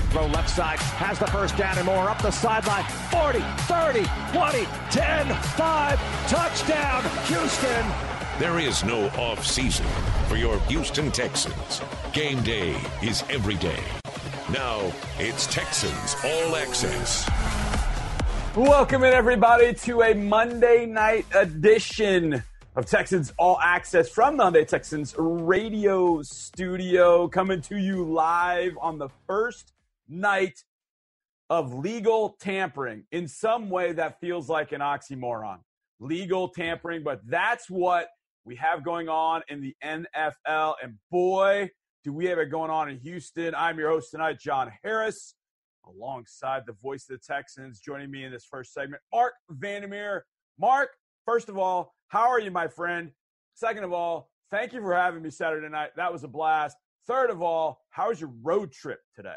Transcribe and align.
Quick 0.00 0.12
throw 0.12 0.26
left 0.28 0.48
side. 0.48 0.78
Has 0.78 1.18
the 1.18 1.26
first 1.26 1.56
down 1.58 1.76
and 1.76 1.84
more. 1.84 2.08
Up 2.08 2.22
the 2.22 2.30
sideline. 2.30 2.84
40, 3.10 3.40
30, 3.40 4.04
20, 4.32 4.64
10, 4.90 5.34
5. 5.34 6.28
Touchdown, 6.28 7.02
Houston. 7.26 7.86
There 8.38 8.58
is 8.58 8.82
no 8.82 9.08
off 9.18 9.44
season 9.44 9.86
for 10.26 10.36
your 10.36 10.58
Houston 10.60 11.10
Texans. 11.10 11.82
Game 12.12 12.42
day 12.42 12.80
is 13.02 13.24
every 13.28 13.56
day. 13.56 13.82
Now 14.50 14.90
it's 15.18 15.46
Texans 15.48 16.16
All 16.24 16.56
Access. 16.56 17.28
Welcome 18.56 19.04
in, 19.04 19.12
everybody, 19.12 19.74
to 19.74 20.02
a 20.02 20.14
Monday 20.14 20.86
night 20.86 21.26
edition 21.34 22.42
of 22.74 22.86
Texans 22.86 23.34
All 23.36 23.58
Access 23.60 24.08
from 24.08 24.38
Hyundai 24.38 24.66
Texans 24.66 25.14
radio 25.18 26.22
studio, 26.22 27.28
coming 27.28 27.60
to 27.62 27.76
you 27.76 28.04
live 28.04 28.78
on 28.80 28.96
the 28.96 29.10
first 29.26 29.74
night 30.10 30.58
of 31.48 31.74
legal 31.74 32.36
tampering. 32.40 33.04
In 33.12 33.28
some 33.28 33.70
way, 33.70 33.92
that 33.92 34.20
feels 34.20 34.48
like 34.48 34.72
an 34.72 34.80
oxymoron. 34.80 35.58
Legal 35.98 36.48
tampering, 36.48 37.02
but 37.02 37.20
that's 37.26 37.68
what 37.70 38.08
we 38.44 38.56
have 38.56 38.84
going 38.84 39.08
on 39.08 39.42
in 39.48 39.60
the 39.60 39.74
NFL. 39.84 40.74
And 40.82 40.94
boy, 41.10 41.70
do 42.04 42.12
we 42.12 42.26
have 42.26 42.38
it 42.38 42.46
going 42.46 42.70
on 42.70 42.88
in 42.88 42.98
Houston. 42.98 43.54
I'm 43.54 43.78
your 43.78 43.90
host 43.90 44.10
tonight, 44.10 44.38
John 44.40 44.72
Harris 44.82 45.34
alongside 45.86 46.62
the 46.66 46.72
voice 46.82 47.08
of 47.08 47.18
the 47.18 47.32
Texans. 47.32 47.80
Joining 47.80 48.10
me 48.10 48.24
in 48.24 48.32
this 48.32 48.44
first 48.44 48.72
segment, 48.72 49.02
Mark 49.12 49.34
Vandermeer. 49.50 50.24
Mark, 50.58 50.90
first 51.24 51.48
of 51.48 51.58
all, 51.58 51.94
how 52.08 52.28
are 52.28 52.40
you, 52.40 52.50
my 52.50 52.68
friend? 52.68 53.10
Second 53.54 53.84
of 53.84 53.92
all, 53.92 54.30
thank 54.50 54.72
you 54.72 54.80
for 54.80 54.94
having 54.94 55.22
me 55.22 55.30
Saturday 55.30 55.68
night. 55.68 55.90
That 55.96 56.12
was 56.12 56.24
a 56.24 56.28
blast. 56.28 56.76
Third 57.06 57.30
of 57.30 57.42
all, 57.42 57.80
how 57.90 58.08
was 58.08 58.20
your 58.20 58.32
road 58.42 58.72
trip 58.72 59.00
today? 59.14 59.36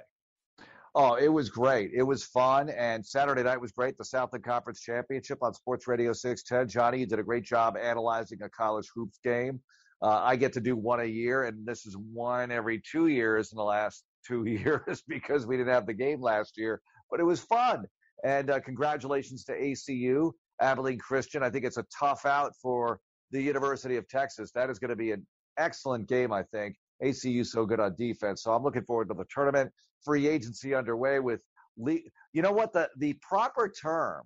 Oh, 0.96 1.16
it 1.16 1.28
was 1.28 1.50
great. 1.50 1.92
It 1.96 2.04
was 2.04 2.24
fun. 2.24 2.70
And 2.70 3.04
Saturday 3.04 3.42
night 3.42 3.60
was 3.60 3.72
great. 3.72 3.98
The 3.98 4.05
Southland 4.05 4.46
Conference 4.46 4.80
Championship 4.80 5.40
on 5.41 5.54
Sports 5.54 5.88
Radio 5.88 6.13
610. 6.13 6.68
Johnny, 6.70 7.00
you 7.00 7.08
did 7.08 7.18
a 7.18 7.24
great 7.24 7.44
job 7.44 7.76
analyzing 7.77 8.44
a 8.44 8.50
college 8.50 8.88
hoops 8.94 9.20
game. 9.24 9.60
Uh, 10.04 10.22
I 10.22 10.35
get 10.35 10.54
to 10.54 10.62
do 10.62 10.76
one 10.76 11.00
a 11.00 11.05
year, 11.05 11.46
and 11.46 11.66
this 11.66 11.85
is 11.85 11.98
one 11.98 12.52
every 12.52 12.80
two 12.91 13.08
years 13.08 13.52
in 13.52 13.58
the 13.58 13.63
last 13.63 14.04
two 14.27 14.46
years 14.48 15.02
because 15.08 15.48
we 15.48 15.58
didn't 15.58 15.74
have 15.74 15.88
the 15.88 15.94
game 15.94 16.22
last 16.22 16.58
year, 16.58 16.82
but 17.10 17.20
it 17.20 17.24
was 17.24 17.40
fun. 17.40 17.85
And 18.24 18.52
uh, 18.52 18.60
congratulations 18.60 19.44
to 19.46 19.54
ACU, 19.54 20.32
Abilene 20.62 21.00
Christian. 21.00 21.41
I 21.41 21.50
think 21.50 21.66
it's 21.66 21.78
a 21.78 21.85
tough 21.98 22.26
out 22.26 22.54
for 22.62 23.00
the 23.32 23.41
University 23.41 23.98
of 23.98 24.07
Texas. 24.07 24.52
That 24.52 24.70
is 24.70 24.78
going 24.78 24.90
to 24.90 24.96
be 24.96 25.12
an 25.12 25.26
excellent 25.57 26.07
game, 26.07 26.32
I 26.32 26.44
think. 26.44 26.76
ACU 27.04 27.46
so 27.46 27.65
good 27.65 27.79
on 27.79 27.96
defense. 27.96 28.43
So 28.43 28.54
I'm 28.54 28.63
looking 28.63 28.84
forward 28.84 29.09
to 29.09 29.13
the 29.13 29.26
tournament. 29.34 29.71
Free 30.04 30.27
agency 30.27 30.73
underway 30.73 31.20
with, 31.20 31.41
le- 31.77 31.99
you 32.34 32.41
know 32.41 32.51
what, 32.51 32.73
the, 32.73 32.90
the 32.98 33.13
proper 33.21 33.70
term, 33.70 34.23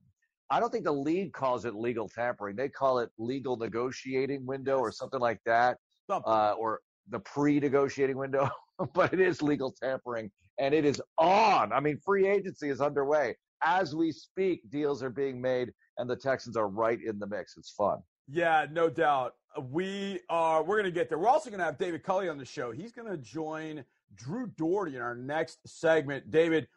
I 0.50 0.60
don't 0.60 0.72
think 0.72 0.86
the 0.86 0.92
league 0.94 1.34
calls 1.34 1.66
it 1.66 1.76
legal 1.76 2.08
tampering. 2.08 2.56
They 2.56 2.70
call 2.70 3.00
it 3.00 3.10
legal 3.18 3.58
negotiating 3.58 4.46
window 4.46 4.78
or 4.78 4.92
something 4.92 5.20
like 5.20 5.40
that, 5.46 5.78
uh, 6.10 6.54
or 6.54 6.80
the 7.10 7.20
pre-negotiating 7.20 8.18
window. 8.18 8.50
but 8.94 9.14
it 9.14 9.20
is 9.20 9.42
legal 9.42 9.72
tampering 9.72 10.32
and 10.60 10.74
it 10.74 10.86
is 10.86 11.02
on. 11.18 11.74
I 11.74 11.80
mean, 11.80 12.00
free 12.04 12.28
agency 12.28 12.70
is 12.70 12.82
underway. 12.82 13.36
As 13.64 13.96
we 13.96 14.12
speak, 14.12 14.62
deals 14.70 15.02
are 15.02 15.10
being 15.10 15.42
made 15.42 15.72
and 15.98 16.10
the 16.10 16.16
Texans 16.16 16.56
are 16.56 16.68
right 16.68 17.00
in 17.04 17.20
the 17.20 17.28
mix. 17.28 17.58
It's 17.58 17.72
fun. 17.72 17.98
Yeah, 18.28 18.66
no 18.72 18.90
doubt. 18.90 19.36
We 19.72 20.20
are 20.30 20.64
we're 20.64 20.78
gonna 20.78 20.92
get 20.92 21.10
there. 21.10 21.18
We're 21.18 21.30
also 21.30 21.50
gonna 21.50 21.64
have 21.64 21.78
David 21.78 22.04
Culley 22.04 22.30
on 22.30 22.38
the 22.38 22.46
show. 22.46 22.72
He's 22.72 22.92
gonna 22.92 23.18
join 23.18 23.84
Drew 24.16 24.48
Dougherty 24.48 24.96
in 24.96 25.02
our 25.02 25.16
next 25.16 25.60
segment. 25.66 26.30
David 26.30 26.68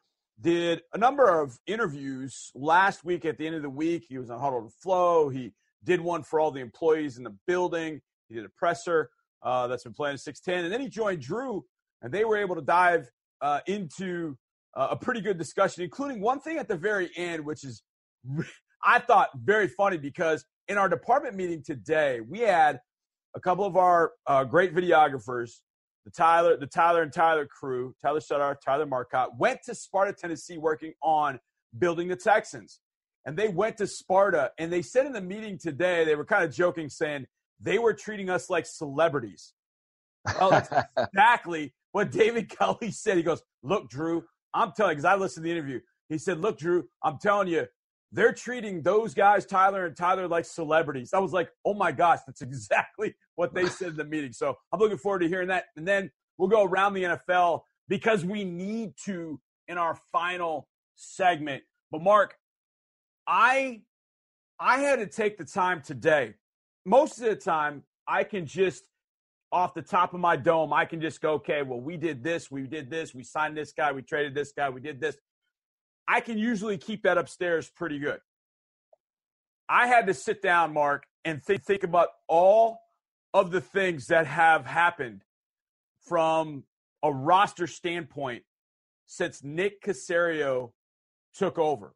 did 0.41 0.83
a 0.95 0.99
number 0.99 1.41
of 1.41 1.59
interviews 1.67 2.51
last 2.55 3.05
week 3.05 3.25
at 3.25 3.37
the 3.37 3.47
end 3.47 3.57
of 3.57 3.63
the 3.63 3.71
week. 3.71 4.05
He 4.09 4.17
was 4.17 4.31
on 4.31 4.41
Huddle 4.41 4.63
to 4.63 4.71
Flow. 4.83 5.29
He 5.29 5.53
did 5.85 6.01
one 6.01 6.23
for 6.23 6.41
all 6.41 6.51
the 6.51 6.61
employees 6.61 7.19
in 7.19 7.25
the 7.25 7.37
building. 7.47 8.01
He 8.29 8.35
did 8.37 8.45
a 8.45 8.49
presser 8.49 9.11
uh, 9.43 9.67
that's 9.67 9.85
been 9.85 9.93
playing 9.93 10.17
610. 10.17 10.65
And 10.65 10.73
then 10.73 10.81
he 10.81 10.89
joined 10.89 11.21
Drew 11.21 11.65
and 12.01 12.13
they 12.13 12.25
were 12.25 12.39
able 12.39 12.55
to 12.55 12.63
dive 12.63 13.11
uh, 13.43 13.61
into 13.67 14.37
uh, 14.75 14.89
a 14.91 14.97
pretty 14.97 15.21
good 15.21 15.37
discussion, 15.37 15.83
including 15.83 16.21
one 16.21 16.41
thing 16.41 16.59
at 16.59 16.69
the 16.69 16.77
very 16.77 17.11
end, 17.17 17.45
which 17.45 17.65
is 17.65 17.83
I 18.83 18.99
thought 18.99 19.29
very 19.37 19.69
funny 19.69 19.99
because 19.99 20.45
in 20.71 20.79
our 20.79 20.89
department 20.89 21.35
meeting 21.35 21.63
today, 21.65 22.21
we 22.21 22.39
had 22.39 22.79
a 23.35 23.41
couple 23.41 23.65
of 23.65 23.77
our 23.77 24.13
uh, 24.29 24.45
great 24.45 24.73
videographers, 24.73 25.51
the 26.05 26.13
Tyler, 26.13 26.57
the 26.57 26.67
Tyler 26.67 27.03
and 27.03 27.13
Tyler 27.13 27.45
crew, 27.45 27.93
Tyler 28.01 28.21
Sutter, 28.21 28.57
Tyler 28.65 28.87
Marcotte, 28.87 29.37
went 29.37 29.59
to 29.65 29.75
Sparta, 29.75 30.13
Tennessee, 30.13 30.59
working 30.59 30.93
on 31.03 31.41
building 31.77 32.07
the 32.07 32.15
Texans. 32.15 32.79
And 33.27 33.37
they 33.37 33.49
went 33.49 33.79
to 33.79 33.87
Sparta, 33.89 34.53
and 34.59 34.73
they 34.73 34.81
said 34.81 35.07
in 35.07 35.13
the 35.13 35.21
meeting 35.21 35.59
today, 35.59 36.05
they 36.05 36.15
were 36.15 36.25
kind 36.25 36.45
of 36.45 36.55
joking, 36.55 36.89
saying 36.89 37.27
they 37.59 37.79
were 37.79 37.93
treating 37.93 38.31
us 38.31 38.49
like 38.49 38.65
celebrities. 38.65 39.53
Well, 40.39 40.51
that's 40.51 40.71
exactly 40.97 41.75
what 41.91 42.13
David 42.13 42.49
Culley 42.57 42.93
said. 42.93 43.17
He 43.17 43.25
goes, 43.25 43.43
Look, 43.65 43.91
Drew, 43.91 44.23
I'm 44.55 44.71
telling 44.77 44.93
you, 44.93 45.03
because 45.03 45.05
I 45.05 45.17
listened 45.17 45.43
to 45.43 45.49
the 45.49 45.53
interview. 45.53 45.81
He 46.09 46.17
said, 46.17 46.41
Look, 46.41 46.59
Drew, 46.59 46.85
I'm 47.03 47.19
telling 47.21 47.49
you, 47.49 47.67
they're 48.13 48.33
treating 48.33 48.83
those 48.83 49.15
guys, 49.15 49.47
Tyler 49.47 49.87
and 49.87 49.97
Tyler, 49.97 50.27
like 50.27 50.45
celebrities. 50.45 51.11
I 51.15 51.19
was 51.19 51.33
like, 51.33 51.51
Oh 51.65 51.75
my 51.75 51.93
gosh, 51.93 52.21
that's 52.27 52.43
exactly 52.43 53.15
what 53.37 53.55
they 53.55 53.67
said 53.67 53.89
in 53.89 53.97
the 53.97 54.05
meeting. 54.05 54.33
So 54.33 54.57
I'm 54.73 54.81
looking 54.81 54.99
forward 54.99 55.21
to 55.21 55.29
hearing 55.29 55.49
that. 55.49 55.67
And 55.77 55.87
then 55.87 56.11
we'll 56.39 56.49
go 56.49 56.65
around 56.65 56.95
the 56.95 57.05
NFL 57.05 57.63
because 57.89 58.25
we 58.25 58.45
need 58.45 58.95
to 59.05 59.41
in 59.69 59.79
our 59.79 59.97
final 60.13 60.69
segment. 60.97 61.63
But 61.91 62.03
Mark, 62.03 62.35
I 63.27 63.83
I 64.59 64.81
had 64.81 64.99
to 64.99 65.07
take 65.07 65.39
the 65.39 65.45
time 65.45 65.81
today. 65.81 66.35
Most 66.85 67.19
of 67.19 67.25
the 67.25 67.37
time, 67.37 67.85
I 68.07 68.25
can 68.25 68.47
just 68.47 68.85
off 69.53 69.75
the 69.75 69.83
top 69.83 70.15
of 70.15 70.21
my 70.21 70.37
dome, 70.37 70.73
I 70.73 70.85
can 70.85 71.01
just 71.01 71.21
go, 71.21 71.33
okay, 71.33 71.63
well, 71.63 71.81
we 71.81 71.97
did 71.97 72.23
this, 72.23 72.51
we 72.51 72.63
did 72.63 72.89
this, 72.89 73.15
we 73.15 73.25
signed 73.25 73.57
this 73.57 73.73
guy, 73.73 73.91
we 73.91 74.03
traded 74.03 74.35
this 74.35 74.53
guy, 74.53 74.71
we 74.71 74.81
did 74.81 75.01
this. 75.01 75.17
I 76.09 76.21
can 76.21 76.39
usually 76.39 76.79
keep 76.79 77.03
that 77.05 77.19
upstairs 77.19 77.71
pretty 77.71 77.99
good. 77.99 78.21
I 79.69 79.87
had 79.87 80.07
to 80.09 80.15
sit 80.15 80.43
down, 80.43 80.73
Mark, 80.73 81.05
and 81.25 81.43
think, 81.43 81.63
think 81.65 81.85
about 81.85 82.09
all 82.29 82.81
of 83.33 83.51
the 83.51 83.61
things 83.61 84.07
that 84.07 84.27
have 84.27 84.67
happened 84.67 85.23
from 86.09 86.65
a 87.03 87.13
roster 87.13 87.67
standpoint 87.67 88.43
since 89.07 89.45
Nick 89.45 89.83
Caserio 89.83 90.73
took 91.35 91.59
over. 91.59 91.95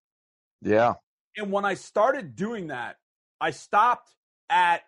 Yeah. 0.62 0.94
And 1.36 1.50
when 1.50 1.64
I 1.64 1.74
started 1.74 2.36
doing 2.36 2.68
that, 2.68 2.96
I 3.40 3.50
stopped 3.50 4.14
at 4.48 4.82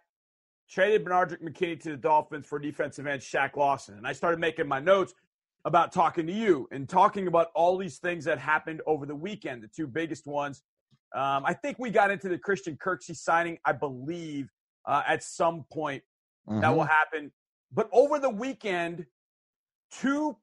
traded 0.71 1.05
Benardrick 1.05 1.43
McKinney 1.43 1.81
to 1.83 1.91
the 1.91 1.97
Dolphins 1.97 2.47
for 2.47 2.59
defensive 2.59 3.07
end 3.07 3.21
Shaq 3.21 3.57
Lawson. 3.57 3.97
And 3.97 4.07
I 4.07 4.13
started 4.13 4.41
making 4.41 4.69
my 4.69 4.81
notes 4.81 5.15
about 5.67 5.93
talking 5.93 6.27
to 6.29 6.33
you 6.33 6.69
and 6.71 6.89
talking 6.89 7.27
about 7.27 7.49
all 7.55 7.77
these 7.77 7.99
things 7.99 8.25
that 8.25 8.39
happened 8.39 8.81
over 8.87 9.05
the 9.05 9.15
weekend, 9.15 9.63
the 9.63 9.69
two 9.69 9.89
biggest 9.89 10.25
ones. 10.25 10.63
Um, 11.15 11.45
I 11.45 11.55
think 11.55 11.79
we 11.81 11.91
got 11.91 12.13
into 12.13 12.29
the 12.29 12.39
Christian 12.39 12.77
Kirksey 12.77 13.17
signing, 13.17 13.59
I 13.65 13.73
believe, 13.73 14.49
uh, 14.87 15.03
at 15.07 15.25
some 15.25 15.65
point 15.73 16.05
mm-hmm. 16.49 16.61
that 16.61 16.75
will 16.75 16.85
happen. 16.85 17.33
But 17.73 17.89
over 17.93 18.21
the 18.21 18.31
weekend, 18.31 19.07
two 19.91 20.37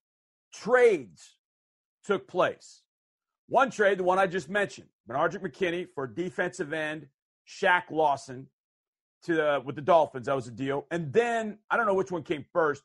trades 0.54 1.38
took 2.06 2.28
place. 2.28 2.82
One 3.48 3.72
trade, 3.72 4.00
the 4.00 4.04
one 4.04 4.20
I 4.20 4.28
just 4.28 4.50
mentioned, 4.50 4.88
Benardrick 5.10 5.42
McKinney 5.42 5.88
for 5.96 6.06
defensive 6.06 6.74
end 6.74 7.08
Shaq 7.48 7.84
Lawson 7.92 8.48
to 9.24 9.36
the, 9.36 9.62
with 9.64 9.76
the 9.76 9.82
Dolphins. 9.82 10.26
That 10.26 10.36
was 10.36 10.48
a 10.48 10.52
deal. 10.52 10.86
And 10.92 11.14
then 11.14 11.60
I 11.72 11.78
don't 11.78 11.86
know 11.86 11.94
which 11.94 12.12
one 12.12 12.24
came 12.24 12.46
first. 12.52 12.84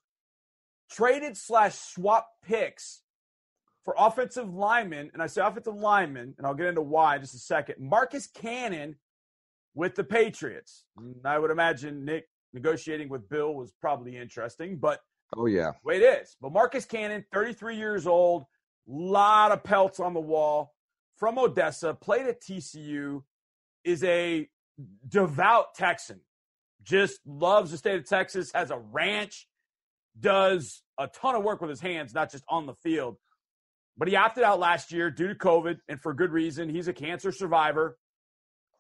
Traded 0.91 1.37
slash 1.37 1.75
swap 1.75 2.29
picks 2.43 3.03
for 3.85 3.95
offensive 3.99 4.53
linemen, 4.53 5.11
and 5.13 5.23
I 5.23 5.27
say 5.27 5.43
offensive 5.43 5.75
linemen, 5.75 6.35
and 6.37 6.47
I'll 6.47 6.55
get 6.55 6.67
into 6.67 6.83
why 6.83 7.17
in 7.17 7.23
just 7.23 7.35
a 7.35 7.39
second. 7.39 7.77
Marcus 7.79 8.27
Cannon 8.27 8.97
with 9.75 9.95
the 9.95 10.05
Patriots. 10.05 10.85
And 10.97 11.15
I 11.25 11.39
would 11.39 11.51
imagine 11.51 12.05
Nick 12.05 12.29
negotiating 12.53 13.09
with 13.09 13.29
Bill 13.29 13.55
was 13.55 13.73
probably 13.81 14.17
interesting, 14.17 14.77
but 14.79 15.01
oh 15.37 15.47
yeah, 15.47 15.73
way 15.85 15.97
it 15.97 16.23
is. 16.23 16.37
But 16.41 16.53
Marcus 16.53 16.85
Cannon, 16.85 17.25
33 17.33 17.77
years 17.77 18.07
old, 18.07 18.45
lot 18.87 19.53
of 19.53 19.63
pelts 19.63 20.01
on 20.01 20.15
the 20.15 20.21
wall 20.21 20.75
from 21.17 21.39
Odessa, 21.39 21.95
played 21.95 22.27
at 22.27 22.41
TCU, 22.41 23.23
is 23.85 24.03
a 24.05 24.49
devout 25.09 25.75
Texan 25.75 26.21
just 26.83 27.21
loves 27.27 27.71
the 27.71 27.77
state 27.77 27.99
of 27.99 28.09
Texas, 28.09 28.53
has 28.53 28.71
a 28.71 28.79
ranch, 28.79 29.47
does 30.21 30.83
a 30.99 31.07
ton 31.09 31.35
of 31.35 31.43
work 31.43 31.61
with 31.61 31.71
his 31.71 31.81
hands, 31.81 32.15
not 32.15 32.31
just 32.31 32.45
on 32.49 32.67
the 32.67 32.75
field. 32.75 33.17
But 33.97 34.09
he 34.09 34.17
opted 34.17 34.45
out 34.45 34.61
last 34.61 34.93
year 34.93 35.11
due 35.11 35.29
to 35.29 35.35
COVID 35.35 35.79
and 35.89 36.01
for 36.01 36.15
good 36.15 36.31
reason. 36.31 36.69
He's 36.69 36.89
a 36.89 36.93
cancer 36.93 37.33
survivor. 37.33 37.99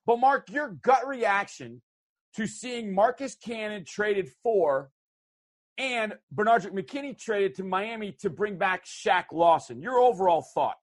But, 0.06 0.20
Mark, 0.20 0.50
your 0.50 0.68
gut 0.82 1.06
reaction 1.06 1.82
to 2.36 2.46
seeing 2.46 2.94
Marcus 2.94 3.34
Cannon 3.34 3.84
traded 3.84 4.28
for 4.42 4.90
and 5.76 6.14
Benardrick 6.34 6.72
McKinney 6.72 7.16
traded 7.16 7.54
to 7.56 7.64
Miami 7.64 8.12
to 8.20 8.30
bring 8.30 8.58
back 8.58 8.84
Shaq 8.84 9.26
Lawson. 9.32 9.80
Your 9.80 9.98
overall 9.98 10.44
thought? 10.54 10.76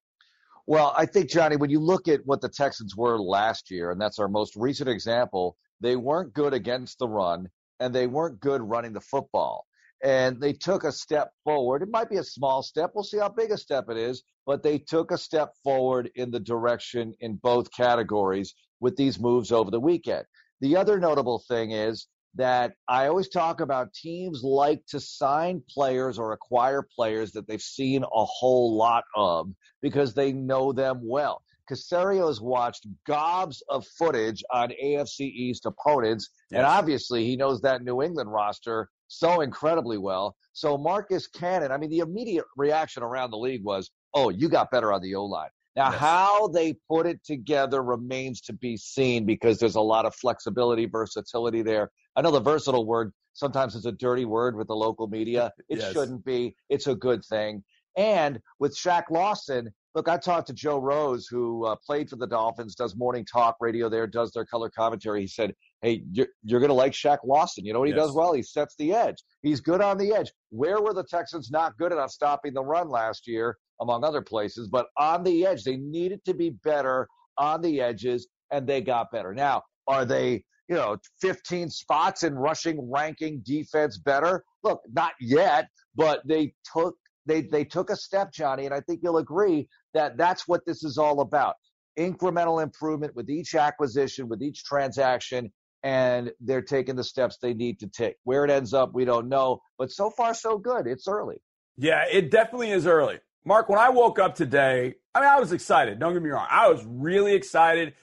Well, 0.67 0.93
I 0.97 1.05
think, 1.05 1.29
Johnny, 1.29 1.57
when 1.57 1.69
you 1.69 1.79
look 1.79 2.07
at 2.07 2.25
what 2.25 2.41
the 2.41 2.49
Texans 2.49 2.95
were 2.95 3.19
last 3.19 3.69
year, 3.69 3.91
and 3.91 4.01
that's 4.01 4.19
our 4.19 4.27
most 4.27 4.55
recent 4.55 4.89
example, 4.89 5.57
they 5.81 5.95
weren't 5.95 6.33
good 6.33 6.53
against 6.53 6.97
the 6.97 7.07
run 7.07 7.49
and 7.79 7.93
they 7.93 8.07
weren't 8.07 8.39
good 8.39 8.61
running 8.61 8.93
the 8.93 9.01
football. 9.01 9.65
And 10.03 10.39
they 10.39 10.53
took 10.53 10.83
a 10.83 10.91
step 10.91 11.31
forward. 11.43 11.81
It 11.81 11.89
might 11.89 12.09
be 12.09 12.17
a 12.17 12.23
small 12.23 12.61
step. 12.61 12.91
We'll 12.93 13.03
see 13.03 13.17
how 13.17 13.29
big 13.29 13.51
a 13.51 13.57
step 13.57 13.85
it 13.89 13.97
is, 13.97 14.23
but 14.45 14.61
they 14.61 14.77
took 14.77 15.11
a 15.11 15.17
step 15.17 15.53
forward 15.63 16.11
in 16.15 16.31
the 16.31 16.39
direction 16.39 17.13
in 17.19 17.35
both 17.35 17.71
categories 17.71 18.53
with 18.79 18.95
these 18.95 19.19
moves 19.19 19.51
over 19.51 19.71
the 19.71 19.79
weekend. 19.79 20.25
The 20.61 20.77
other 20.77 20.99
notable 20.99 21.43
thing 21.47 21.71
is 21.71 22.07
that 22.35 22.73
I 22.87 23.07
always 23.07 23.29
talk 23.29 23.61
about 23.61 23.93
teams 23.93 24.43
like 24.43 24.85
to 24.87 24.99
sign 24.99 25.63
players 25.69 26.19
or 26.19 26.33
acquire 26.33 26.85
players 26.95 27.31
that 27.31 27.47
they've 27.47 27.61
seen 27.61 28.03
a 28.03 28.25
whole 28.25 28.75
lot 28.75 29.05
of 29.15 29.49
because 29.81 30.13
they 30.13 30.33
know 30.33 30.73
them 30.73 30.99
well. 31.03 31.41
Caserio 31.69 32.27
has 32.27 32.39
watched 32.39 32.85
gobs 33.07 33.63
of 33.69 33.87
footage 33.97 34.43
on 34.51 34.71
AFC 34.83 35.21
East 35.21 35.65
opponents, 35.65 36.29
yes. 36.51 36.59
and 36.59 36.65
obviously 36.65 37.25
he 37.25 37.35
knows 37.35 37.61
that 37.61 37.83
New 37.83 38.03
England 38.03 38.31
roster 38.31 38.89
so 39.07 39.41
incredibly 39.41 39.97
well. 39.97 40.35
So 40.53 40.77
Marcus 40.77 41.27
Cannon, 41.27 41.71
I 41.71 41.77
mean, 41.77 41.89
the 41.89 41.99
immediate 41.99 42.45
reaction 42.57 43.03
around 43.03 43.31
the 43.31 43.37
league 43.37 43.63
was, 43.63 43.91
"Oh, 44.13 44.29
you 44.29 44.49
got 44.49 44.71
better 44.71 44.91
on 44.93 45.01
the 45.01 45.15
O 45.15 45.25
line." 45.25 45.49
Now, 45.75 45.91
yes. 45.91 45.99
how 45.99 46.47
they 46.47 46.73
put 46.89 47.05
it 47.05 47.23
together 47.25 47.83
remains 47.83 48.39
to 48.41 48.53
be 48.53 48.77
seen 48.77 49.25
because 49.25 49.59
there's 49.59 49.75
a 49.75 49.81
lot 49.81 50.05
of 50.05 50.15
flexibility, 50.15 50.85
versatility 50.85 51.61
there. 51.63 51.91
I 52.15 52.21
know 52.21 52.31
the 52.31 52.39
versatile 52.39 52.85
word 52.85 53.11
sometimes 53.33 53.75
is 53.75 53.85
a 53.85 53.91
dirty 53.91 54.23
word 54.23 54.55
with 54.55 54.67
the 54.67 54.75
local 54.75 55.07
media. 55.07 55.51
It 55.69 55.79
yes. 55.79 55.91
shouldn't 55.91 56.23
be. 56.23 56.55
It's 56.69 56.87
a 56.87 56.95
good 56.95 57.25
thing. 57.25 57.63
And 57.95 58.39
with 58.59 58.75
Shaq 58.75 59.03
Lawson, 59.09 59.73
look, 59.95 60.09
I 60.09 60.17
talked 60.17 60.47
to 60.47 60.53
Joe 60.53 60.79
Rose, 60.79 61.27
who 61.27 61.65
uh, 61.65 61.75
played 61.85 62.09
for 62.09 62.17
the 62.17 62.27
Dolphins, 62.27 62.75
does 62.75 62.95
morning 62.95 63.25
talk 63.25 63.55
radio 63.61 63.89
there, 63.89 64.05
does 64.05 64.31
their 64.31 64.45
color 64.45 64.69
commentary. 64.69 65.21
He 65.21 65.27
said, 65.27 65.53
Hey, 65.81 66.03
you're, 66.11 66.27
you're 66.43 66.59
going 66.59 66.69
to 66.69 66.75
like 66.75 66.91
Shaq 66.91 67.19
Lawson. 67.23 67.65
You 67.65 67.73
know 67.73 67.79
what 67.79 67.87
he 67.87 67.95
yes. 67.95 68.05
does 68.05 68.15
well? 68.15 68.33
He 68.33 68.43
sets 68.43 68.75
the 68.77 68.93
edge. 68.93 69.17
He's 69.41 69.61
good 69.61 69.81
on 69.81 69.97
the 69.97 70.13
edge. 70.13 70.31
Where 70.49 70.81
were 70.81 70.93
the 70.93 71.05
Texans 71.05 71.49
not 71.51 71.77
good 71.77 71.91
enough 71.91 72.11
stopping 72.11 72.53
the 72.53 72.63
run 72.63 72.89
last 72.89 73.27
year, 73.27 73.57
among 73.79 74.03
other 74.03 74.21
places? 74.21 74.67
But 74.67 74.87
on 74.97 75.23
the 75.23 75.45
edge, 75.45 75.63
they 75.63 75.77
needed 75.77 76.23
to 76.25 76.33
be 76.33 76.51
better 76.63 77.07
on 77.37 77.61
the 77.61 77.81
edges, 77.81 78.27
and 78.51 78.67
they 78.67 78.81
got 78.81 79.11
better. 79.11 79.33
Now, 79.33 79.63
are 79.87 80.05
they, 80.05 80.43
you 80.67 80.75
know, 80.75 80.97
15 81.21 81.69
spots 81.69 82.23
in 82.23 82.35
rushing 82.35 82.91
ranking 82.91 83.41
defense 83.45 83.97
better? 83.97 84.43
Look, 84.63 84.81
not 84.91 85.13
yet, 85.19 85.67
but 85.95 86.21
they 86.25 86.53
took 86.73 86.95
they 87.25 87.41
they 87.41 87.65
took 87.65 87.89
a 87.89 87.95
step, 87.95 88.31
Johnny, 88.31 88.65
and 88.65 88.73
I 88.73 88.81
think 88.81 89.01
you'll 89.03 89.17
agree 89.17 89.67
that 89.93 90.17
that's 90.17 90.47
what 90.47 90.65
this 90.65 90.83
is 90.83 90.97
all 90.97 91.21
about. 91.21 91.55
Incremental 91.97 92.61
improvement 92.61 93.15
with 93.15 93.29
each 93.29 93.55
acquisition, 93.55 94.27
with 94.27 94.41
each 94.41 94.63
transaction, 94.63 95.51
and 95.83 96.31
they're 96.39 96.61
taking 96.61 96.95
the 96.95 97.03
steps 97.03 97.37
they 97.41 97.53
need 97.53 97.79
to 97.79 97.87
take. 97.87 98.15
Where 98.23 98.43
it 98.43 98.51
ends 98.51 98.73
up, 98.73 98.93
we 98.93 99.05
don't 99.05 99.29
know, 99.29 99.61
but 99.77 99.91
so 99.91 100.09
far 100.09 100.33
so 100.33 100.57
good. 100.57 100.87
It's 100.87 101.07
early. 101.07 101.37
Yeah, 101.77 102.05
it 102.11 102.31
definitely 102.31 102.71
is 102.71 102.87
early. 102.87 103.19
Mark, 103.45 103.69
when 103.69 103.79
I 103.79 103.89
woke 103.89 104.17
up 104.17 104.35
today, 104.35 104.95
I 105.13 105.19
mean, 105.19 105.29
I 105.29 105.39
was 105.39 105.51
excited. 105.51 105.99
Don't 105.99 106.13
get 106.13 106.21
me 106.21 106.29
wrong. 106.29 106.47
I 106.49 106.67
was 106.67 106.83
really 106.87 107.35
excited 107.35 107.93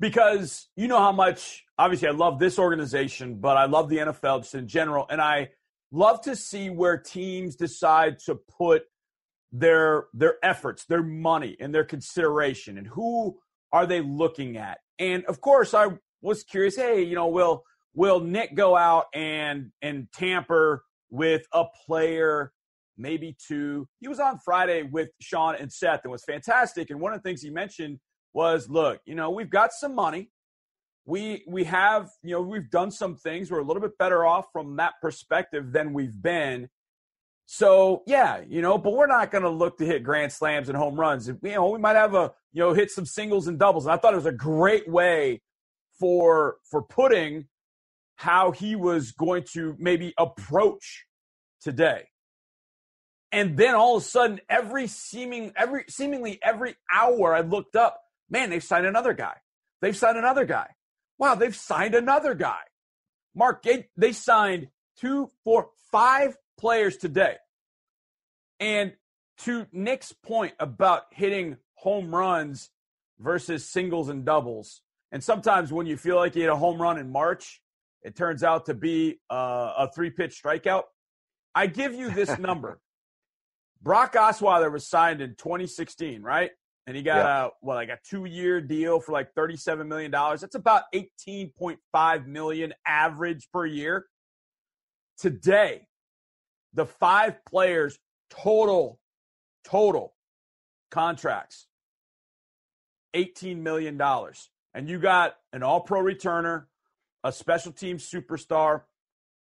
because 0.00 0.66
you 0.76 0.88
know 0.88 0.98
how 0.98 1.12
much, 1.12 1.64
obviously, 1.78 2.08
I 2.08 2.12
love 2.12 2.38
this 2.38 2.58
organization, 2.58 3.36
but 3.36 3.56
I 3.56 3.66
love 3.66 3.88
the 3.88 3.98
NFL 3.98 4.40
just 4.40 4.54
in 4.54 4.66
general. 4.66 5.06
And 5.08 5.20
I 5.20 5.50
love 5.92 6.20
to 6.22 6.36
see 6.36 6.70
where 6.70 6.98
teams 6.98 7.56
decide 7.56 8.18
to 8.26 8.36
put 8.58 8.82
their 9.52 10.06
their 10.12 10.36
efforts, 10.42 10.84
their 10.86 11.02
money, 11.02 11.56
and 11.60 11.74
their 11.74 11.84
consideration, 11.84 12.76
and 12.76 12.86
who 12.88 13.38
are 13.72 13.86
they 13.86 14.00
looking 14.00 14.56
at? 14.56 14.78
And 14.98 15.24
of 15.26 15.40
course, 15.40 15.74
I 15.74 15.88
was 16.22 16.42
curious. 16.42 16.76
Hey, 16.76 17.02
you 17.02 17.14
know, 17.14 17.28
will 17.28 17.62
will 17.94 18.20
Nick 18.20 18.54
go 18.54 18.76
out 18.76 19.06
and 19.14 19.70
and 19.80 20.08
tamper 20.12 20.84
with 21.10 21.46
a 21.52 21.64
player, 21.86 22.52
maybe 22.98 23.36
two? 23.46 23.86
He 24.00 24.08
was 24.08 24.18
on 24.20 24.38
Friday 24.44 24.82
with 24.82 25.10
Sean 25.20 25.54
and 25.54 25.72
Seth 25.72 26.00
and 26.04 26.10
was 26.10 26.24
fantastic. 26.24 26.90
And 26.90 27.00
one 27.00 27.12
of 27.12 27.22
the 27.22 27.28
things 27.28 27.42
he 27.42 27.50
mentioned 27.50 28.00
was, 28.32 28.68
look, 28.68 29.00
you 29.06 29.14
know, 29.14 29.30
we've 29.30 29.50
got 29.50 29.72
some 29.72 29.94
money. 29.94 30.30
We 31.06 31.44
we 31.46 31.64
have, 31.64 32.10
you 32.22 32.32
know, 32.32 32.40
we've 32.40 32.70
done 32.70 32.90
some 32.90 33.16
things. 33.16 33.50
We're 33.50 33.60
a 33.60 33.64
little 33.64 33.82
bit 33.82 33.98
better 33.98 34.24
off 34.24 34.46
from 34.52 34.76
that 34.76 34.94
perspective 35.02 35.72
than 35.72 35.92
we've 35.92 36.20
been. 36.20 36.68
So 37.46 38.02
yeah, 38.06 38.40
you 38.48 38.62
know, 38.62 38.78
but 38.78 38.94
we're 38.94 39.06
not 39.06 39.30
going 39.30 39.44
to 39.44 39.50
look 39.50 39.78
to 39.78 39.84
hit 39.84 40.02
grand 40.02 40.32
slams 40.32 40.68
and 40.68 40.78
home 40.78 40.98
runs. 40.98 41.28
You 41.28 41.38
know, 41.42 41.68
we 41.68 41.78
might 41.78 41.96
have 41.96 42.14
a 42.14 42.32
you 42.52 42.62
know 42.62 42.72
hit 42.72 42.90
some 42.90 43.04
singles 43.04 43.48
and 43.48 43.58
doubles. 43.58 43.84
And 43.84 43.92
I 43.92 43.98
thought 43.98 44.14
it 44.14 44.16
was 44.16 44.26
a 44.26 44.32
great 44.32 44.88
way 44.88 45.42
for 45.98 46.56
for 46.70 46.82
putting 46.82 47.48
how 48.16 48.52
he 48.52 48.76
was 48.76 49.12
going 49.12 49.44
to 49.52 49.76
maybe 49.78 50.14
approach 50.18 51.04
today. 51.60 52.08
And 53.32 53.56
then 53.56 53.74
all 53.74 53.96
of 53.96 54.02
a 54.02 54.06
sudden, 54.06 54.40
every 54.48 54.86
seeming 54.86 55.52
every 55.56 55.84
seemingly 55.88 56.38
every 56.42 56.76
hour 56.90 57.34
I 57.34 57.40
looked 57.40 57.76
up, 57.76 58.00
man, 58.30 58.48
they've 58.48 58.62
signed 58.62 58.86
another 58.86 59.12
guy. 59.12 59.34
They've 59.82 59.96
signed 59.96 60.16
another 60.16 60.44
guy. 60.44 60.68
Wow, 61.18 61.34
they've 61.34 61.54
signed 61.54 61.94
another 61.94 62.34
guy. 62.34 62.60
Mark, 63.34 63.64
they, 63.96 64.12
signed 64.12 64.68
two, 64.98 65.28
four, 65.44 65.70
five 65.90 66.36
players 66.58 66.96
today. 66.96 67.36
And 68.60 68.92
to 69.38 69.66
Nick's 69.72 70.12
point 70.12 70.54
about 70.60 71.02
hitting 71.10 71.56
home 71.74 72.14
runs 72.14 72.70
versus 73.18 73.68
singles 73.68 74.08
and 74.08 74.24
doubles, 74.24 74.82
and 75.10 75.22
sometimes 75.22 75.72
when 75.72 75.86
you 75.86 75.96
feel 75.96 76.16
like 76.16 76.34
you 76.34 76.42
hit 76.42 76.50
a 76.50 76.56
home 76.56 76.80
run 76.80 76.98
in 76.98 77.10
March, 77.10 77.60
it 78.02 78.16
turns 78.16 78.42
out 78.42 78.66
to 78.66 78.74
be 78.74 79.20
uh, 79.30 79.72
a 79.78 79.90
three 79.94 80.10
pitch 80.10 80.40
strikeout. 80.42 80.82
I 81.54 81.66
give 81.66 81.94
you 81.94 82.10
this 82.10 82.38
number. 82.38 82.80
Brock 83.82 84.14
Osweiler 84.14 84.72
was 84.72 84.88
signed 84.88 85.20
in 85.20 85.30
2016, 85.36 86.22
right? 86.22 86.50
And 86.86 86.96
he 86.96 87.02
got 87.02 87.16
yeah. 87.16 87.44
a 87.46 87.50
well, 87.62 87.76
like 87.76 87.88
a 87.88 87.98
two 88.08 88.26
year 88.26 88.60
deal 88.60 89.00
for 89.00 89.12
like 89.12 89.34
$37 89.34 89.86
million. 89.86 90.10
That's 90.10 90.54
about 90.54 90.84
18.5 90.94 92.26
million 92.26 92.74
average 92.86 93.48
per 93.52 93.64
year. 93.64 94.06
Today, 95.18 95.86
the 96.74 96.84
five 96.84 97.36
players 97.46 97.98
total, 98.30 98.98
total 99.64 100.14
contracts, 100.90 101.66
$18 103.14 103.58
million 103.58 103.98
and 104.74 104.88
you 104.88 104.98
got 104.98 105.36
an 105.52 105.62
all 105.62 105.80
pro 105.80 106.02
returner, 106.02 106.64
a 107.22 107.32
special 107.32 107.72
team 107.72 107.96
superstar, 107.96 108.82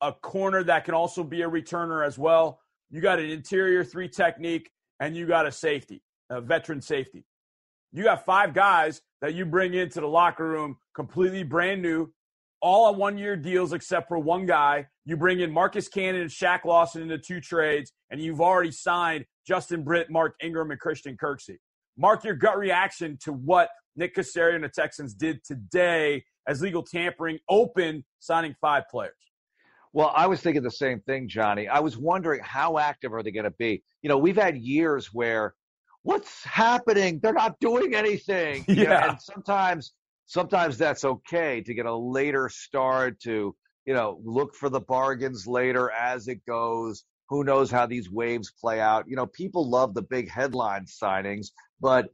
a 0.02 0.12
corner 0.12 0.64
that 0.64 0.84
can 0.84 0.94
also 0.94 1.24
be 1.24 1.42
a 1.42 1.50
returner 1.50 2.06
as 2.06 2.18
well. 2.18 2.60
You 2.92 3.02
got 3.02 3.20
an 3.20 3.30
interior 3.30 3.84
three 3.84 4.10
technique, 4.10 4.70
and 5.00 5.16
you 5.16 5.26
got 5.26 5.48
a 5.48 5.52
safety, 5.52 6.04
a 6.30 6.42
veteran 6.42 6.82
safety. 6.82 7.26
You 7.92 8.04
got 8.04 8.26
five 8.26 8.54
guys 8.54 9.02
that 9.22 9.36
you 9.36 9.46
bring 9.46 9.74
into 9.74 10.02
the 10.02 10.08
locker 10.08 10.48
room 10.48 10.78
completely 10.96 11.44
brand 11.44 11.82
new, 11.82 12.12
all 12.62 12.86
on 12.86 12.98
one 12.98 13.18
year 13.18 13.36
deals 13.36 13.74
except 13.74 14.08
for 14.08 14.18
one 14.18 14.46
guy. 14.46 14.88
You 15.06 15.18
bring 15.18 15.42
in 15.42 15.52
Marcus 15.52 15.88
Cannon 15.88 16.22
and 16.22 16.30
Shaq 16.30 16.66
Lawson 16.66 17.04
into 17.04 17.18
two 17.18 17.40
trades, 17.40 17.92
and 18.10 18.20
you've 18.20 18.42
already 18.42 18.72
signed 18.72 19.26
Justin 19.46 19.84
Britt, 19.84 20.10
Mark 20.10 20.36
Ingram, 20.42 20.72
and 20.72 20.80
Christian 20.80 21.18
Kirksey. 21.18 21.58
Mark 21.98 22.24
your 22.24 22.36
gut 22.36 22.58
reaction 22.58 23.18
to 23.24 23.34
what 23.34 23.70
Nick 23.96 24.16
Caserio 24.16 24.56
and 24.56 24.64
the 24.64 24.70
Texans 24.70 25.14
did 25.14 25.44
today 25.44 26.24
as 26.48 26.62
legal 26.62 26.84
tampering 26.84 27.38
open 27.50 28.04
signing 28.20 28.56
five 28.60 28.84
players. 28.90 29.14
Well, 29.92 30.12
I 30.16 30.26
was 30.26 30.42
thinking 30.42 30.64
the 30.64 30.72
same 30.72 31.02
thing, 31.02 31.28
Johnny. 31.28 31.68
I 31.68 31.80
was 31.80 31.98
wondering 31.98 32.42
how 32.44 32.80
active 32.80 33.14
are 33.14 33.22
they 33.22 33.32
going 33.32 33.44
to 33.44 33.54
be? 33.60 33.84
You 34.02 34.10
know, 34.10 34.18
we've 34.18 34.36
had 34.36 34.58
years 34.58 35.14
where 35.14 35.54
what's 36.04 36.44
happening? 36.44 37.20
They're 37.22 37.34
not 37.34 37.60
doing 37.60 37.96
anything. 37.96 38.66
Yeah. 38.74 38.84
know, 38.84 38.96
and 39.10 39.22
sometimes 39.22 39.94
sometimes 40.26 40.78
that's 40.78 41.06
okay 41.06 41.62
to 41.62 41.74
get 41.74 41.86
a 41.86 41.96
later 41.96 42.50
start 42.50 43.20
to, 43.22 43.56
you 43.86 43.94
know, 43.94 44.20
look 44.24 44.56
for 44.56 44.70
the 44.70 44.80
bargains 44.80 45.48
later 45.48 45.92
as 45.92 46.28
it 46.28 46.46
goes. 46.46 47.04
Who 47.30 47.44
knows 47.44 47.72
how 47.72 47.86
these 47.86 48.12
waves 48.12 48.52
play 48.60 48.80
out? 48.80 49.06
You 49.08 49.16
know, 49.16 49.28
people 49.28 49.70
love 49.70 49.94
the 49.94 50.02
big 50.02 50.30
headline 50.30 50.86
signings, 50.86 51.48
but 51.80 52.10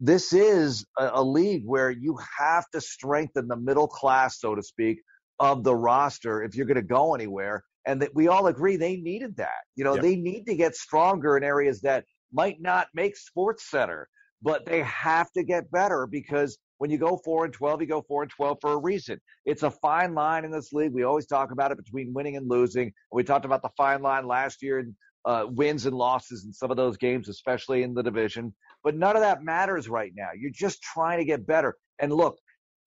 this 0.00 0.32
is 0.32 0.84
a, 0.98 1.10
a, 1.14 1.22
league 1.22 1.62
where 1.64 1.90
you 1.90 2.18
have 2.38 2.68
to 2.70 2.80
strengthen 2.80 3.48
the 3.48 3.56
middle 3.56 3.88
class, 3.88 4.40
so 4.40 4.54
to 4.54 4.62
speak, 4.62 5.00
of 5.38 5.64
the 5.64 5.74
roster 5.74 6.42
if 6.42 6.54
you're 6.54 6.66
going 6.66 6.76
to 6.76 6.82
go 6.82 7.14
anywhere. 7.14 7.64
And 7.86 8.02
that 8.02 8.14
we 8.14 8.28
all 8.28 8.48
agree 8.48 8.76
they 8.76 8.96
needed 8.96 9.36
that. 9.36 9.62
You 9.76 9.84
know, 9.84 9.94
yep. 9.94 10.02
they 10.02 10.16
need 10.16 10.44
to 10.46 10.56
get 10.56 10.74
stronger 10.74 11.36
in 11.36 11.44
areas 11.44 11.80
that 11.82 12.04
might 12.36 12.60
not 12.60 12.88
make 12.94 13.16
Sports 13.16 13.70
Center. 13.70 14.08
but 14.42 14.64
they 14.66 14.82
have 14.82 15.30
to 15.32 15.42
get 15.42 15.70
better 15.70 16.06
because 16.06 16.58
when 16.78 16.90
you 16.90 16.98
go 16.98 17.18
four 17.24 17.44
and 17.44 17.54
twelve, 17.54 17.80
you 17.80 17.86
go 17.86 18.02
four 18.06 18.22
and 18.22 18.30
twelve 18.30 18.58
for 18.60 18.72
a 18.72 18.76
reason. 18.76 19.18
It's 19.46 19.62
a 19.62 19.70
fine 19.70 20.14
line 20.14 20.44
in 20.44 20.50
this 20.50 20.72
league. 20.72 20.92
We 20.92 21.04
always 21.04 21.26
talk 21.26 21.52
about 21.52 21.72
it 21.72 21.78
between 21.78 22.12
winning 22.12 22.36
and 22.36 22.48
losing. 22.48 22.92
We 23.12 23.24
talked 23.24 23.46
about 23.46 23.62
the 23.62 23.70
fine 23.76 24.02
line 24.02 24.26
last 24.26 24.62
year 24.62 24.80
and 24.80 24.94
uh, 25.24 25.46
wins 25.48 25.86
and 25.86 25.96
losses 25.96 26.44
in 26.44 26.52
some 26.52 26.70
of 26.70 26.76
those 26.76 26.96
games, 26.96 27.28
especially 27.28 27.82
in 27.82 27.94
the 27.94 28.02
division. 28.02 28.54
But 28.84 28.94
none 28.94 29.16
of 29.16 29.22
that 29.22 29.42
matters 29.42 29.88
right 29.88 30.12
now. 30.14 30.28
You're 30.38 30.50
just 30.52 30.82
trying 30.82 31.18
to 31.18 31.24
get 31.24 31.46
better. 31.46 31.76
And 31.98 32.12
look, 32.12 32.38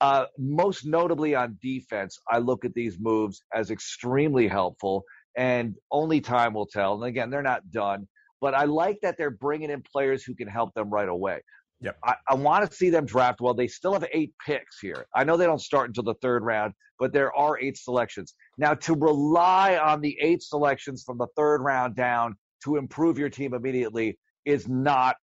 uh, 0.01 0.25
most 0.37 0.85
notably 0.85 1.35
on 1.35 1.57
defense, 1.61 2.17
I 2.29 2.37
look 2.37 2.63
at 2.63 2.73
these 2.73 2.97
moves 2.99 3.41
as 3.53 3.71
extremely 3.71 4.47
helpful, 4.47 5.03
and 5.35 5.75
only 5.91 6.21
time 6.21 6.53
will 6.53 6.67
tell. 6.67 6.93
And 6.93 7.03
again, 7.05 7.29
they're 7.29 7.41
not 7.41 7.69
done, 7.71 8.07
but 8.41 8.53
I 8.53 8.65
like 8.65 9.00
that 9.01 9.17
they're 9.17 9.29
bringing 9.29 9.69
in 9.69 9.81
players 9.81 10.24
who 10.24 10.36
can 10.36 10.48
help 10.48 10.74
them 10.74 10.89
right 10.89 11.10
away. 11.10 11.41
Yep. 11.81 11.98
I, 12.03 12.15
I 12.27 12.36
want 12.36 12.69
to 12.69 12.75
see 12.75 12.89
them 12.89 13.05
draft 13.05 13.39
well. 13.39 13.53
They 13.53 13.67
still 13.67 13.93
have 13.93 14.05
eight 14.12 14.34
picks 14.46 14.79
here. 14.79 15.05
I 15.15 15.24
know 15.24 15.38
they 15.38 15.46
don't 15.46 15.62
start 15.62 15.89
until 15.89 16.03
the 16.03 16.15
third 16.15 16.43
round, 16.43 16.74
but 17.00 17.13
there 17.13 17.34
are 17.34 17.58
eight 17.60 17.77
selections. 17.77 18.34
Now, 18.58 18.74
to 18.74 18.96
rely 18.96 19.77
on 19.77 20.01
the 20.01 20.17
eight 20.22 20.43
selections 20.43 21.03
from 21.05 21.17
the 21.17 21.27
third 21.38 21.62
round 21.62 21.96
down 21.96 22.36
to 22.65 22.75
improve 22.75 23.17
your 23.17 23.29
team 23.29 23.53
immediately 23.53 24.19
is 24.46 24.67
not 24.67 25.15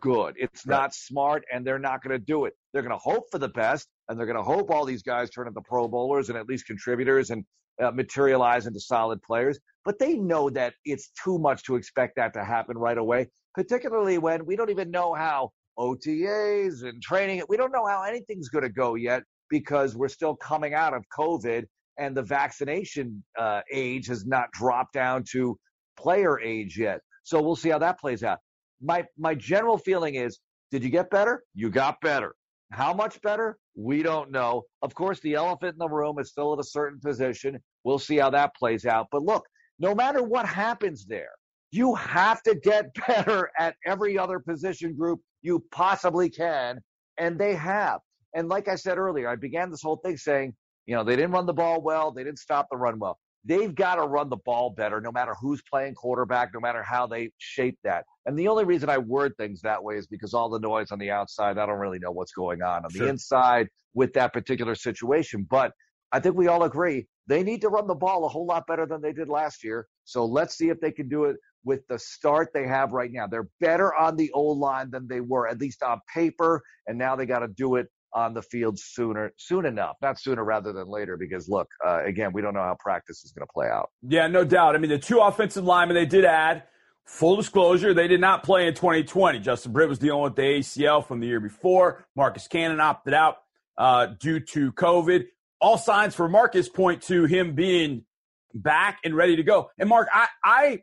good. 0.00 0.34
It's 0.38 0.64
right. 0.66 0.76
not 0.76 0.94
smart, 0.94 1.44
and 1.52 1.66
they're 1.66 1.78
not 1.80 2.02
going 2.02 2.16
to 2.18 2.24
do 2.24 2.44
it. 2.44 2.54
They're 2.72 2.82
going 2.82 2.92
to 2.92 2.98
hope 2.98 3.24
for 3.30 3.38
the 3.38 3.48
best, 3.48 3.88
and 4.08 4.18
they're 4.18 4.26
going 4.26 4.38
to 4.38 4.42
hope 4.42 4.70
all 4.70 4.84
these 4.84 5.02
guys 5.02 5.30
turn 5.30 5.48
into 5.48 5.60
Pro 5.62 5.88
Bowlers 5.88 6.28
and 6.28 6.38
at 6.38 6.46
least 6.46 6.66
contributors 6.66 7.30
and 7.30 7.44
uh, 7.82 7.90
materialize 7.90 8.66
into 8.66 8.80
solid 8.80 9.20
players. 9.22 9.58
But 9.84 9.98
they 9.98 10.14
know 10.14 10.50
that 10.50 10.74
it's 10.84 11.10
too 11.22 11.38
much 11.38 11.62
to 11.64 11.76
expect 11.76 12.16
that 12.16 12.32
to 12.34 12.44
happen 12.44 12.78
right 12.78 12.98
away, 12.98 13.28
particularly 13.54 14.18
when 14.18 14.44
we 14.46 14.56
don't 14.56 14.70
even 14.70 14.90
know 14.90 15.14
how 15.14 15.50
OTAs 15.78 16.84
and 16.84 17.02
training. 17.02 17.42
We 17.48 17.56
don't 17.56 17.72
know 17.72 17.86
how 17.86 18.02
anything's 18.02 18.48
going 18.48 18.64
to 18.64 18.70
go 18.70 18.94
yet 18.94 19.22
because 19.50 19.96
we're 19.96 20.08
still 20.08 20.36
coming 20.36 20.74
out 20.74 20.94
of 20.94 21.04
COVID 21.16 21.64
and 21.98 22.16
the 22.16 22.22
vaccination 22.22 23.22
uh, 23.38 23.60
age 23.70 24.06
has 24.08 24.26
not 24.26 24.50
dropped 24.52 24.94
down 24.94 25.24
to 25.32 25.56
player 25.96 26.40
age 26.40 26.78
yet. 26.78 27.00
So 27.22 27.40
we'll 27.40 27.56
see 27.56 27.70
how 27.70 27.78
that 27.78 27.98
plays 27.98 28.22
out. 28.22 28.38
My 28.82 29.04
my 29.16 29.34
general 29.34 29.78
feeling 29.78 30.16
is, 30.16 30.40
did 30.70 30.82
you 30.82 30.90
get 30.90 31.10
better? 31.10 31.42
You 31.54 31.70
got 31.70 32.00
better. 32.00 32.34
How 32.72 32.92
much 32.92 33.20
better? 33.22 33.58
We 33.76 34.02
don't 34.02 34.30
know. 34.30 34.62
Of 34.82 34.94
course, 34.94 35.20
the 35.20 35.34
elephant 35.34 35.74
in 35.74 35.78
the 35.78 35.88
room 35.88 36.18
is 36.18 36.30
still 36.30 36.52
at 36.52 36.58
a 36.58 36.64
certain 36.64 37.00
position. 37.00 37.58
We'll 37.84 37.98
see 37.98 38.16
how 38.16 38.30
that 38.30 38.54
plays 38.56 38.86
out. 38.86 39.08
But 39.10 39.22
look, 39.22 39.44
no 39.78 39.94
matter 39.94 40.22
what 40.22 40.46
happens 40.46 41.04
there, 41.06 41.32
you 41.70 41.94
have 41.94 42.42
to 42.44 42.54
get 42.54 42.94
better 43.06 43.50
at 43.58 43.76
every 43.86 44.18
other 44.18 44.38
position 44.38 44.94
group 44.96 45.20
you 45.42 45.64
possibly 45.70 46.30
can. 46.30 46.80
And 47.18 47.38
they 47.38 47.54
have. 47.54 48.00
And 48.34 48.48
like 48.48 48.68
I 48.68 48.74
said 48.74 48.98
earlier, 48.98 49.28
I 49.28 49.36
began 49.36 49.70
this 49.70 49.82
whole 49.82 50.00
thing 50.04 50.16
saying, 50.16 50.54
you 50.86 50.94
know, 50.94 51.04
they 51.04 51.16
didn't 51.16 51.30
run 51.30 51.46
the 51.46 51.52
ball 51.52 51.80
well, 51.80 52.10
they 52.10 52.24
didn't 52.24 52.38
stop 52.38 52.66
the 52.70 52.76
run 52.76 52.98
well. 52.98 53.18
They've 53.44 53.74
got 53.74 53.96
to 53.96 54.02
run 54.02 54.30
the 54.30 54.38
ball 54.38 54.70
better, 54.70 55.00
no 55.00 55.12
matter 55.12 55.34
who's 55.40 55.62
playing 55.62 55.94
quarterback, 55.94 56.50
no 56.54 56.60
matter 56.60 56.82
how 56.82 57.06
they 57.06 57.30
shape 57.38 57.78
that. 57.84 58.04
And 58.26 58.38
the 58.38 58.48
only 58.48 58.64
reason 58.64 58.88
I 58.88 58.98
word 58.98 59.34
things 59.36 59.60
that 59.62 59.82
way 59.82 59.96
is 59.96 60.06
because 60.06 60.32
all 60.32 60.48
the 60.48 60.58
noise 60.58 60.90
on 60.90 60.98
the 60.98 61.10
outside, 61.10 61.58
I 61.58 61.66
don't 61.66 61.78
really 61.78 61.98
know 61.98 62.10
what's 62.10 62.32
going 62.32 62.62
on 62.62 62.84
on 62.84 62.90
sure. 62.90 63.04
the 63.04 63.10
inside 63.10 63.68
with 63.92 64.12
that 64.14 64.32
particular 64.32 64.74
situation. 64.74 65.46
But 65.48 65.72
I 66.12 66.20
think 66.20 66.36
we 66.36 66.48
all 66.48 66.62
agree 66.62 67.06
they 67.26 67.42
need 67.42 67.60
to 67.62 67.68
run 67.68 67.86
the 67.86 67.94
ball 67.94 68.24
a 68.24 68.28
whole 68.28 68.46
lot 68.46 68.66
better 68.66 68.86
than 68.86 69.00
they 69.00 69.12
did 69.12 69.28
last 69.28 69.64
year. 69.64 69.86
So 70.04 70.24
let's 70.24 70.56
see 70.56 70.68
if 70.68 70.80
they 70.80 70.92
can 70.92 71.08
do 71.08 71.24
it 71.24 71.36
with 71.64 71.80
the 71.88 71.98
start 71.98 72.50
they 72.52 72.66
have 72.66 72.92
right 72.92 73.10
now. 73.10 73.26
They're 73.26 73.48
better 73.60 73.94
on 73.94 74.16
the 74.16 74.30
old 74.32 74.58
line 74.58 74.90
than 74.90 75.08
they 75.08 75.20
were, 75.20 75.48
at 75.48 75.58
least 75.58 75.82
on 75.82 76.00
paper, 76.12 76.62
and 76.86 76.98
now 76.98 77.16
they 77.16 77.26
got 77.26 77.38
to 77.40 77.48
do 77.48 77.76
it 77.76 77.88
on 78.14 78.34
the 78.34 78.42
field 78.42 78.78
sooner, 78.78 79.32
soon 79.36 79.66
enough, 79.66 79.96
not 80.00 80.18
sooner 80.18 80.44
rather 80.44 80.72
than 80.72 80.88
later. 80.88 81.16
Because 81.16 81.48
look, 81.48 81.68
uh, 81.84 82.04
again, 82.04 82.32
we 82.32 82.42
don't 82.42 82.54
know 82.54 82.62
how 82.62 82.76
practice 82.78 83.24
is 83.24 83.32
going 83.32 83.46
to 83.46 83.52
play 83.52 83.68
out. 83.68 83.90
Yeah, 84.02 84.26
no 84.28 84.44
doubt. 84.44 84.74
I 84.74 84.78
mean, 84.78 84.90
the 84.90 84.98
two 84.98 85.20
offensive 85.20 85.64
linemen 85.64 85.94
they 85.94 86.06
did 86.06 86.24
add. 86.24 86.64
Full 87.06 87.36
disclosure, 87.36 87.92
they 87.92 88.08
did 88.08 88.20
not 88.20 88.44
play 88.44 88.66
in 88.66 88.72
2020. 88.72 89.40
Justin 89.40 89.72
Britt 89.72 89.90
was 89.90 89.98
dealing 89.98 90.22
with 90.22 90.36
the 90.36 90.42
ACL 90.42 91.06
from 91.06 91.20
the 91.20 91.26
year 91.26 91.40
before. 91.40 92.06
Marcus 92.16 92.48
Cannon 92.48 92.80
opted 92.80 93.12
out 93.12 93.36
uh, 93.76 94.06
due 94.18 94.40
to 94.40 94.72
COVID. 94.72 95.26
All 95.60 95.76
signs 95.76 96.14
for 96.14 96.28
Marcus 96.30 96.68
point 96.68 97.02
to 97.02 97.24
him 97.24 97.54
being 97.54 98.06
back 98.54 99.00
and 99.04 99.14
ready 99.14 99.36
to 99.36 99.42
go. 99.42 99.70
And 99.78 99.88
Mark, 99.88 100.08
I, 100.14 100.28
I 100.42 100.82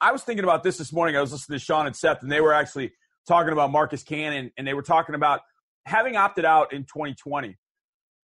I 0.00 0.12
was 0.12 0.22
thinking 0.22 0.44
about 0.44 0.62
this 0.62 0.78
this 0.78 0.92
morning. 0.92 1.16
I 1.16 1.20
was 1.20 1.32
listening 1.32 1.58
to 1.58 1.64
Sean 1.64 1.86
and 1.86 1.96
Seth, 1.96 2.22
and 2.22 2.30
they 2.30 2.40
were 2.40 2.52
actually 2.52 2.92
talking 3.26 3.52
about 3.52 3.72
Marcus 3.72 4.02
Cannon, 4.02 4.52
and 4.56 4.66
they 4.66 4.74
were 4.74 4.82
talking 4.82 5.14
about 5.14 5.40
having 5.88 6.16
opted 6.16 6.44
out 6.44 6.72
in 6.72 6.82
2020. 6.84 7.56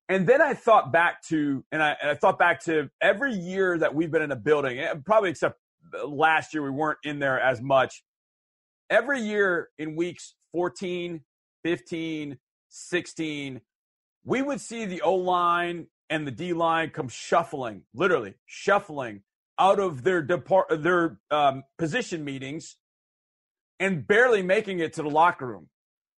And 0.09 0.25
then 0.25 0.41
I 0.41 0.53
thought 0.53 0.93
back 0.93 1.21
to, 1.27 1.65
and 1.71 1.83
I, 1.83 1.97
and 2.01 2.09
I 2.09 2.15
thought 2.15 2.39
back 2.39 2.63
to 2.65 2.89
every 3.01 3.33
year 3.33 3.77
that 3.77 3.93
we've 3.93 4.09
been 4.09 4.21
in 4.21 4.31
a 4.31 4.37
building, 4.37 4.85
probably 5.05 5.31
except 5.31 5.59
last 6.05 6.53
year 6.53 6.63
we 6.63 6.69
weren't 6.69 6.99
in 7.03 7.19
there 7.19 7.39
as 7.39 7.61
much. 7.61 8.03
Every 8.89 9.19
year 9.19 9.69
in 9.77 9.97
weeks 9.97 10.35
14, 10.53 11.21
15, 11.63 12.37
16, 12.69 13.61
we 14.23 14.41
would 14.41 14.61
see 14.61 14.85
the 14.85 15.01
O 15.01 15.15
line 15.15 15.87
and 16.09 16.25
the 16.25 16.31
D 16.31 16.53
line 16.53 16.91
come 16.91 17.09
shuffling, 17.09 17.83
literally 17.93 18.35
shuffling 18.45 19.23
out 19.59 19.79
of 19.79 20.03
their 20.03 20.21
depart 20.21 20.67
their 20.83 21.19
um, 21.31 21.63
position 21.77 22.23
meetings 22.23 22.77
and 23.79 24.07
barely 24.07 24.41
making 24.41 24.79
it 24.79 24.93
to 24.93 25.01
the 25.01 25.09
locker 25.09 25.47
room 25.47 25.67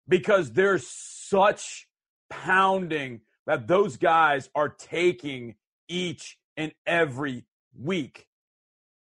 because 0.09 0.51
there's 0.51 0.87
such 0.87 1.87
pounding 2.29 3.21
that 3.45 3.67
those 3.67 3.95
guys 3.95 4.49
are 4.53 4.69
taking 4.69 5.55
each 5.87 6.37
and 6.57 6.73
every 6.85 7.45
week. 7.79 8.27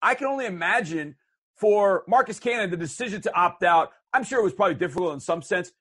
I 0.01 0.15
can 0.15 0.29
only 0.29 0.47
imagine 0.47 1.17
for 1.57 2.05
Marcus 2.07 2.39
Cannon 2.39 2.71
the 2.71 2.77
decision 2.77 3.21
to 3.23 3.35
opt 3.35 3.65
out. 3.65 3.91
I'm 4.13 4.23
sure 4.23 4.39
it 4.39 4.45
was 4.45 4.53
probably 4.53 4.77
difficult 4.77 5.13
in 5.15 5.21
some 5.21 5.43
sense, 5.43 5.73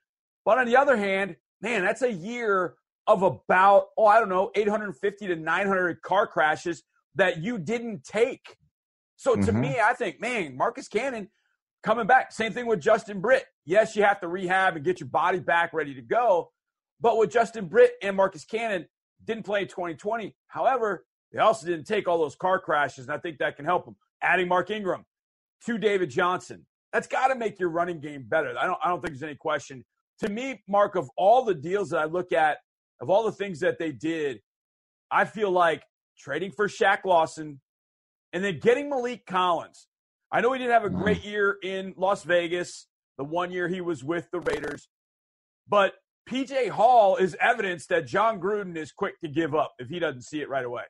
but 0.43 0.57
on 0.57 0.65
the 0.65 0.77
other 0.77 0.97
hand, 0.97 1.35
man, 1.61 1.83
that's 1.83 2.01
a 2.01 2.11
year 2.11 2.75
of 3.05 3.21
about 3.21 3.87
oh 3.97 4.05
I 4.05 4.19
don't 4.19 4.29
know 4.29 4.51
850 4.55 5.27
to 5.27 5.35
900 5.35 6.01
car 6.01 6.27
crashes 6.27 6.83
that 7.15 7.37
you 7.41 7.57
didn't 7.57 8.03
take. 8.03 8.57
So 9.15 9.35
to 9.35 9.41
mm-hmm. 9.41 9.61
me, 9.61 9.77
I 9.79 9.93
think, 9.93 10.21
man, 10.21 10.55
Marcus 10.55 10.87
Cannon 10.87 11.29
coming 11.83 12.05
back. 12.05 12.31
Same 12.31 12.53
thing 12.53 12.67
with 12.67 12.79
Justin 12.79 13.21
Britt. 13.21 13.45
Yes, 13.67 13.97
you 13.97 14.03
have 14.03 14.21
to 14.21 14.29
rehab 14.29 14.77
and 14.77 14.85
get 14.85 15.01
your 15.01 15.09
body 15.09 15.39
back 15.39 15.73
ready 15.73 15.93
to 15.93 16.01
go. 16.01 16.51
But 17.01 17.17
with 17.17 17.29
Justin 17.29 17.67
Britt 17.67 17.91
and 18.01 18.15
Marcus 18.15 18.45
Cannon, 18.45 18.87
didn't 19.25 19.43
play 19.43 19.63
in 19.63 19.67
2020. 19.67 20.33
However, 20.47 21.05
they 21.33 21.39
also 21.39 21.67
didn't 21.67 21.85
take 21.85 22.07
all 22.07 22.17
those 22.17 22.37
car 22.37 22.59
crashes, 22.59 23.05
and 23.05 23.13
I 23.13 23.17
think 23.17 23.39
that 23.39 23.57
can 23.57 23.65
help 23.65 23.83
them. 23.83 23.97
Adding 24.23 24.47
Mark 24.47 24.71
Ingram 24.71 25.03
to 25.65 25.77
David 25.77 26.09
Johnson, 26.09 26.65
that's 26.93 27.07
got 27.07 27.27
to 27.27 27.35
make 27.35 27.59
your 27.59 27.67
running 27.67 27.99
game 27.99 28.23
better. 28.25 28.55
I 28.57 28.65
don't, 28.65 28.79
I 28.81 28.87
don't 28.87 29.01
think 29.01 29.11
there's 29.11 29.23
any 29.23 29.35
question. 29.35 29.83
To 30.21 30.29
me, 30.29 30.63
Mark, 30.69 30.95
of 30.95 31.09
all 31.17 31.43
the 31.43 31.53
deals 31.53 31.89
that 31.89 31.99
I 31.99 32.05
look 32.05 32.31
at, 32.31 32.59
of 33.01 33.09
all 33.09 33.25
the 33.25 33.33
things 33.33 33.59
that 33.59 33.77
they 33.79 33.91
did, 33.91 34.39
I 35.11 35.25
feel 35.25 35.51
like 35.51 35.83
trading 36.17 36.51
for 36.51 36.69
Shaq 36.69 36.99
Lawson 37.03 37.59
and 38.31 38.43
then 38.43 38.59
getting 38.59 38.89
Maliek 38.89 39.25
Collins. 39.25 39.87
I 40.31 40.39
know 40.39 40.53
he 40.53 40.59
didn't 40.59 40.71
have 40.71 40.85
a 40.85 40.89
mm-hmm. 40.89 41.01
great 41.01 41.25
year 41.25 41.57
in 41.61 41.93
Las 41.97 42.23
Vegas, 42.23 42.87
the 43.17 43.23
one 43.23 43.51
year 43.51 43.67
he 43.67 43.81
was 43.81 44.03
with 44.03 44.29
the 44.31 44.39
Raiders, 44.39 44.89
but 45.67 45.93
PJ 46.29 46.69
Hall 46.69 47.15
is 47.15 47.35
evidence 47.39 47.87
that 47.87 48.05
Jon 48.05 48.39
Gruden 48.39 48.75
is 48.75 48.91
quick 48.91 49.19
to 49.21 49.29
give 49.29 49.55
up 49.55 49.73
if 49.79 49.87
he 49.87 49.99
doesn't 49.99 50.23
see 50.23 50.41
it 50.41 50.49
right 50.49 50.65
away. 50.65 50.83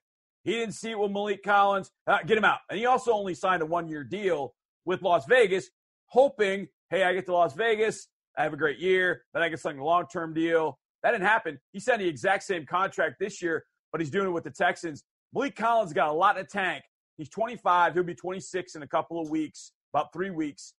He 0.43 0.53
didn't 0.53 0.73
see 0.73 0.91
it 0.91 0.99
with 0.99 1.11
Maliek 1.11 1.43
Collins. 1.43 1.91
Uh, 2.07 2.19
get 2.25 2.37
him 2.37 2.45
out. 2.45 2.59
And 2.69 2.79
he 2.79 2.85
also 2.85 3.11
only 3.11 3.33
signed 3.33 3.61
a 3.61 3.65
one 3.65 3.87
year 3.87 4.03
deal 4.03 4.55
with 4.85 5.01
Las 5.01 5.25
Vegas, 5.27 5.69
hoping, 6.07 6.67
hey, 6.89 7.03
I 7.03 7.13
get 7.13 7.25
to 7.25 7.33
Las 7.33 7.53
Vegas, 7.53 8.07
I 8.37 8.43
have 8.43 8.53
a 8.53 8.57
great 8.57 8.79
year, 8.79 9.23
then 9.33 9.43
I 9.43 9.49
get 9.49 9.63
a 9.63 9.83
long 9.83 10.05
term 10.11 10.33
deal. 10.33 10.79
That 11.03 11.11
didn't 11.11 11.27
happen. 11.27 11.59
He 11.73 11.79
signed 11.79 12.01
the 12.01 12.07
exact 12.07 12.43
same 12.43 12.65
contract 12.65 13.17
this 13.19 13.41
year, 13.41 13.65
but 13.91 14.01
he's 14.01 14.09
doing 14.09 14.27
it 14.27 14.31
with 14.31 14.43
the 14.43 14.51
Texans. 14.51 15.03
Maliek 15.35 15.55
Collins 15.55 15.93
got 15.93 16.09
a 16.09 16.13
lot 16.13 16.37
in 16.37 16.43
the 16.43 16.47
tank. 16.47 16.83
He's 17.17 17.29
25. 17.29 17.93
He'll 17.93 18.03
be 18.03 18.15
26 18.15 18.75
in 18.75 18.83
a 18.83 18.87
couple 18.87 19.21
of 19.21 19.29
weeks, 19.29 19.73
about 19.93 20.13
three 20.13 20.29
weeks. 20.29 20.73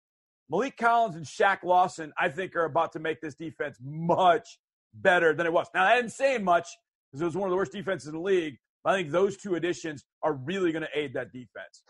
Maliek 0.51 0.77
Collins 0.77 1.15
and 1.17 1.27
Shaq 1.27 1.63
Lawson, 1.63 2.13
I 2.19 2.29
think, 2.29 2.57
are 2.57 2.65
about 2.65 2.93
to 2.93 2.99
make 2.99 3.21
this 3.21 3.35
defense 3.35 3.79
much 3.83 4.59
better 4.95 5.35
than 5.35 5.47
it 5.47 5.53
was. 5.53 5.67
Now, 5.75 5.85
that 5.85 5.99
isn't 5.99 6.11
saying 6.11 6.45
much 6.45 6.67
because 7.11 7.23
it 7.23 7.25
was 7.25 7.37
one 7.37 7.49
of 7.49 7.51
the 7.51 7.57
worst 7.57 7.73
defenses 7.73 8.09
in 8.09 8.15
the 8.15 8.21
league. 8.21 8.57
But 8.83 8.95
I 8.95 8.97
think 8.97 9.11
those 9.11 9.37
two 9.37 9.57
additions 9.57 10.05
are 10.23 10.35
really 10.35 10.73
going 10.73 10.83
to 10.83 10.99
aid 10.99 11.13
that 11.15 11.33
defense. 11.33 11.83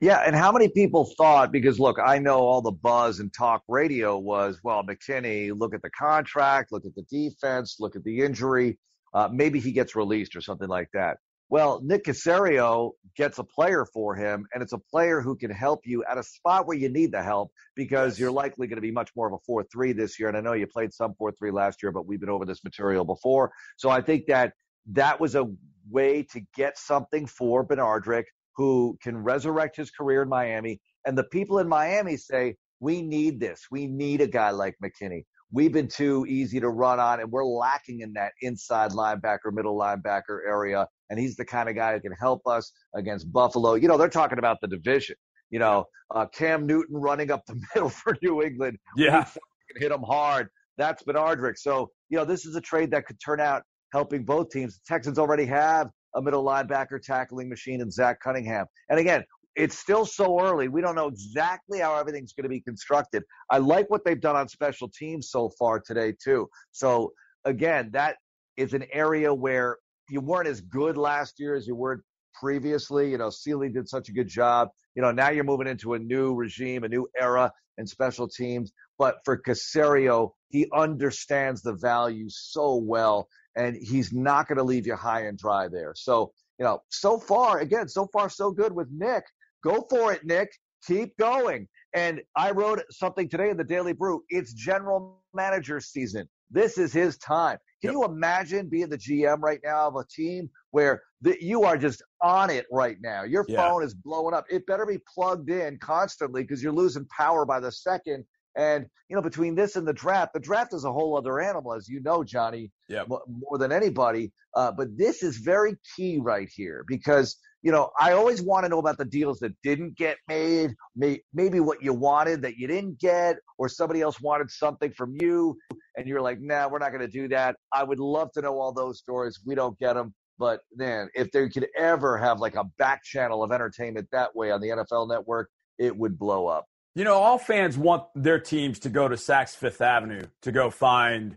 Yeah, 0.00 0.18
and 0.26 0.34
how 0.34 0.52
many 0.52 0.68
people 0.68 1.10
thought, 1.16 1.52
because 1.52 1.80
look, 1.80 1.98
I 2.04 2.18
know 2.18 2.40
all 2.40 2.60
the 2.60 2.72
buzz 2.72 3.20
and 3.20 3.32
talk 3.32 3.62
radio 3.68 4.18
was, 4.18 4.60
well, 4.62 4.82
McKinney, 4.82 5.56
look 5.56 5.74
at 5.74 5.82
the 5.82 5.90
contract, 5.90 6.72
look 6.72 6.84
at 6.84 6.94
the 6.94 7.04
defense, 7.10 7.76
look 7.80 7.96
at 7.96 8.04
the 8.04 8.20
injury. 8.20 8.78
Uh, 9.14 9.28
maybe 9.32 9.60
he 9.60 9.72
gets 9.72 9.94
released 9.94 10.34
or 10.34 10.40
something 10.40 10.68
like 10.68 10.88
that. 10.92 11.18
Well, 11.50 11.80
Nick 11.84 12.04
Caserio 12.04 12.92
gets 13.16 13.38
a 13.38 13.44
player 13.44 13.84
for 13.92 14.16
him, 14.16 14.46
and 14.52 14.62
it's 14.62 14.72
a 14.72 14.78
player 14.78 15.20
who 15.20 15.36
can 15.36 15.50
help 15.50 15.80
you 15.84 16.02
at 16.10 16.18
a 16.18 16.22
spot 16.22 16.66
where 16.66 16.76
you 16.76 16.88
need 16.88 17.12
the 17.12 17.22
help 17.22 17.52
because 17.76 18.18
you're 18.18 18.32
likely 18.32 18.66
going 18.66 18.78
to 18.78 18.82
be 18.82 18.90
much 18.90 19.10
more 19.14 19.26
of 19.26 19.34
a 19.34 19.38
4 19.46 19.64
3 19.70 19.92
this 19.92 20.18
year. 20.18 20.28
And 20.28 20.36
I 20.36 20.40
know 20.40 20.54
you 20.54 20.66
played 20.66 20.92
some 20.92 21.14
4 21.14 21.32
3 21.32 21.50
last 21.50 21.82
year, 21.82 21.92
but 21.92 22.06
we've 22.06 22.20
been 22.20 22.30
over 22.30 22.44
this 22.44 22.64
material 22.64 23.04
before. 23.04 23.52
So 23.76 23.90
I 23.90 24.00
think 24.00 24.26
that 24.26 24.54
that 24.92 25.20
was 25.20 25.34
a 25.34 25.46
way 25.90 26.22
to 26.32 26.40
get 26.56 26.78
something 26.78 27.26
for 27.26 27.66
Benardrick 27.66 28.24
who 28.56 28.96
can 29.02 29.18
resurrect 29.18 29.76
his 29.76 29.90
career 29.90 30.22
in 30.22 30.28
Miami. 30.28 30.80
And 31.06 31.18
the 31.18 31.24
people 31.24 31.58
in 31.58 31.68
Miami 31.68 32.16
say, 32.16 32.56
we 32.80 33.02
need 33.02 33.40
this. 33.40 33.66
We 33.70 33.86
need 33.86 34.20
a 34.20 34.26
guy 34.26 34.50
like 34.50 34.76
McKinney. 34.82 35.24
We've 35.54 35.72
been 35.72 35.86
too 35.86 36.26
easy 36.28 36.58
to 36.58 36.68
run 36.68 36.98
on, 36.98 37.20
and 37.20 37.30
we're 37.30 37.44
lacking 37.44 38.00
in 38.00 38.12
that 38.14 38.32
inside 38.42 38.90
linebacker, 38.90 39.52
middle 39.52 39.78
linebacker 39.78 40.40
area. 40.44 40.88
And 41.10 41.20
he's 41.20 41.36
the 41.36 41.44
kind 41.44 41.68
of 41.68 41.76
guy 41.76 41.94
who 41.94 42.00
can 42.00 42.10
help 42.12 42.44
us 42.44 42.72
against 42.96 43.32
Buffalo. 43.32 43.74
You 43.74 43.86
know, 43.86 43.96
they're 43.96 44.08
talking 44.08 44.40
about 44.40 44.56
the 44.60 44.66
division. 44.66 45.14
You 45.50 45.60
know, 45.60 45.84
uh, 46.12 46.26
Cam 46.26 46.66
Newton 46.66 46.96
running 46.96 47.30
up 47.30 47.46
the 47.46 47.54
middle 47.74 47.88
for 47.88 48.16
New 48.20 48.42
England. 48.42 48.78
Yeah. 48.96 49.22
Can 49.22 49.80
Hit 49.80 49.92
him 49.92 50.02
hard. 50.02 50.48
That's 50.76 51.04
Benardrick. 51.04 51.56
So, 51.56 51.90
you 52.08 52.18
know, 52.18 52.24
this 52.24 52.46
is 52.46 52.56
a 52.56 52.60
trade 52.60 52.90
that 52.90 53.06
could 53.06 53.20
turn 53.24 53.38
out 53.38 53.62
helping 53.92 54.24
both 54.24 54.50
teams. 54.50 54.74
The 54.74 54.92
Texans 54.92 55.20
already 55.20 55.46
have 55.46 55.88
a 56.16 56.22
middle 56.22 56.44
linebacker 56.44 57.00
tackling 57.00 57.48
machine 57.48 57.80
in 57.80 57.92
Zach 57.92 58.20
Cunningham. 58.20 58.66
And 58.88 58.98
again, 58.98 59.22
it's 59.56 59.78
still 59.78 60.04
so 60.04 60.40
early. 60.40 60.68
We 60.68 60.80
don't 60.80 60.94
know 60.94 61.08
exactly 61.08 61.80
how 61.80 61.96
everything's 61.96 62.32
going 62.32 62.44
to 62.44 62.48
be 62.48 62.60
constructed. 62.60 63.22
I 63.50 63.58
like 63.58 63.90
what 63.90 64.04
they've 64.04 64.20
done 64.20 64.36
on 64.36 64.48
special 64.48 64.88
teams 64.88 65.30
so 65.30 65.50
far 65.58 65.80
today, 65.80 66.14
too. 66.22 66.48
So, 66.72 67.12
again, 67.44 67.90
that 67.92 68.16
is 68.56 68.74
an 68.74 68.84
area 68.92 69.32
where 69.32 69.78
you 70.10 70.20
weren't 70.20 70.48
as 70.48 70.60
good 70.60 70.96
last 70.96 71.38
year 71.38 71.54
as 71.54 71.66
you 71.66 71.74
were 71.74 72.02
previously. 72.34 73.10
You 73.10 73.18
know, 73.18 73.30
Seely 73.30 73.68
did 73.68 73.88
such 73.88 74.08
a 74.08 74.12
good 74.12 74.28
job. 74.28 74.68
You 74.94 75.02
know, 75.02 75.12
now 75.12 75.30
you're 75.30 75.44
moving 75.44 75.66
into 75.66 75.94
a 75.94 75.98
new 75.98 76.34
regime, 76.34 76.84
a 76.84 76.88
new 76.88 77.08
era 77.18 77.50
in 77.78 77.86
special 77.86 78.28
teams. 78.28 78.72
But 78.98 79.16
for 79.24 79.40
Caserio, 79.40 80.30
he 80.48 80.68
understands 80.72 81.62
the 81.62 81.74
value 81.74 82.26
so 82.28 82.76
well 82.76 83.28
and 83.56 83.76
he's 83.76 84.12
not 84.12 84.48
going 84.48 84.58
to 84.58 84.64
leave 84.64 84.86
you 84.86 84.96
high 84.96 85.26
and 85.26 85.38
dry 85.38 85.68
there. 85.68 85.92
So, 85.96 86.32
you 86.58 86.64
know, 86.64 86.80
so 86.90 87.18
far, 87.18 87.60
again, 87.60 87.88
so 87.88 88.06
far 88.12 88.28
so 88.28 88.50
good 88.50 88.72
with 88.72 88.88
Nick. 88.90 89.24
Go 89.64 89.86
for 89.88 90.12
it, 90.12 90.24
Nick. 90.24 90.50
Keep 90.86 91.16
going. 91.16 91.66
And 91.94 92.20
I 92.36 92.50
wrote 92.50 92.82
something 92.90 93.28
today 93.28 93.50
in 93.50 93.56
the 93.56 93.64
Daily 93.64 93.92
Brew. 93.92 94.22
It's 94.28 94.52
general 94.52 95.22
manager 95.32 95.80
season. 95.80 96.28
This 96.50 96.76
is 96.76 96.92
his 96.92 97.16
time. 97.18 97.58
Can 97.80 97.92
yep. 97.92 97.92
you 97.92 98.04
imagine 98.04 98.68
being 98.68 98.88
the 98.88 98.98
GM 98.98 99.40
right 99.40 99.60
now 99.64 99.88
of 99.88 99.96
a 99.96 100.04
team 100.14 100.50
where 100.70 101.02
the, 101.22 101.36
you 101.40 101.64
are 101.64 101.76
just 101.76 102.02
on 102.20 102.50
it 102.50 102.66
right 102.70 102.96
now? 103.02 103.22
Your 103.22 103.44
yeah. 103.48 103.56
phone 103.56 103.82
is 103.82 103.94
blowing 103.94 104.34
up. 104.34 104.44
It 104.50 104.66
better 104.66 104.86
be 104.86 104.98
plugged 105.12 105.50
in 105.50 105.78
constantly 105.78 106.42
because 106.42 106.62
you're 106.62 106.72
losing 106.72 107.06
power 107.06 107.44
by 107.44 107.60
the 107.60 107.72
second 107.72 108.24
and 108.56 108.86
you 109.08 109.16
know, 109.16 109.22
between 109.22 109.54
this 109.54 109.76
and 109.76 109.86
the 109.86 109.92
draft, 109.92 110.32
the 110.32 110.40
draft 110.40 110.74
is 110.74 110.84
a 110.84 110.92
whole 110.92 111.16
other 111.16 111.40
animal, 111.40 111.74
as 111.74 111.88
you 111.88 112.00
know, 112.00 112.24
Johnny, 112.24 112.70
yeah. 112.88 113.04
more 113.08 113.58
than 113.58 113.72
anybody. 113.72 114.32
Uh, 114.54 114.72
but 114.72 114.96
this 114.96 115.22
is 115.22 115.38
very 115.38 115.76
key 115.96 116.18
right 116.22 116.48
here 116.54 116.84
because 116.86 117.36
you 117.64 117.72
know 117.72 117.90
I 117.98 118.12
always 118.12 118.40
want 118.40 118.64
to 118.64 118.68
know 118.68 118.78
about 118.78 118.98
the 118.98 119.04
deals 119.04 119.40
that 119.40 119.52
didn't 119.64 119.96
get 119.96 120.18
made, 120.28 120.74
may, 120.94 121.20
maybe 121.32 121.58
what 121.58 121.82
you 121.82 121.92
wanted 121.92 122.42
that 122.42 122.56
you 122.56 122.68
didn't 122.68 123.00
get, 123.00 123.36
or 123.58 123.68
somebody 123.68 124.02
else 124.02 124.20
wanted 124.20 124.50
something 124.50 124.92
from 124.92 125.16
you, 125.18 125.58
and 125.96 126.06
you're 126.06 126.20
like, 126.20 126.40
nah, 126.40 126.68
we're 126.68 126.78
not 126.78 126.90
going 126.90 127.00
to 127.00 127.08
do 127.08 127.26
that. 127.28 127.56
I 127.72 127.82
would 127.82 127.98
love 127.98 128.30
to 128.32 128.42
know 128.42 128.60
all 128.60 128.72
those 128.72 128.98
stories. 128.98 129.40
We 129.44 129.56
don't 129.56 129.76
get 129.80 129.94
them. 129.94 130.14
But 130.38 130.60
man, 130.74 131.08
if 131.14 131.30
they 131.32 131.48
could 131.48 131.66
ever 131.76 132.18
have 132.18 132.40
like 132.40 132.56
a 132.56 132.64
back 132.78 133.02
channel 133.04 133.42
of 133.42 133.52
entertainment 133.52 134.08
that 134.12 134.34
way 134.34 134.50
on 134.50 134.60
the 134.60 134.68
NFL 134.68 135.08
network, 135.08 135.48
it 135.78 135.96
would 135.96 136.18
blow 136.18 136.46
up. 136.46 136.66
You 136.94 137.04
know, 137.04 137.14
all 137.14 137.38
fans 137.38 137.76
want 137.76 138.04
their 138.14 138.38
teams 138.38 138.78
to 138.80 138.88
go 138.88 139.08
to 139.08 139.16
Saks 139.16 139.56
Fifth 139.56 139.80
Avenue 139.80 140.26
to 140.42 140.52
go 140.52 140.70
find, 140.70 141.36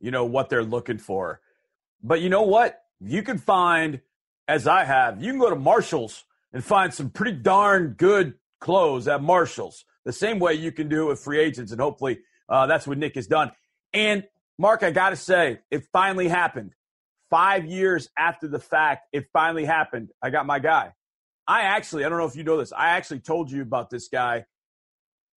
you 0.00 0.10
know, 0.10 0.24
what 0.24 0.48
they're 0.48 0.64
looking 0.64 0.98
for. 0.98 1.40
But 2.02 2.20
you 2.20 2.28
know 2.28 2.42
what? 2.42 2.80
You 3.00 3.22
can 3.22 3.38
find, 3.38 4.00
as 4.48 4.66
I 4.66 4.84
have, 4.84 5.22
you 5.22 5.30
can 5.30 5.40
go 5.40 5.50
to 5.50 5.56
Marshall's 5.56 6.24
and 6.52 6.64
find 6.64 6.92
some 6.92 7.10
pretty 7.10 7.38
darn 7.38 7.94
good 7.96 8.34
clothes 8.60 9.08
at 9.08 9.22
Marshall's. 9.22 9.84
The 10.04 10.12
same 10.12 10.38
way 10.38 10.54
you 10.54 10.72
can 10.72 10.88
do 10.88 11.04
it 11.04 11.08
with 11.08 11.20
free 11.20 11.38
agents, 11.38 11.72
and 11.72 11.80
hopefully 11.80 12.20
uh, 12.48 12.66
that's 12.66 12.86
what 12.86 12.98
Nick 12.98 13.14
has 13.14 13.26
done. 13.26 13.52
And 13.92 14.24
Mark, 14.58 14.82
I 14.82 14.90
got 14.90 15.10
to 15.10 15.16
say, 15.16 15.60
it 15.70 15.84
finally 15.92 16.28
happened. 16.28 16.74
Five 17.30 17.64
years 17.64 18.08
after 18.18 18.48
the 18.48 18.58
fact, 18.58 19.06
it 19.12 19.26
finally 19.32 19.64
happened. 19.64 20.10
I 20.22 20.30
got 20.30 20.44
my 20.44 20.58
guy. 20.58 20.92
I 21.46 21.62
actually, 21.62 22.04
I 22.04 22.08
don't 22.08 22.18
know 22.18 22.26
if 22.26 22.36
you 22.36 22.44
know 22.44 22.58
this, 22.58 22.72
I 22.72 22.90
actually 22.90 23.20
told 23.20 23.50
you 23.50 23.62
about 23.62 23.90
this 23.90 24.08
guy 24.08 24.44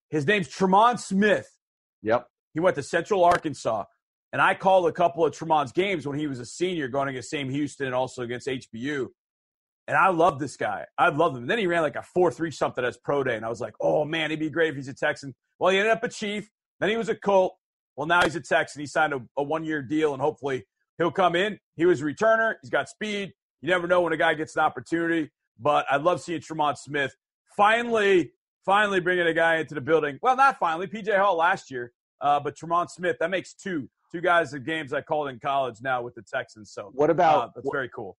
his 0.10 0.26
name's 0.26 0.48
Tremon 0.48 1.00
Smith. 1.00 1.58
Yep. 2.02 2.28
He 2.54 2.60
went 2.60 2.76
to 2.76 2.84
Central 2.84 3.24
Arkansas. 3.24 3.84
And 4.36 4.42
I 4.42 4.54
called 4.54 4.86
a 4.90 4.92
couple 4.92 5.26
of 5.26 5.34
Tremon's 5.34 5.72
games 5.72 6.06
when 6.06 6.20
he 6.20 6.28
was 6.28 6.42
a 6.42 6.46
senior 6.46 6.90
going 6.90 7.08
against 7.08 7.30
Sam 7.30 7.50
Houston 7.50 7.86
and 7.86 7.96
also 7.96 8.24
against 8.24 8.50
HBU. 8.50 9.08
And 9.88 9.96
I 9.96 10.10
love 10.10 10.40
this 10.40 10.58
guy. 10.58 10.84
I 10.98 11.08
love 11.08 11.38
him. 11.38 11.44
And 11.44 11.50
then 11.50 11.58
he 11.58 11.68
ran 11.68 11.84
like 11.84 11.96
a 11.96 12.04
4 12.04 12.32
3 12.32 12.52
something 12.52 12.84
as 12.84 12.98
pro 12.98 13.24
day. 13.24 13.38
And 13.38 13.46
I 13.46 13.48
was 13.48 13.62
like, 13.62 13.76
oh, 13.80 14.04
man, 14.04 14.32
he'd 14.32 14.42
be 14.42 14.50
great 14.50 14.72
if 14.72 14.76
he's 14.76 14.90
a 14.90 14.94
Texan. 14.94 15.34
Well, 15.58 15.72
he 15.72 15.78
ended 15.78 15.94
up 15.94 16.04
a 16.04 16.10
Chief. 16.10 16.50
Then 16.82 16.90
he 16.90 16.98
was 16.98 17.08
a 17.08 17.16
Colt. 17.16 17.56
Well, 17.96 18.08
now 18.08 18.24
he's 18.24 18.36
a 18.36 18.42
Texan. 18.42 18.82
He 18.82 18.88
signed 18.88 19.14
a, 19.14 19.22
a 19.38 19.42
one 19.42 19.64
year 19.64 19.82
deal, 19.82 20.12
and 20.12 20.22
hopefully 20.22 20.66
he'll 20.98 21.12
come 21.12 21.38
in. 21.38 21.58
He 21.78 21.86
was 21.86 22.02
a 22.02 22.04
returner. 22.04 22.56
He's 22.62 22.70
got 22.70 22.90
speed. 22.90 23.32
You 23.62 23.70
never 23.70 23.88
know 23.88 24.02
when 24.02 24.12
a 24.12 24.18
guy 24.18 24.34
gets 24.34 24.58
an 24.58 24.64
opportunity. 24.64 25.32
But 25.58 25.86
I 25.90 25.96
love 25.96 26.20
seeing 26.20 26.42
Tremon 26.42 26.78
Smith 26.78 27.16
finally 27.56 28.34
finally 28.66 29.00
bringing 29.00 29.28
a 29.28 29.34
guy 29.34 29.60
into 29.60 29.76
the 29.76 29.82
building. 29.82 30.20
Well, 30.22 30.36
not 30.36 30.60
finally. 30.60 30.88
PJ 30.88 31.18
Hall 31.18 31.38
last 31.38 31.72
year, 31.72 31.94
uh, 32.20 32.42
but 32.42 32.58
Tremon 32.58 32.90
Smith. 32.90 33.16
That 33.22 33.30
makes 33.30 33.54
two 33.54 33.88
two 34.16 34.22
guys 34.22 34.54
of 34.54 34.66
games 34.66 34.94
I 34.94 35.02
called 35.02 35.28
in 35.28 35.40
college 35.40 35.78
now 35.82 36.02
with 36.02 36.16
the 36.16 36.22
Texans. 36.22 36.72
So 36.72 36.90
what 36.94 37.10
about 37.10 37.44
uh, 37.44 37.50
that's 37.56 37.70
very 37.72 37.90
cool. 37.94 38.16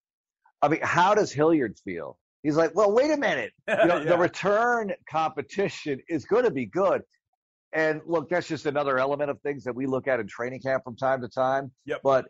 I 0.61 0.69
mean, 0.69 0.81
how 0.83 1.15
does 1.15 1.33
Hilliard 1.33 1.79
feel? 1.85 2.19
He's 2.43 2.57
like, 2.57 2.75
well, 2.75 2.93
wait 2.93 3.11
a 3.11 3.17
minute. 3.17 3.53
You 3.69 3.87
know, 3.87 3.99
yeah. 3.99 4.11
The 4.11 4.19
return 4.19 4.93
competition 5.11 6.01
is 6.09 6.25
going 6.25 6.45
to 6.45 6.51
be 6.51 6.67
good. 6.67 7.03
And 7.73 8.01
look, 8.07 8.29
that's 8.29 8.47
just 8.47 8.67
another 8.67 8.99
element 8.99 9.31
of 9.31 9.41
things 9.41 9.65
that 9.65 9.75
we 9.75 9.87
look 9.87 10.07
at 10.07 10.21
in 10.21 10.27
training 10.29 10.61
camp 10.61 10.85
from 10.85 10.97
time 10.97 11.21
to 11.23 11.29
time. 11.29 11.73
Yep. 11.87 12.01
But 12.05 12.27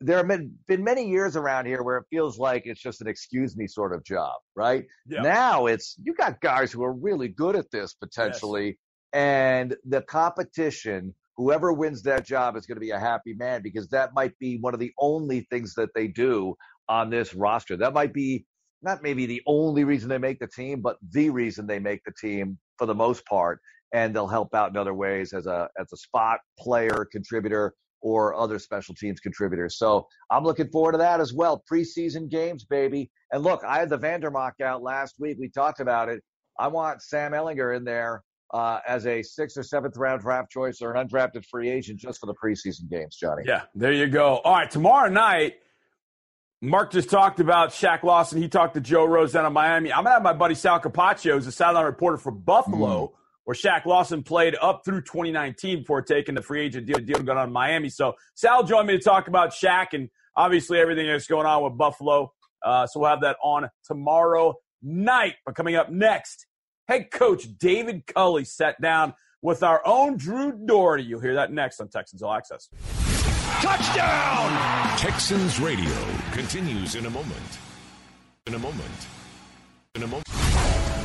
there 0.00 0.16
have 0.16 0.28
been, 0.28 0.54
been 0.66 0.82
many 0.82 1.08
years 1.08 1.36
around 1.36 1.66
here 1.66 1.82
where 1.82 1.98
it 1.98 2.04
feels 2.10 2.38
like 2.38 2.62
it's 2.64 2.80
just 2.80 3.00
an 3.02 3.08
excuse 3.08 3.56
me 3.56 3.66
sort 3.66 3.92
of 3.92 4.04
job, 4.04 4.34
right? 4.56 4.86
Yeah. 5.06 5.20
Now 5.20 5.66
it's 5.66 5.96
you 6.02 6.14
got 6.14 6.40
guys 6.40 6.72
who 6.72 6.82
are 6.84 6.92
really 6.92 7.28
good 7.28 7.56
at 7.56 7.70
this 7.70 7.92
potentially, 7.94 8.66
yes. 8.66 8.76
and 9.12 9.76
the 9.84 10.00
competition. 10.02 11.14
Whoever 11.40 11.72
wins 11.72 12.02
that 12.02 12.26
job 12.26 12.54
is 12.54 12.66
going 12.66 12.76
to 12.76 12.80
be 12.80 12.90
a 12.90 12.98
happy 12.98 13.32
man 13.32 13.62
because 13.62 13.88
that 13.88 14.12
might 14.12 14.38
be 14.38 14.58
one 14.58 14.74
of 14.74 14.80
the 14.80 14.92
only 14.98 15.46
things 15.48 15.72
that 15.74 15.88
they 15.94 16.06
do 16.06 16.54
on 16.86 17.08
this 17.08 17.32
roster. 17.32 17.78
That 17.78 17.94
might 17.94 18.12
be 18.12 18.44
not 18.82 19.02
maybe 19.02 19.24
the 19.24 19.40
only 19.46 19.84
reason 19.84 20.10
they 20.10 20.18
make 20.18 20.38
the 20.38 20.46
team, 20.46 20.82
but 20.82 20.98
the 21.12 21.30
reason 21.30 21.66
they 21.66 21.78
make 21.78 22.02
the 22.04 22.12
team 22.20 22.58
for 22.76 22.86
the 22.86 22.94
most 22.94 23.24
part. 23.24 23.58
And 23.94 24.14
they'll 24.14 24.28
help 24.28 24.54
out 24.54 24.68
in 24.68 24.76
other 24.76 24.92
ways 24.92 25.32
as 25.32 25.46
a 25.46 25.66
as 25.80 25.90
a 25.94 25.96
spot 25.96 26.40
player, 26.58 27.06
contributor, 27.10 27.72
or 28.02 28.34
other 28.34 28.58
special 28.58 28.94
teams 28.94 29.18
contributors. 29.18 29.78
So 29.78 30.06
I'm 30.30 30.44
looking 30.44 30.68
forward 30.68 30.92
to 30.92 30.98
that 30.98 31.20
as 31.20 31.32
well. 31.32 31.64
Preseason 31.72 32.28
games, 32.28 32.66
baby. 32.66 33.10
And 33.32 33.42
look, 33.42 33.64
I 33.64 33.78
had 33.78 33.88
the 33.88 33.96
Vandermock 33.96 34.60
out 34.62 34.82
last 34.82 35.14
week. 35.18 35.38
We 35.40 35.48
talked 35.48 35.80
about 35.80 36.10
it. 36.10 36.22
I 36.58 36.68
want 36.68 37.00
Sam 37.00 37.32
Ehlinger 37.32 37.74
in 37.74 37.84
there 37.84 38.22
uh, 38.52 38.80
as 38.86 39.06
a 39.06 39.22
sixth 39.22 39.56
or 39.56 39.62
seventh 39.62 39.96
round 39.96 40.22
draft 40.22 40.50
choice 40.50 40.80
or 40.82 40.92
an 40.92 41.08
undrafted 41.08 41.44
free 41.46 41.70
agent 41.70 41.98
just 41.98 42.20
for 42.20 42.26
the 42.26 42.34
preseason 42.34 42.88
games, 42.90 43.16
Johnny. 43.16 43.44
Yeah, 43.46 43.62
there 43.74 43.92
you 43.92 44.06
go. 44.06 44.38
All 44.38 44.54
right, 44.54 44.70
tomorrow 44.70 45.08
night. 45.08 45.54
Mark 46.62 46.92
just 46.92 47.08
talked 47.08 47.40
about 47.40 47.70
Shaq 47.70 48.02
Lawson. 48.02 48.40
He 48.42 48.46
talked 48.46 48.74
to 48.74 48.82
Joe 48.82 49.06
Rose 49.06 49.32
down 49.32 49.46
in 49.46 49.52
Miami. 49.54 49.90
I'm 49.90 50.04
gonna 50.04 50.14
have 50.14 50.22
my 50.22 50.34
buddy 50.34 50.54
Sal 50.54 50.78
Capaccio, 50.78 51.32
who's 51.32 51.46
a 51.46 51.52
sideline 51.52 51.86
reporter 51.86 52.18
for 52.18 52.30
Buffalo. 52.30 53.06
Mm 53.06 53.12
where 53.50 53.54
Shaq 53.56 53.84
Lawson 53.84 54.22
played 54.22 54.56
up 54.62 54.82
through 54.84 55.00
2019 55.00 55.80
before 55.80 56.02
taking 56.02 56.36
the 56.36 56.42
free 56.42 56.60
agent 56.60 56.86
deal, 56.86 56.98
deal 56.98 57.20
going 57.20 57.36
on 57.36 57.52
Miami. 57.52 57.88
So 57.88 58.14
Sal 58.34 58.62
joined 58.62 58.86
me 58.86 58.96
to 58.96 59.02
talk 59.02 59.26
about 59.26 59.50
Shaq 59.50 59.88
and 59.92 60.08
obviously 60.36 60.78
everything 60.78 61.08
that's 61.08 61.26
going 61.26 61.46
on 61.46 61.64
with 61.64 61.76
Buffalo. 61.76 62.32
Uh, 62.64 62.86
so 62.86 63.00
we'll 63.00 63.10
have 63.10 63.22
that 63.22 63.36
on 63.42 63.68
tomorrow 63.84 64.54
night. 64.82 65.34
But 65.44 65.56
coming 65.56 65.74
up 65.74 65.90
next, 65.90 66.46
head 66.90 67.10
coach 67.12 67.46
David 67.56 68.04
Culley 68.04 68.44
sat 68.44 68.80
down 68.80 69.14
with 69.42 69.62
our 69.62 69.80
own 69.86 70.16
Drew 70.16 70.50
Dougherty. 70.50 71.04
You'll 71.04 71.20
hear 71.20 71.34
that 71.34 71.52
next 71.52 71.80
on 71.80 71.86
Texans 71.86 72.20
All 72.20 72.34
Access. 72.34 72.68
Touchdown! 73.62 74.98
Texans 74.98 75.60
Radio 75.60 75.94
continues 76.32 76.96
in 76.96 77.06
a 77.06 77.10
moment. 77.10 77.58
In 78.48 78.54
a 78.54 78.58
moment. 78.58 79.06
In 79.94 80.02
a 80.02 80.06
moment. 80.08 80.26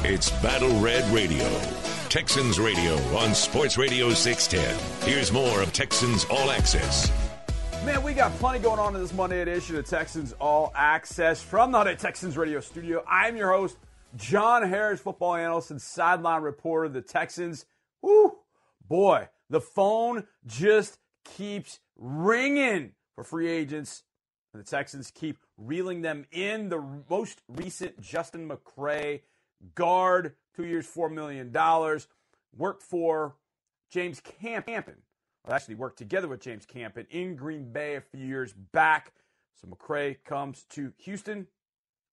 It's 0.04 0.32
Battle 0.42 0.74
Red 0.80 1.08
Radio. 1.14 1.48
Texans 2.10 2.60
Radio 2.60 2.96
on 3.16 3.36
Sports 3.36 3.78
Radio 3.78 4.10
610. 4.10 5.08
Here's 5.08 5.32
more 5.32 5.62
of 5.62 5.72
Texans 5.72 6.26
All 6.32 6.50
Access. 6.50 7.12
Man, 7.86 8.02
we 8.02 8.16
got 8.16 8.32
plenty 8.40 8.58
going 8.58 8.80
on 8.80 8.96
in 8.96 9.02
this 9.02 9.14
Monday 9.14 9.42
edition 9.42 9.76
of 9.76 9.86
Texans 9.86 10.34
All 10.40 10.72
Access 10.76 11.44
from 11.44 11.72
the 11.72 11.78
Hyundai 11.78 11.96
Texans 11.96 12.38
radio 12.38 12.60
studio. 12.60 13.04
I'm 13.08 13.38
your 13.38 13.52
host, 13.52 13.78
John 14.16 14.68
Harris, 14.68 15.00
football 15.00 15.36
analyst 15.36 15.72
and 15.72 15.82
sideline 15.82 16.42
reporter. 16.42 16.90
The 16.90 17.02
Texans, 17.02 17.66
whoo, 18.02 18.38
boy, 18.88 19.30
the 19.50 19.62
phone 19.62 20.26
just 20.46 21.00
keeps 21.24 21.80
ringing 21.98 22.92
for 23.16 23.24
free 23.24 23.50
agents. 23.50 24.04
And 24.54 24.64
the 24.64 24.70
Texans 24.70 25.12
keep 25.12 25.38
reeling 25.58 26.02
them 26.02 26.26
in. 26.32 26.70
The 26.70 26.84
most 27.10 27.42
recent 27.50 28.02
Justin 28.02 28.50
McCray 28.50 29.22
guard, 29.74 30.36
two 30.56 30.66
years, 30.66 30.88
$4 30.88 31.12
million, 31.12 31.52
worked 32.56 32.84
for 32.84 33.36
James 33.90 34.22
Campen 34.22 34.96
actually 35.54 35.76
worked 35.76 35.98
together 35.98 36.28
with 36.28 36.42
James 36.42 36.66
Campen 36.66 37.06
in 37.10 37.36
Green 37.36 37.72
Bay 37.72 37.96
a 37.96 38.02
few 38.02 38.26
years 38.26 38.54
back. 38.72 39.14
So 39.54 39.68
McCray 39.68 40.18
comes 40.24 40.66
to 40.72 40.94
Houston. 40.98 41.48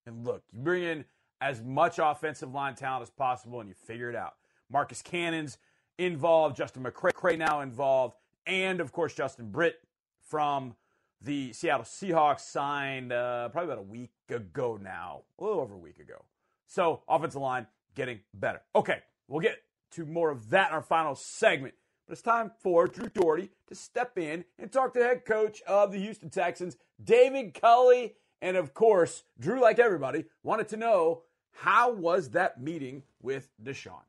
And 0.06 0.24
look, 0.24 0.42
you 0.52 0.60
bring 0.60 0.82
in 0.82 1.04
as 1.42 1.60
much 1.60 1.98
offensive 1.98 2.54
line 2.54 2.76
talent 2.76 3.02
as 3.02 3.10
possible 3.10 3.58
and 3.58 3.68
you 3.68 3.74
figure 3.74 4.08
it 4.08 4.14
out. 4.14 4.34
Marcus 4.70 5.02
Cannon's 5.02 5.58
involved, 5.98 6.56
Justin 6.56 6.84
McCray 6.84 7.36
now 7.36 7.60
involved, 7.60 8.14
and 8.46 8.80
of 8.80 8.92
course 8.92 9.12
Justin 9.12 9.50
Britt 9.50 9.80
from 10.22 10.76
the 11.20 11.52
Seattle 11.52 11.84
Seahawks 11.84 12.40
signed 12.40 13.12
uh, 13.12 13.48
probably 13.48 13.72
about 13.72 13.80
a 13.80 13.86
week 13.86 14.12
ago 14.28 14.78
now, 14.80 15.22
a 15.38 15.44
little 15.44 15.60
over 15.60 15.74
a 15.74 15.78
week 15.78 15.98
ago. 15.98 16.24
So 16.66 17.02
offensive 17.08 17.42
line 17.42 17.66
getting 17.94 18.20
better. 18.32 18.62
Okay, 18.74 19.00
we'll 19.26 19.40
get 19.40 19.58
to 19.92 20.06
more 20.06 20.30
of 20.30 20.50
that 20.50 20.70
in 20.70 20.74
our 20.74 20.82
final 20.82 21.16
segment. 21.16 21.74
But 22.06 22.12
it's 22.12 22.22
time 22.22 22.52
for 22.62 22.86
Drew 22.86 23.08
Dougherty 23.08 23.50
to 23.68 23.74
step 23.74 24.16
in 24.16 24.44
and 24.58 24.70
talk 24.70 24.94
to 24.94 25.00
the 25.00 25.06
head 25.06 25.24
coach 25.24 25.60
of 25.66 25.92
the 25.92 25.98
Houston 25.98 26.30
Texans, 26.30 26.76
David 27.02 27.52
Culley. 27.54 28.14
And 28.40 28.56
of 28.56 28.74
course, 28.74 29.24
Drew, 29.38 29.60
like 29.60 29.78
everybody, 29.78 30.24
wanted 30.42 30.68
to 30.68 30.76
know 30.76 31.22
how 31.52 31.92
was 31.92 32.30
that 32.30 32.60
meeting 32.60 33.02
with 33.20 33.48
Deshaun? 33.62 34.02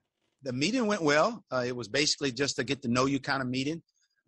The 0.43 0.53
meeting 0.53 0.87
went 0.87 1.01
well. 1.01 1.43
Uh, 1.51 1.63
it 1.65 1.75
was 1.75 1.87
basically 1.87 2.31
just 2.31 2.59
a 2.59 2.63
get 2.63 2.81
to 2.81 2.87
know 2.87 3.05
you 3.05 3.19
kind 3.19 3.41
of 3.41 3.47
meeting. 3.47 3.81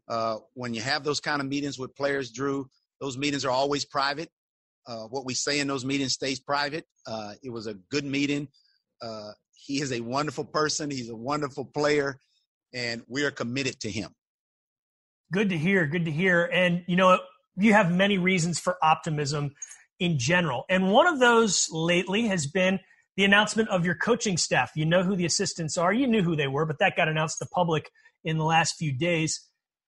Uh, 0.07 0.37
when 0.53 0.73
you 0.73 0.81
have 0.81 1.03
those 1.03 1.19
kind 1.19 1.41
of 1.41 1.47
meetings 1.47 1.79
with 1.79 1.95
players, 1.95 2.31
Drew, 2.31 2.69
those 3.01 3.17
meetings 3.17 3.43
are 3.43 3.51
always 3.51 3.85
private. 3.85 4.29
Uh, 4.87 5.05
what 5.05 5.25
we 5.25 5.33
say 5.33 5.59
in 5.59 5.67
those 5.67 5.83
meetings 5.83 6.13
stays 6.13 6.39
private. 6.39 6.85
Uh, 7.07 7.33
it 7.43 7.49
was 7.49 7.67
a 7.67 7.73
good 7.73 8.05
meeting. 8.05 8.47
Uh, 9.01 9.31
he 9.53 9.81
is 9.81 9.91
a 9.91 10.01
wonderful 10.01 10.45
person. 10.45 10.91
He's 10.91 11.09
a 11.09 11.15
wonderful 11.15 11.65
player 11.65 12.19
and 12.73 13.03
we 13.07 13.23
are 13.23 13.31
committed 13.31 13.79
to 13.81 13.89
him. 13.89 14.11
Good 15.31 15.49
to 15.49 15.57
hear. 15.57 15.87
Good 15.87 16.05
to 16.05 16.11
hear. 16.11 16.49
And, 16.53 16.83
you 16.87 16.95
know, 16.95 17.19
you 17.57 17.73
have 17.73 17.91
many 17.91 18.17
reasons 18.17 18.59
for 18.59 18.77
optimism 18.83 19.55
in 19.99 20.19
general. 20.19 20.65
And 20.69 20.91
one 20.91 21.07
of 21.07 21.19
those 21.19 21.67
lately 21.71 22.27
has 22.27 22.45
been 22.45 22.79
the 23.17 23.23
announcement 23.23 23.69
of 23.69 23.85
your 23.85 23.95
coaching 23.95 24.37
staff. 24.37 24.71
You 24.75 24.85
know 24.85 25.03
who 25.03 25.15
the 25.15 25.25
assistants 25.25 25.77
are. 25.77 25.93
You 25.93 26.07
knew 26.07 26.21
who 26.21 26.35
they 26.35 26.47
were, 26.47 26.65
but 26.65 26.79
that 26.79 26.95
got 26.95 27.07
announced 27.07 27.37
to 27.39 27.45
the 27.45 27.49
public 27.49 27.89
in 28.23 28.37
the 28.37 28.43
last 28.43 28.75
few 28.77 28.91
days. 28.91 29.47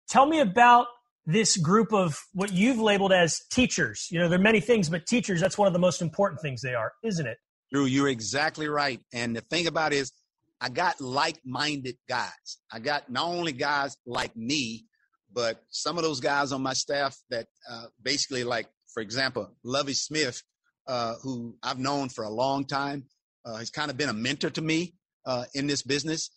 Tell 0.10 0.26
me 0.26 0.40
about 0.40 0.88
this 1.26 1.58
group 1.58 1.92
of 1.92 2.18
what 2.34 2.54
you've 2.54 2.80
labeled 2.80 3.12
as 3.12 3.42
teachers. 3.52 4.08
You 4.10 4.20
know, 4.20 4.30
there 4.30 4.40
are 4.40 4.42
many 4.42 4.62
things, 4.62 4.90
but 4.90 5.06
teachers, 5.06 5.42
that's 5.42 5.58
one 5.58 5.68
of 5.68 5.74
the 5.74 5.80
most 5.80 6.02
important 6.02 6.42
things 6.42 6.62
they 6.62 6.74
are, 6.74 6.94
isn't 7.04 7.28
it? 7.28 7.38
Drew, 7.72 7.86
you're 7.86 8.08
exactly 8.08 8.70
right. 8.70 9.02
And 9.14 9.36
the 9.36 9.42
thing 9.42 9.68
about 9.68 9.92
it 9.92 9.98
is 9.98 10.14
I 10.62 10.70
got 10.70 11.02
like-minded 11.02 11.98
guys. 12.08 12.60
I 12.72 12.80
got 12.80 13.12
not 13.12 13.26
only 13.26 13.52
guys 13.52 13.98
like 14.06 14.36
me, 14.38 14.86
but 15.34 15.62
some 15.70 15.98
of 15.98 16.04
those 16.04 16.22
guys 16.22 16.54
on 16.54 16.62
my 16.62 16.74
staff 16.74 17.18
that 17.30 17.48
uh, 17.70 17.88
basically, 18.02 18.46
like 18.46 18.68
for 18.94 19.02
example, 19.02 19.52
Lovie 19.64 19.94
Smith, 19.94 20.42
uh, 20.88 21.16
who 21.22 21.58
I've 21.62 21.78
known 21.78 22.08
for 22.08 22.24
a 22.24 22.30
long 22.30 22.66
time, 22.66 23.04
uh, 23.48 23.56
has 23.56 23.70
kind 23.70 23.90
of 23.90 23.98
been 23.98 24.10
a 24.10 24.14
mentor 24.14 24.50
to 24.50 24.62
me 24.62 24.94
uh, 25.26 25.46
in 25.54 25.68
this 25.68 25.82
business. 25.82 26.30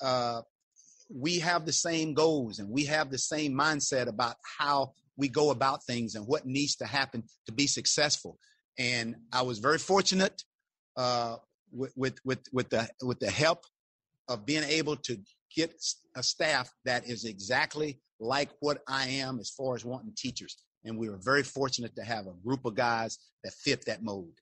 Uh, 0.00 0.42
we 1.12 1.38
have 1.38 1.64
the 1.64 1.72
same 1.72 2.12
goals 2.12 2.58
and 2.58 2.68
we 2.68 2.84
have 2.84 3.10
the 3.10 3.18
same 3.18 3.52
mindset 3.54 4.06
about 4.06 4.36
how 4.58 4.92
we 5.16 5.28
go 5.28 5.50
about 5.50 5.84
things 5.84 6.14
and 6.14 6.26
what 6.26 6.46
needs 6.46 6.76
to 6.76 6.86
happen 6.86 7.24
to 7.46 7.52
be 7.52 7.66
successful. 7.66 8.38
And 8.78 9.16
I 9.32 9.42
was 9.42 9.58
very 9.58 9.78
fortunate 9.78 10.42
uh, 10.96 11.36
with, 11.72 11.92
with 11.96 12.18
with 12.24 12.40
with 12.52 12.68
the 12.70 12.88
with 13.02 13.18
the 13.18 13.30
help 13.30 13.64
of 14.28 14.44
being 14.44 14.64
able 14.64 14.96
to 14.96 15.18
get 15.56 15.74
a 16.14 16.22
staff 16.22 16.70
that 16.84 17.08
is 17.08 17.24
exactly 17.24 18.00
like 18.20 18.50
what 18.60 18.82
I 18.88 19.08
am 19.08 19.40
as 19.40 19.50
far 19.50 19.74
as 19.74 19.84
wanting 19.84 20.12
teachers. 20.16 20.56
And 20.84 20.98
we 20.98 21.08
were 21.08 21.18
very 21.18 21.42
fortunate 21.42 21.96
to 21.96 22.04
have 22.04 22.26
a 22.26 22.34
group 22.44 22.64
of 22.64 22.74
guys 22.74 23.18
that 23.42 23.52
fit 23.54 23.86
that 23.86 24.02
mold. 24.02 24.38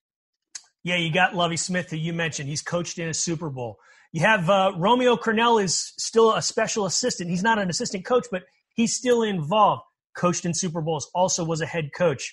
Yeah, 0.87 0.99
you 0.99 1.13
got 1.13 1.35
Lovie 1.35 1.57
Smith, 1.57 1.91
who 1.91 1.97
you 1.97 2.13
mentioned. 2.13 2.49
He's 2.49 2.63
coached 2.63 3.01
in 3.01 3.09
a 3.09 3.13
Super 3.13 3.51
Bowl. 3.51 3.81
You 4.13 4.21
have 4.21 4.49
uh, 4.49 4.71
Romeo 4.77 5.17
Crennel 5.17 5.61
is 5.61 5.93
still 5.99 6.33
a 6.33 6.41
special 6.41 6.87
assistant. 6.87 7.29
He's 7.29 7.43
not 7.43 7.59
an 7.59 7.69
assistant 7.69 8.05
coach, 8.05 8.27
but 8.31 8.45
he's 8.77 8.95
still 8.95 9.25
involved. 9.25 9.83
Coached 10.17 10.45
in 10.45 10.55
Super 10.55 10.81
Bowls, 10.81 11.11
also 11.13 11.43
was 11.43 11.61
a 11.61 11.67
head 11.67 11.91
coach. 11.93 12.33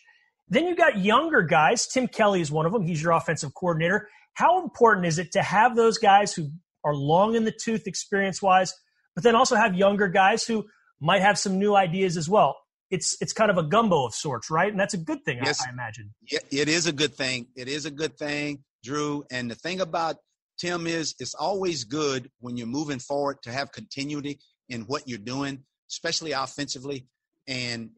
Then 0.49 0.67
you 0.67 0.75
got 0.75 0.99
younger 0.99 1.41
guys. 1.41 1.87
Tim 1.87 2.07
Kelly 2.07 2.41
is 2.41 2.51
one 2.51 2.67
of 2.67 2.73
them. 2.73 2.85
He's 2.85 3.01
your 3.01 3.13
offensive 3.13 3.55
coordinator. 3.55 4.07
How 4.35 4.63
important 4.63 5.07
is 5.07 5.17
it 5.17 5.31
to 5.31 5.41
have 5.41 5.75
those 5.75 5.97
guys 5.97 6.31
who 6.31 6.51
are 6.83 6.93
long 6.93 7.33
in 7.33 7.45
the 7.45 7.57
tooth 7.59 7.87
experience 7.87 8.39
wise, 8.39 8.71
but 9.15 9.23
then 9.23 9.33
also 9.33 9.55
have 9.55 9.73
younger 9.73 10.07
guys 10.07 10.43
who 10.43 10.63
might 11.01 11.23
have 11.23 11.39
some 11.39 11.57
new 11.57 11.75
ideas 11.75 12.17
as 12.17 12.29
well? 12.29 12.55
It's 12.95 13.17
it's 13.21 13.33
kind 13.33 13.49
of 13.49 13.57
a 13.57 13.63
gumbo 13.63 14.05
of 14.05 14.13
sorts, 14.13 14.51
right? 14.51 14.71
And 14.71 14.79
that's 14.79 14.93
a 14.93 15.03
good 15.09 15.21
thing, 15.25 15.39
yes. 15.43 15.61
I, 15.61 15.69
I 15.69 15.73
imagine. 15.73 16.13
It 16.61 16.69
is 16.69 16.85
a 16.85 16.91
good 16.91 17.13
thing. 17.15 17.47
It 17.55 17.67
is 17.67 17.85
a 17.85 17.91
good 17.91 18.15
thing, 18.17 18.63
Drew. 18.83 19.23
And 19.31 19.49
the 19.49 19.55
thing 19.55 19.81
about 19.81 20.17
Tim 20.59 20.85
is 20.85 21.15
it's 21.19 21.33
always 21.33 21.83
good 21.85 22.29
when 22.39 22.55
you're 22.57 22.67
moving 22.67 22.99
forward 22.99 23.37
to 23.43 23.51
have 23.51 23.71
continuity 23.71 24.39
in 24.69 24.81
what 24.81 25.07
you're 25.07 25.17
doing, 25.17 25.63
especially 25.89 26.33
offensively. 26.33 27.07
And 27.47 27.89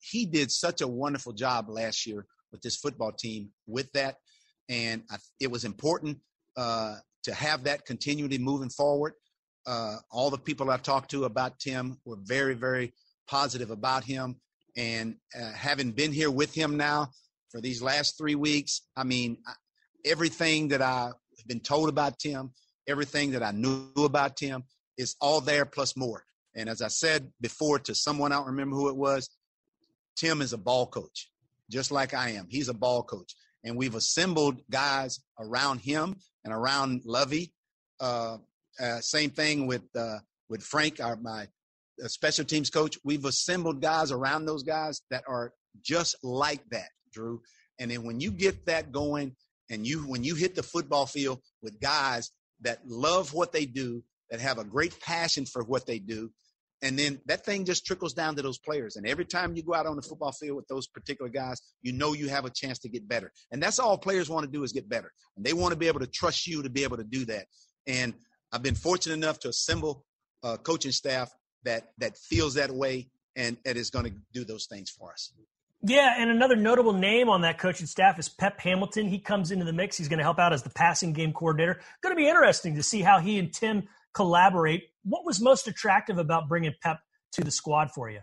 he 0.00 0.26
did 0.26 0.50
such 0.50 0.80
a 0.80 0.88
wonderful 0.88 1.32
job 1.32 1.68
last 1.68 2.06
year 2.06 2.26
with 2.52 2.62
this 2.62 2.76
football 2.76 3.12
team 3.12 3.50
with 3.66 3.92
that. 3.92 4.16
And 4.68 5.02
I, 5.10 5.16
it 5.40 5.50
was 5.50 5.64
important 5.64 6.18
uh, 6.56 6.96
to 7.24 7.34
have 7.34 7.64
that 7.64 7.84
continuity 7.84 8.38
moving 8.38 8.70
forward. 8.70 9.12
Uh, 9.66 9.96
all 10.10 10.30
the 10.30 10.38
people 10.38 10.70
I 10.70 10.78
talked 10.78 11.10
to 11.10 11.24
about 11.24 11.58
Tim 11.58 11.98
were 12.04 12.18
very, 12.22 12.54
very 12.54 12.92
positive 13.26 13.70
about 13.70 14.04
him. 14.04 14.36
And 14.76 15.16
uh, 15.38 15.52
having 15.52 15.92
been 15.92 16.12
here 16.12 16.30
with 16.30 16.54
him 16.54 16.76
now 16.76 17.10
for 17.50 17.60
these 17.60 17.82
last 17.82 18.18
three 18.18 18.34
weeks, 18.34 18.82
I 18.96 19.04
mean, 19.04 19.38
everything 20.04 20.68
that 20.68 20.82
I've 20.82 21.12
been 21.46 21.60
told 21.60 21.88
about 21.88 22.18
Tim, 22.18 22.52
everything 22.88 23.32
that 23.32 23.42
I 23.42 23.52
knew 23.52 23.88
about 23.96 24.36
Tim 24.36 24.64
is 24.98 25.16
all 25.20 25.40
there 25.40 25.64
plus 25.64 25.96
more. 25.96 26.24
And 26.56 26.68
as 26.68 26.82
I 26.82 26.88
said 26.88 27.32
before 27.40 27.78
to 27.80 27.94
someone, 27.94 28.32
I 28.32 28.36
don't 28.36 28.46
remember 28.46 28.76
who 28.76 28.88
it 28.88 28.96
was, 28.96 29.28
Tim 30.16 30.40
is 30.40 30.52
a 30.52 30.58
ball 30.58 30.86
coach, 30.86 31.30
just 31.70 31.90
like 31.90 32.14
I 32.14 32.30
am. 32.30 32.46
He's 32.48 32.68
a 32.68 32.74
ball 32.74 33.02
coach. 33.02 33.34
And 33.64 33.76
we've 33.76 33.94
assembled 33.94 34.60
guys 34.70 35.20
around 35.38 35.78
him 35.78 36.16
and 36.44 36.52
around 36.52 37.02
Lovie. 37.04 37.52
Uh, 37.98 38.38
uh, 38.78 39.00
same 39.00 39.30
thing 39.30 39.66
with 39.66 39.82
uh, 39.96 40.18
with 40.48 40.62
Frank, 40.62 41.00
our 41.00 41.16
my 41.16 41.48
uh, 42.02 42.08
special 42.08 42.44
teams 42.44 42.70
coach. 42.70 42.98
We've 43.04 43.24
assembled 43.24 43.80
guys 43.80 44.10
around 44.10 44.46
those 44.46 44.62
guys 44.62 45.02
that 45.10 45.24
are 45.28 45.52
just 45.82 46.16
like 46.22 46.62
that, 46.70 46.88
Drew. 47.12 47.42
And 47.78 47.90
then 47.90 48.04
when 48.04 48.20
you 48.20 48.30
get 48.30 48.66
that 48.66 48.92
going, 48.92 49.34
and 49.70 49.86
you 49.86 50.00
when 50.00 50.22
you 50.24 50.34
hit 50.34 50.54
the 50.54 50.62
football 50.62 51.06
field 51.06 51.40
with 51.62 51.80
guys 51.80 52.30
that 52.60 52.80
love 52.86 53.32
what 53.32 53.52
they 53.52 53.64
do, 53.64 54.02
that 54.30 54.40
have 54.40 54.58
a 54.58 54.64
great 54.64 55.00
passion 55.00 55.46
for 55.46 55.62
what 55.64 55.86
they 55.86 55.98
do, 55.98 56.30
and 56.84 56.98
then 56.98 57.18
that 57.24 57.46
thing 57.46 57.64
just 57.64 57.86
trickles 57.86 58.12
down 58.12 58.36
to 58.36 58.42
those 58.42 58.58
players. 58.58 58.96
And 58.96 59.06
every 59.06 59.24
time 59.24 59.56
you 59.56 59.62
go 59.62 59.72
out 59.72 59.86
on 59.86 59.96
the 59.96 60.02
football 60.02 60.32
field 60.32 60.56
with 60.56 60.68
those 60.68 60.86
particular 60.86 61.30
guys, 61.30 61.62
you 61.80 61.92
know 61.92 62.12
you 62.12 62.28
have 62.28 62.44
a 62.44 62.50
chance 62.50 62.78
to 62.80 62.90
get 62.90 63.08
better. 63.08 63.32
And 63.50 63.62
that's 63.62 63.78
all 63.78 63.96
players 63.96 64.28
want 64.28 64.44
to 64.44 64.52
do 64.52 64.64
is 64.64 64.72
get 64.72 64.86
better. 64.86 65.10
And 65.36 65.46
they 65.46 65.54
want 65.54 65.72
to 65.72 65.78
be 65.78 65.88
able 65.88 66.00
to 66.00 66.06
trust 66.06 66.46
you 66.46 66.62
to 66.62 66.68
be 66.68 66.84
able 66.84 66.98
to 66.98 67.04
do 67.04 67.24
that. 67.24 67.46
And 67.86 68.12
I've 68.52 68.62
been 68.62 68.74
fortunate 68.74 69.14
enough 69.14 69.38
to 69.40 69.48
assemble 69.48 70.04
a 70.42 70.58
coaching 70.58 70.92
staff 70.92 71.30
that 71.64 71.92
that 71.98 72.16
feels 72.16 72.54
that 72.54 72.70
way 72.70 73.08
and 73.36 73.56
that 73.64 73.76
is 73.76 73.90
going 73.90 74.04
to 74.04 74.12
do 74.32 74.44
those 74.44 74.66
things 74.66 74.90
for 74.90 75.12
us. 75.12 75.32
Yeah, 75.86 76.14
and 76.18 76.30
another 76.30 76.56
notable 76.56 76.94
name 76.94 77.28
on 77.28 77.42
that 77.42 77.58
coaching 77.58 77.86
staff 77.86 78.18
is 78.18 78.28
Pep 78.28 78.58
Hamilton. 78.58 79.06
He 79.06 79.18
comes 79.18 79.50
into 79.50 79.66
the 79.66 79.72
mix. 79.72 79.98
He's 79.98 80.08
going 80.08 80.18
to 80.18 80.24
help 80.24 80.38
out 80.38 80.54
as 80.54 80.62
the 80.62 80.70
passing 80.70 81.12
game 81.12 81.34
coordinator. 81.34 81.78
Going 82.02 82.14
to 82.14 82.18
be 82.18 82.26
interesting 82.26 82.76
to 82.76 82.82
see 82.82 83.02
how 83.02 83.18
he 83.18 83.38
and 83.38 83.52
Tim 83.52 83.86
collaborate. 84.14 84.84
What 85.04 85.26
was 85.26 85.42
most 85.42 85.68
attractive 85.68 86.16
about 86.16 86.48
bringing 86.48 86.72
Pep 86.82 87.00
to 87.32 87.44
the 87.44 87.50
squad 87.50 87.90
for 87.90 88.08
you? 88.08 88.20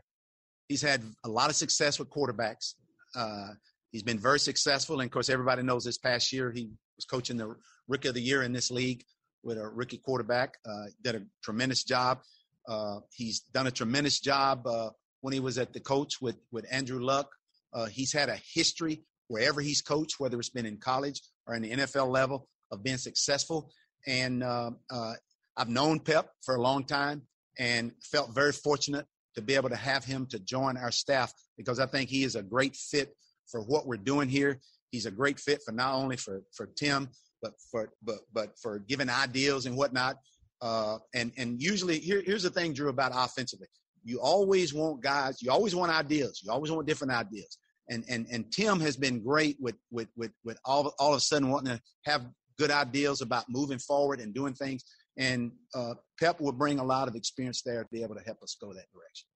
He's 0.69 0.81
had 0.81 1.03
a 1.23 1.29
lot 1.29 1.51
of 1.51 1.55
success 1.55 1.99
with 1.99 2.09
quarterbacks. 2.09 2.73
Uh, 3.13 3.49
he's 3.91 4.01
been 4.03 4.17
very 4.17 4.39
successful, 4.39 4.99
and 4.99 5.07
of 5.07 5.11
course, 5.11 5.29
everybody 5.29 5.61
knows 5.61 5.83
this 5.83 5.99
past 5.99 6.33
year 6.33 6.51
he 6.51 6.71
was 6.95 7.05
coaching 7.05 7.37
the 7.37 7.55
rookie 7.87 8.07
of 8.07 8.15
the 8.15 8.21
year 8.21 8.41
in 8.41 8.53
this 8.53 8.71
league 8.71 9.03
with 9.43 9.59
a 9.59 9.67
rookie 9.67 9.97
quarterback. 9.97 10.57
Uh, 10.67 10.85
did 11.03 11.15
a 11.15 11.21
tremendous 11.43 11.83
job. 11.83 12.21
Uh, 12.67 12.99
he's 13.11 13.41
done 13.53 13.67
a 13.67 13.71
tremendous 13.71 14.19
job 14.19 14.65
uh, 14.67 14.89
when 15.21 15.33
he 15.33 15.39
was 15.39 15.57
at 15.57 15.73
the 15.73 15.79
coach 15.79 16.21
with 16.21 16.37
with 16.51 16.65
Andrew 16.71 16.99
Luck. 16.99 17.29
Uh, 17.73 17.85
he's 17.85 18.11
had 18.11 18.29
a 18.29 18.37
history 18.53 19.03
wherever 19.27 19.61
he's 19.61 19.81
coached, 19.81 20.19
whether 20.19 20.37
it's 20.39 20.49
been 20.49 20.65
in 20.65 20.77
college 20.77 21.21
or 21.47 21.55
in 21.55 21.61
the 21.61 21.71
NFL 21.71 22.09
level, 22.09 22.47
of 22.71 22.83
being 22.83 22.97
successful. 22.97 23.71
And 24.05 24.43
I've 24.43 25.69
known 25.69 25.99
Pep 25.99 26.29
for 26.43 26.55
a 26.55 26.61
long 26.61 26.83
time 26.83 27.21
and 27.59 27.91
felt 28.03 28.33
very 28.33 28.51
fortunate 28.51 29.05
to 29.35 29.41
be 29.41 29.55
able 29.55 29.69
to 29.69 29.75
have 29.75 30.03
him 30.03 30.25
to 30.27 30.39
join 30.39 30.77
our 30.77 30.91
staff 30.91 31.33
because 31.57 31.79
I 31.79 31.85
think 31.85 32.09
he 32.09 32.23
is 32.23 32.35
a 32.35 32.43
great 32.43 32.75
fit 32.75 33.15
for 33.47 33.61
what 33.61 33.87
we're 33.87 33.97
doing 33.97 34.29
here. 34.29 34.59
He's 34.91 35.05
a 35.05 35.11
great 35.11 35.39
fit 35.39 35.61
for 35.65 35.71
not 35.71 35.95
only 35.95 36.17
for 36.17 36.41
for 36.55 36.67
Tim, 36.75 37.09
but 37.41 37.53
for 37.71 37.91
but 38.03 38.19
but 38.33 38.57
for 38.61 38.79
giving 38.79 39.09
ideas 39.09 39.65
and 39.65 39.77
whatnot. 39.77 40.17
Uh, 40.61 40.97
and 41.15 41.31
and 41.37 41.61
usually 41.61 41.99
here, 41.99 42.21
here's 42.25 42.43
the 42.43 42.49
thing, 42.49 42.73
Drew, 42.73 42.89
about 42.89 43.11
offensively. 43.13 43.67
You 44.03 44.19
always 44.19 44.73
want 44.73 45.01
guys. 45.01 45.41
You 45.41 45.51
always 45.51 45.75
want 45.75 45.91
ideas. 45.91 46.41
You 46.43 46.51
always 46.51 46.71
want 46.71 46.87
different 46.87 47.13
ideas. 47.13 47.57
And 47.89 48.03
and 48.09 48.27
and 48.31 48.51
Tim 48.51 48.79
has 48.79 48.95
been 48.95 49.23
great 49.23 49.57
with 49.59 49.75
with 49.91 50.07
with 50.15 50.31
with 50.43 50.59
all 50.65 50.93
all 50.99 51.11
of 51.11 51.17
a 51.17 51.21
sudden 51.21 51.49
wanting 51.49 51.75
to 51.75 51.81
have 52.05 52.25
good 52.57 52.71
ideas 52.71 53.21
about 53.21 53.45
moving 53.49 53.79
forward 53.79 54.19
and 54.19 54.33
doing 54.33 54.53
things. 54.53 54.83
And 55.17 55.51
uh, 55.73 55.95
Pep 56.19 56.39
will 56.39 56.51
bring 56.51 56.79
a 56.79 56.83
lot 56.83 57.07
of 57.07 57.15
experience 57.15 57.63
there 57.63 57.83
to 57.83 57.89
be 57.91 58.03
able 58.03 58.15
to 58.15 58.21
help 58.21 58.41
us 58.43 58.55
go 58.61 58.67
that 58.73 58.85
direction. 58.93 59.27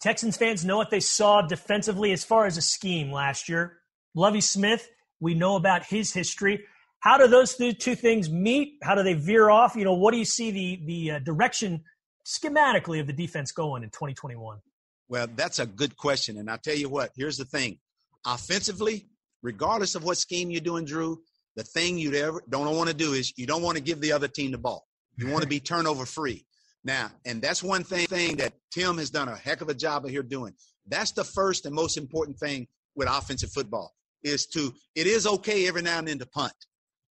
Texans 0.00 0.36
fans 0.36 0.64
know 0.64 0.76
what 0.76 0.90
they 0.90 1.00
saw 1.00 1.42
defensively 1.42 2.12
as 2.12 2.24
far 2.24 2.46
as 2.46 2.56
a 2.56 2.62
scheme 2.62 3.12
last 3.12 3.48
year. 3.48 3.78
Lovie 4.14 4.40
Smith, 4.40 4.88
we 5.20 5.34
know 5.34 5.56
about 5.56 5.86
his 5.86 6.12
history. 6.12 6.64
How 7.00 7.18
do 7.18 7.28
those 7.28 7.54
two 7.54 7.94
things 7.94 8.30
meet? 8.30 8.78
How 8.82 8.94
do 8.94 9.02
they 9.02 9.14
veer 9.14 9.48
off? 9.50 9.76
You 9.76 9.84
know, 9.84 9.94
what 9.94 10.12
do 10.12 10.18
you 10.18 10.24
see 10.24 10.50
the 10.50 10.80
the 10.86 11.10
uh, 11.12 11.18
direction 11.20 11.82
schematically 12.24 13.00
of 13.00 13.06
the 13.06 13.12
defense 13.12 13.52
going 13.52 13.82
in 13.82 13.90
2021? 13.90 14.58
Well, 15.08 15.28
that's 15.36 15.60
a 15.60 15.66
good 15.66 15.96
question, 15.96 16.36
and 16.38 16.50
I'll 16.50 16.58
tell 16.58 16.74
you 16.74 16.88
what. 16.88 17.10
Here's 17.16 17.36
the 17.36 17.44
thing: 17.44 17.78
offensively, 18.26 19.08
regardless 19.42 19.94
of 19.94 20.04
what 20.04 20.18
scheme 20.18 20.50
you're 20.50 20.60
doing, 20.60 20.84
Drew, 20.84 21.20
the 21.54 21.62
thing 21.62 21.98
you 21.98 22.12
ever 22.14 22.42
don't 22.48 22.74
want 22.76 22.88
to 22.90 22.94
do 22.94 23.12
is 23.12 23.32
you 23.36 23.46
don't 23.46 23.62
want 23.62 23.76
to 23.76 23.82
give 23.82 24.00
the 24.00 24.12
other 24.12 24.28
team 24.28 24.50
the 24.50 24.58
ball. 24.58 24.86
You 25.16 25.28
want 25.28 25.42
to 25.42 25.48
be 25.48 25.60
turnover 25.72 26.06
free. 26.06 26.44
Now, 26.84 27.10
and 27.24 27.42
that's 27.42 27.62
one 27.62 27.82
thing, 27.82 28.06
thing 28.06 28.36
that 28.36 28.52
Tim 28.72 28.98
has 28.98 29.10
done 29.10 29.28
a 29.28 29.34
heck 29.34 29.60
of 29.60 29.68
a 29.68 29.74
job 29.74 30.04
of 30.04 30.10
here 30.10 30.22
doing. 30.22 30.52
That's 30.86 31.10
the 31.10 31.24
first 31.24 31.66
and 31.66 31.74
most 31.74 31.96
important 31.96 32.38
thing 32.38 32.68
with 32.94 33.08
offensive 33.08 33.50
football 33.50 33.92
is 34.22 34.46
to 34.46 34.72
it 34.94 35.06
is 35.06 35.26
okay 35.26 35.66
every 35.66 35.82
now 35.82 35.98
and 35.98 36.08
then 36.08 36.18
to 36.18 36.26
punt, 36.26 36.54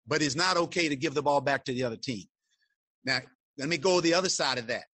but 0.07 0.23
it's 0.23 0.37
not 0.37 0.57
okay 0.57 0.89
to 0.89 0.97
give 0.97 1.15
the 1.15 1.23
ball 1.23 1.41
back 1.41 1.65
to 1.65 1.73
the 1.73 1.85
other 1.85 1.97
team. 1.97 2.25
Now, 3.05 3.21
let 3.59 3.69
me 3.69 3.77
go 3.77 4.01
the 4.01 4.15
other 4.15 4.29
side 4.29 4.59
of 4.59 4.67
that. 4.69 4.85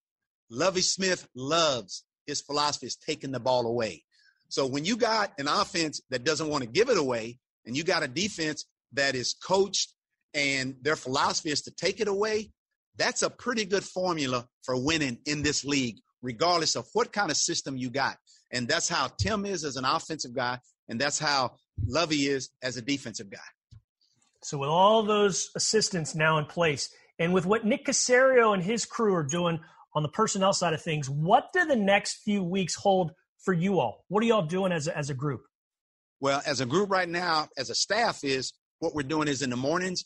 Lovie 0.50 0.80
Smith 0.80 1.26
loves 1.34 2.04
his 2.26 2.40
philosophy 2.40 2.86
is 2.86 2.96
taking 2.96 3.32
the 3.32 3.40
ball 3.40 3.66
away. 3.66 4.04
So 4.48 4.66
when 4.66 4.84
you 4.84 4.96
got 4.96 5.32
an 5.38 5.48
offense 5.48 6.00
that 6.10 6.24
doesn't 6.24 6.48
want 6.48 6.64
to 6.64 6.68
give 6.68 6.88
it 6.88 6.98
away, 6.98 7.38
and 7.66 7.76
you 7.76 7.84
got 7.84 8.02
a 8.02 8.08
defense 8.08 8.64
that 8.92 9.14
is 9.14 9.34
coached 9.34 9.94
and 10.34 10.74
their 10.82 10.96
philosophy 10.96 11.50
is 11.50 11.62
to 11.62 11.70
take 11.70 12.00
it 12.00 12.08
away, 12.08 12.50
that's 12.96 13.22
a 13.22 13.30
pretty 13.30 13.64
good 13.64 13.84
formula 13.84 14.46
for 14.62 14.76
winning 14.76 15.18
in 15.26 15.42
this 15.42 15.64
league, 15.64 15.96
regardless 16.22 16.74
of 16.76 16.86
what 16.92 17.12
kind 17.12 17.30
of 17.30 17.36
system 17.36 17.76
you 17.76 17.90
got. 17.90 18.16
And 18.52 18.66
that's 18.66 18.88
how 18.88 19.08
Tim 19.18 19.46
is 19.46 19.64
as 19.64 19.76
an 19.76 19.84
offensive 19.84 20.34
guy, 20.34 20.58
and 20.88 21.00
that's 21.00 21.18
how 21.18 21.52
Lovie 21.86 22.26
is 22.26 22.50
as 22.62 22.76
a 22.76 22.82
defensive 22.82 23.30
guy. 23.30 23.38
So, 24.42 24.58
with 24.58 24.68
all 24.68 25.02
those 25.02 25.50
assistants 25.54 26.14
now 26.14 26.38
in 26.38 26.46
place, 26.46 26.90
and 27.18 27.34
with 27.34 27.44
what 27.44 27.64
Nick 27.64 27.86
Caserio 27.86 28.54
and 28.54 28.62
his 28.62 28.84
crew 28.84 29.14
are 29.14 29.22
doing 29.22 29.60
on 29.94 30.02
the 30.02 30.08
personnel 30.08 30.52
side 30.52 30.72
of 30.72 30.82
things, 30.82 31.10
what 31.10 31.52
do 31.52 31.66
the 31.66 31.76
next 31.76 32.22
few 32.24 32.42
weeks 32.42 32.74
hold 32.74 33.12
for 33.44 33.52
you 33.52 33.78
all? 33.80 34.04
What 34.08 34.22
are 34.22 34.26
y'all 34.26 34.46
doing 34.46 34.72
as 34.72 34.86
a, 34.86 34.96
as 34.96 35.10
a 35.10 35.14
group? 35.14 35.42
Well, 36.20 36.42
as 36.46 36.60
a 36.60 36.66
group 36.66 36.90
right 36.90 37.08
now, 37.08 37.48
as 37.56 37.70
a 37.70 37.74
staff, 37.74 38.24
is 38.24 38.52
what 38.78 38.94
we're 38.94 39.02
doing 39.02 39.28
is 39.28 39.42
in 39.42 39.50
the 39.50 39.56
mornings, 39.56 40.04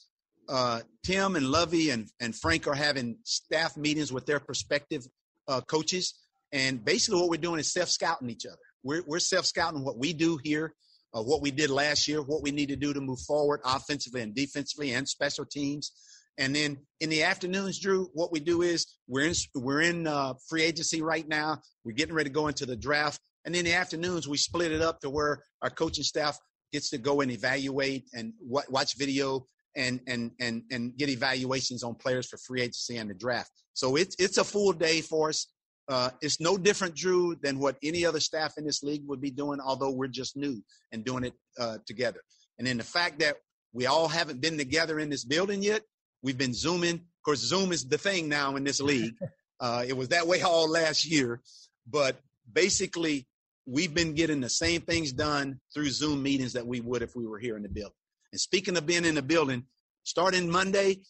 uh, 0.48 0.80
Tim 1.04 1.36
and 1.36 1.46
Lovie 1.46 1.90
and, 1.90 2.08
and 2.20 2.34
Frank 2.34 2.66
are 2.66 2.74
having 2.74 3.18
staff 3.24 3.76
meetings 3.76 4.12
with 4.12 4.26
their 4.26 4.40
prospective 4.40 5.06
uh, 5.48 5.60
coaches. 5.60 6.14
And 6.52 6.84
basically, 6.84 7.20
what 7.20 7.30
we're 7.30 7.40
doing 7.40 7.60
is 7.60 7.72
self 7.72 7.88
scouting 7.88 8.30
each 8.30 8.46
other. 8.46 8.58
We're, 8.82 9.02
we're 9.06 9.18
self 9.18 9.46
scouting 9.46 9.84
what 9.84 9.98
we 9.98 10.12
do 10.12 10.38
here, 10.42 10.74
what 11.22 11.42
we 11.42 11.50
did 11.50 11.70
last 11.70 12.08
year, 12.08 12.22
what 12.22 12.42
we 12.42 12.50
need 12.50 12.68
to 12.68 12.76
do 12.76 12.92
to 12.92 13.00
move 13.00 13.20
forward 13.20 13.60
offensively 13.64 14.22
and 14.22 14.34
defensively 14.34 14.92
and 14.92 15.08
special 15.08 15.44
teams. 15.44 15.92
And 16.38 16.54
then 16.54 16.78
in 17.00 17.10
the 17.10 17.22
afternoons, 17.22 17.78
Drew, 17.78 18.10
what 18.14 18.32
we 18.32 18.40
do 18.40 18.62
is 18.62 18.86
we're 19.06 19.26
in 19.26 19.34
we're 19.54 19.82
in 19.82 20.06
uh, 20.06 20.34
free 20.48 20.62
agency 20.62 21.02
right 21.02 21.26
now. 21.28 21.60
We're 21.84 21.92
getting 21.92 22.14
ready 22.14 22.30
to 22.30 22.34
go 22.34 22.48
into 22.48 22.66
the 22.66 22.76
draft. 22.76 23.20
And 23.44 23.54
in 23.54 23.64
the 23.64 23.74
afternoons, 23.74 24.26
we 24.26 24.36
split 24.36 24.72
it 24.72 24.80
up 24.80 25.00
to 25.00 25.10
where 25.10 25.44
our 25.62 25.70
coaching 25.70 26.02
staff 26.02 26.38
gets 26.72 26.90
to 26.90 26.98
go 26.98 27.20
and 27.20 27.30
evaluate 27.30 28.08
and 28.12 28.32
watch 28.40 28.96
video 28.96 29.46
and 29.76 30.00
and 30.06 30.32
and 30.40 30.62
and 30.70 30.96
get 30.96 31.08
evaluations 31.08 31.82
on 31.84 31.94
players 31.94 32.26
for 32.26 32.36
free 32.38 32.62
agency 32.62 32.96
and 32.96 33.10
the 33.10 33.14
draft. 33.14 33.50
So 33.74 33.96
it's 33.96 34.16
it's 34.18 34.38
a 34.38 34.44
full 34.44 34.72
day 34.72 35.00
for 35.00 35.28
us. 35.28 35.46
Uh, 35.88 36.10
it's 36.22 36.40
no 36.40 36.56
different, 36.56 36.94
Drew, 36.94 37.36
than 37.42 37.58
what 37.58 37.76
any 37.82 38.06
other 38.06 38.20
staff 38.20 38.54
in 38.56 38.64
this 38.64 38.82
league 38.82 39.02
would 39.06 39.20
be 39.20 39.30
doing, 39.30 39.60
although 39.60 39.90
we're 39.90 40.06
just 40.06 40.36
new 40.36 40.62
and 40.92 41.04
doing 41.04 41.24
it 41.24 41.34
uh, 41.58 41.78
together. 41.86 42.20
And 42.58 42.66
then 42.66 42.78
the 42.78 42.84
fact 42.84 43.18
that 43.18 43.36
we 43.72 43.86
all 43.86 44.08
haven't 44.08 44.40
been 44.40 44.56
together 44.56 44.98
in 44.98 45.10
this 45.10 45.24
building 45.24 45.62
yet, 45.62 45.82
we've 46.22 46.38
been 46.38 46.54
zooming. 46.54 46.94
Of 46.94 47.22
course, 47.24 47.40
Zoom 47.40 47.72
is 47.72 47.86
the 47.86 47.98
thing 47.98 48.28
now 48.28 48.56
in 48.56 48.64
this 48.64 48.80
league. 48.80 49.14
Uh, 49.60 49.84
it 49.86 49.96
was 49.96 50.08
that 50.08 50.26
way 50.26 50.42
all 50.42 50.68
last 50.68 51.06
year, 51.06 51.40
but 51.88 52.20
basically, 52.52 53.24
we've 53.66 53.94
been 53.94 54.12
getting 54.12 54.40
the 54.40 54.50
same 54.50 54.80
things 54.80 55.12
done 55.12 55.60
through 55.72 55.88
Zoom 55.88 56.22
meetings 56.22 56.52
that 56.54 56.66
we 56.66 56.80
would 56.80 57.02
if 57.02 57.14
we 57.14 57.24
were 57.24 57.38
here 57.38 57.56
in 57.56 57.62
the 57.62 57.68
building. 57.68 57.94
And 58.32 58.40
speaking 58.40 58.76
of 58.76 58.84
being 58.84 59.04
in 59.04 59.14
the 59.14 59.22
building, 59.22 59.64
starting 60.02 60.50
Monday, 60.50 61.02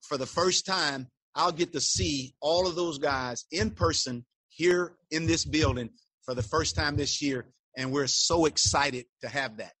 for 0.00 0.16
the 0.16 0.26
first 0.26 0.66
time, 0.66 1.08
I'll 1.34 1.52
get 1.52 1.72
to 1.72 1.80
see 1.80 2.34
all 2.40 2.66
of 2.66 2.76
those 2.76 2.98
guys 2.98 3.44
in 3.50 3.70
person 3.70 4.24
here 4.48 4.94
in 5.10 5.26
this 5.26 5.44
building 5.44 5.90
for 6.24 6.34
the 6.34 6.42
first 6.42 6.76
time 6.76 6.96
this 6.96 7.20
year. 7.20 7.46
And 7.76 7.92
we're 7.92 8.06
so 8.06 8.44
excited 8.46 9.06
to 9.22 9.28
have 9.28 9.56
that. 9.56 9.72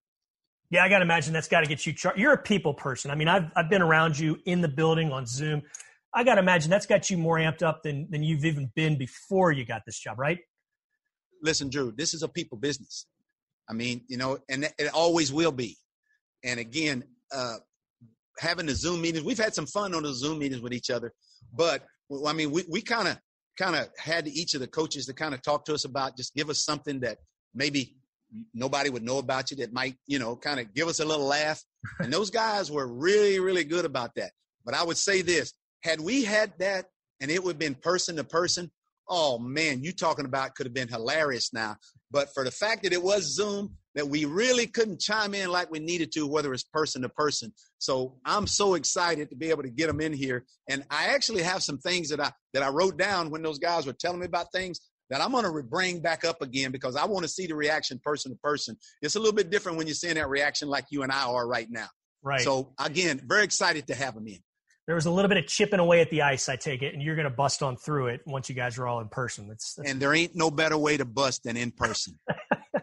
Yeah, 0.70 0.84
I 0.84 0.88
got 0.88 0.98
to 0.98 1.02
imagine 1.02 1.32
that's 1.32 1.46
got 1.48 1.60
to 1.60 1.66
get 1.66 1.86
you. 1.86 1.92
Char- 1.92 2.14
You're 2.16 2.32
a 2.32 2.42
people 2.42 2.74
person. 2.74 3.10
I 3.10 3.14
mean, 3.14 3.28
I've, 3.28 3.44
I've 3.54 3.70
been 3.70 3.82
around 3.82 4.18
you 4.18 4.38
in 4.44 4.60
the 4.60 4.68
building 4.68 5.12
on 5.12 5.26
Zoom. 5.26 5.62
I 6.12 6.24
got 6.24 6.34
to 6.34 6.40
imagine 6.40 6.70
that's 6.70 6.86
got 6.86 7.10
you 7.10 7.18
more 7.18 7.36
amped 7.36 7.62
up 7.62 7.82
than, 7.82 8.08
than 8.10 8.22
you've 8.24 8.44
even 8.44 8.70
been 8.74 8.98
before 8.98 9.52
you 9.52 9.64
got 9.64 9.82
this 9.86 9.98
job, 9.98 10.18
right? 10.18 10.38
Listen, 11.42 11.68
Drew, 11.68 11.92
this 11.92 12.14
is 12.14 12.22
a 12.22 12.28
people 12.28 12.58
business. 12.58 13.06
I 13.68 13.72
mean, 13.74 14.02
you 14.08 14.16
know, 14.16 14.38
and 14.48 14.64
it 14.64 14.92
always 14.92 15.32
will 15.32 15.52
be. 15.52 15.76
And 16.42 16.58
again, 16.58 17.04
uh, 17.32 17.56
having 18.38 18.66
the 18.66 18.74
Zoom 18.74 19.00
meetings, 19.00 19.24
we've 19.24 19.38
had 19.38 19.54
some 19.54 19.66
fun 19.66 19.94
on 19.94 20.02
the 20.02 20.12
Zoom 20.12 20.38
meetings 20.38 20.62
with 20.62 20.72
each 20.72 20.90
other, 20.90 21.12
but 21.56 21.82
I 22.26 22.32
mean, 22.32 22.50
we, 22.50 22.64
we 22.68 22.82
kind 22.82 23.08
of 23.08 23.18
kind 23.58 23.76
of 23.76 23.88
had 23.98 24.26
each 24.26 24.54
of 24.54 24.60
the 24.60 24.66
coaches 24.66 25.06
to 25.06 25.14
kind 25.14 25.34
of 25.34 25.42
talk 25.42 25.64
to 25.66 25.74
us 25.74 25.84
about 25.84 26.16
just 26.16 26.34
give 26.34 26.50
us 26.50 26.64
something 26.64 27.00
that 27.00 27.18
maybe 27.54 27.96
nobody 28.52 28.90
would 28.90 29.02
know 29.02 29.18
about 29.18 29.50
you 29.50 29.56
that 29.58 29.72
might, 29.72 29.96
you 30.06 30.18
know, 30.18 30.34
kind 30.36 30.58
of 30.58 30.74
give 30.74 30.88
us 30.88 31.00
a 31.00 31.04
little 31.04 31.26
laugh. 31.26 31.62
And 32.00 32.12
those 32.12 32.30
guys 32.30 32.70
were 32.70 32.86
really, 32.86 33.38
really 33.38 33.64
good 33.64 33.84
about 33.84 34.14
that. 34.16 34.32
But 34.64 34.74
I 34.74 34.82
would 34.82 34.96
say 34.96 35.22
this 35.22 35.52
had 35.82 36.00
we 36.00 36.24
had 36.24 36.52
that 36.58 36.86
and 37.20 37.30
it 37.30 37.42
would 37.44 37.52
have 37.52 37.58
been 37.58 37.74
person 37.74 38.16
to 38.16 38.24
person, 38.24 38.70
oh 39.08 39.38
man, 39.38 39.84
you 39.84 39.92
talking 39.92 40.24
about 40.24 40.54
could 40.54 40.66
have 40.66 40.74
been 40.74 40.88
hilarious 40.88 41.52
now. 41.52 41.76
But 42.10 42.28
for 42.34 42.44
the 42.44 42.50
fact 42.50 42.82
that 42.82 42.92
it 42.92 43.02
was 43.02 43.34
Zoom, 43.34 43.76
that 43.94 44.08
we 44.08 44.24
really 44.24 44.66
couldn't 44.66 45.00
chime 45.00 45.34
in 45.34 45.50
like 45.50 45.70
we 45.70 45.78
needed 45.78 46.12
to, 46.12 46.26
whether 46.26 46.52
it's 46.52 46.64
person 46.64 47.02
to 47.02 47.08
person. 47.08 47.52
So 47.78 48.16
I'm 48.24 48.46
so 48.46 48.74
excited 48.74 49.30
to 49.30 49.36
be 49.36 49.50
able 49.50 49.62
to 49.62 49.70
get 49.70 49.86
them 49.86 50.00
in 50.00 50.12
here. 50.12 50.44
And 50.68 50.84
I 50.90 51.06
actually 51.08 51.42
have 51.42 51.62
some 51.62 51.78
things 51.78 52.10
that 52.10 52.20
I 52.20 52.32
that 52.52 52.62
I 52.62 52.68
wrote 52.68 52.96
down 52.96 53.30
when 53.30 53.42
those 53.42 53.58
guys 53.58 53.86
were 53.86 53.92
telling 53.92 54.20
me 54.20 54.26
about 54.26 54.52
things 54.52 54.80
that 55.10 55.20
I'm 55.20 55.32
going 55.32 55.44
to 55.44 55.62
bring 55.62 56.00
back 56.00 56.24
up 56.24 56.42
again 56.42 56.72
because 56.72 56.96
I 56.96 57.04
want 57.04 57.24
to 57.24 57.28
see 57.28 57.46
the 57.46 57.54
reaction 57.54 58.00
person 58.02 58.32
to 58.32 58.38
person. 58.38 58.76
It's 59.02 59.16
a 59.16 59.18
little 59.18 59.34
bit 59.34 59.50
different 59.50 59.78
when 59.78 59.86
you're 59.86 59.94
seeing 59.94 60.14
that 60.14 60.28
reaction 60.28 60.68
like 60.68 60.86
you 60.90 61.02
and 61.02 61.12
I 61.12 61.26
are 61.26 61.46
right 61.46 61.68
now. 61.70 61.88
Right. 62.22 62.40
So 62.40 62.72
again, 62.78 63.20
very 63.26 63.44
excited 63.44 63.86
to 63.88 63.94
have 63.94 64.14
them 64.14 64.26
in 64.26 64.38
there 64.86 64.94
was 64.94 65.06
a 65.06 65.10
little 65.10 65.28
bit 65.28 65.38
of 65.38 65.46
chipping 65.46 65.80
away 65.80 66.00
at 66.00 66.10
the 66.10 66.22
ice, 66.22 66.48
I 66.48 66.56
take 66.56 66.82
it, 66.82 66.92
and 66.92 67.02
you're 67.02 67.16
going 67.16 67.28
to 67.28 67.34
bust 67.34 67.62
on 67.62 67.76
through 67.76 68.08
it 68.08 68.20
once 68.26 68.48
you 68.48 68.54
guys 68.54 68.78
are 68.78 68.86
all 68.86 69.00
in 69.00 69.08
person. 69.08 69.48
That's, 69.48 69.74
that's 69.74 69.90
and 69.90 70.00
there 70.00 70.14
ain't 70.14 70.34
no 70.34 70.50
better 70.50 70.76
way 70.76 70.96
to 70.96 71.04
bust 71.04 71.44
than 71.44 71.56
in 71.56 71.70
person. 71.70 72.18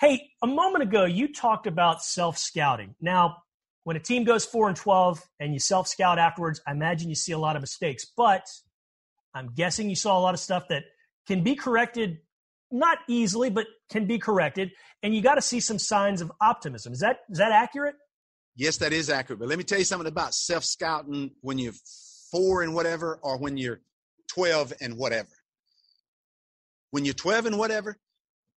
hey, 0.00 0.30
a 0.42 0.46
moment 0.46 0.82
ago 0.82 1.04
you 1.04 1.32
talked 1.32 1.66
about 1.66 2.02
self 2.02 2.38
scouting. 2.38 2.94
Now, 3.00 3.38
when 3.84 3.96
a 3.96 4.00
team 4.00 4.24
goes 4.24 4.44
four 4.44 4.68
and 4.68 4.76
twelve 4.76 5.22
and 5.40 5.52
you 5.52 5.58
self 5.58 5.88
scout 5.88 6.18
afterwards, 6.18 6.60
I 6.66 6.72
imagine 6.72 7.08
you 7.08 7.14
see 7.14 7.32
a 7.32 7.38
lot 7.38 7.56
of 7.56 7.62
mistakes. 7.62 8.06
But 8.16 8.46
I'm 9.34 9.50
guessing 9.54 9.90
you 9.90 9.96
saw 9.96 10.18
a 10.18 10.20
lot 10.20 10.34
of 10.34 10.40
stuff 10.40 10.68
that 10.68 10.84
can 11.26 11.42
be 11.42 11.54
corrected, 11.54 12.18
not 12.70 12.98
easily, 13.08 13.50
but 13.50 13.66
can 13.90 14.06
be 14.06 14.18
corrected. 14.18 14.70
And 15.02 15.14
you 15.14 15.22
got 15.22 15.34
to 15.34 15.42
see 15.42 15.60
some 15.60 15.78
signs 15.78 16.20
of 16.20 16.32
optimism. 16.40 16.92
Is 16.92 17.00
that 17.00 17.20
is 17.30 17.38
that 17.38 17.52
accurate? 17.52 17.96
Yes, 18.56 18.76
that 18.78 18.92
is 18.92 19.10
accurate. 19.10 19.40
But 19.40 19.48
let 19.48 19.58
me 19.58 19.64
tell 19.64 19.78
you 19.78 19.84
something 19.84 20.06
about 20.06 20.34
self 20.34 20.64
scouting 20.64 21.32
when 21.40 21.58
you're 21.58 21.74
four 22.30 22.62
and 22.62 22.74
whatever, 22.74 23.18
or 23.22 23.38
when 23.38 23.56
you're 23.56 23.80
12 24.28 24.72
and 24.80 24.96
whatever. 24.96 25.28
When 26.90 27.04
you're 27.04 27.14
12 27.14 27.46
and 27.46 27.58
whatever, 27.58 27.98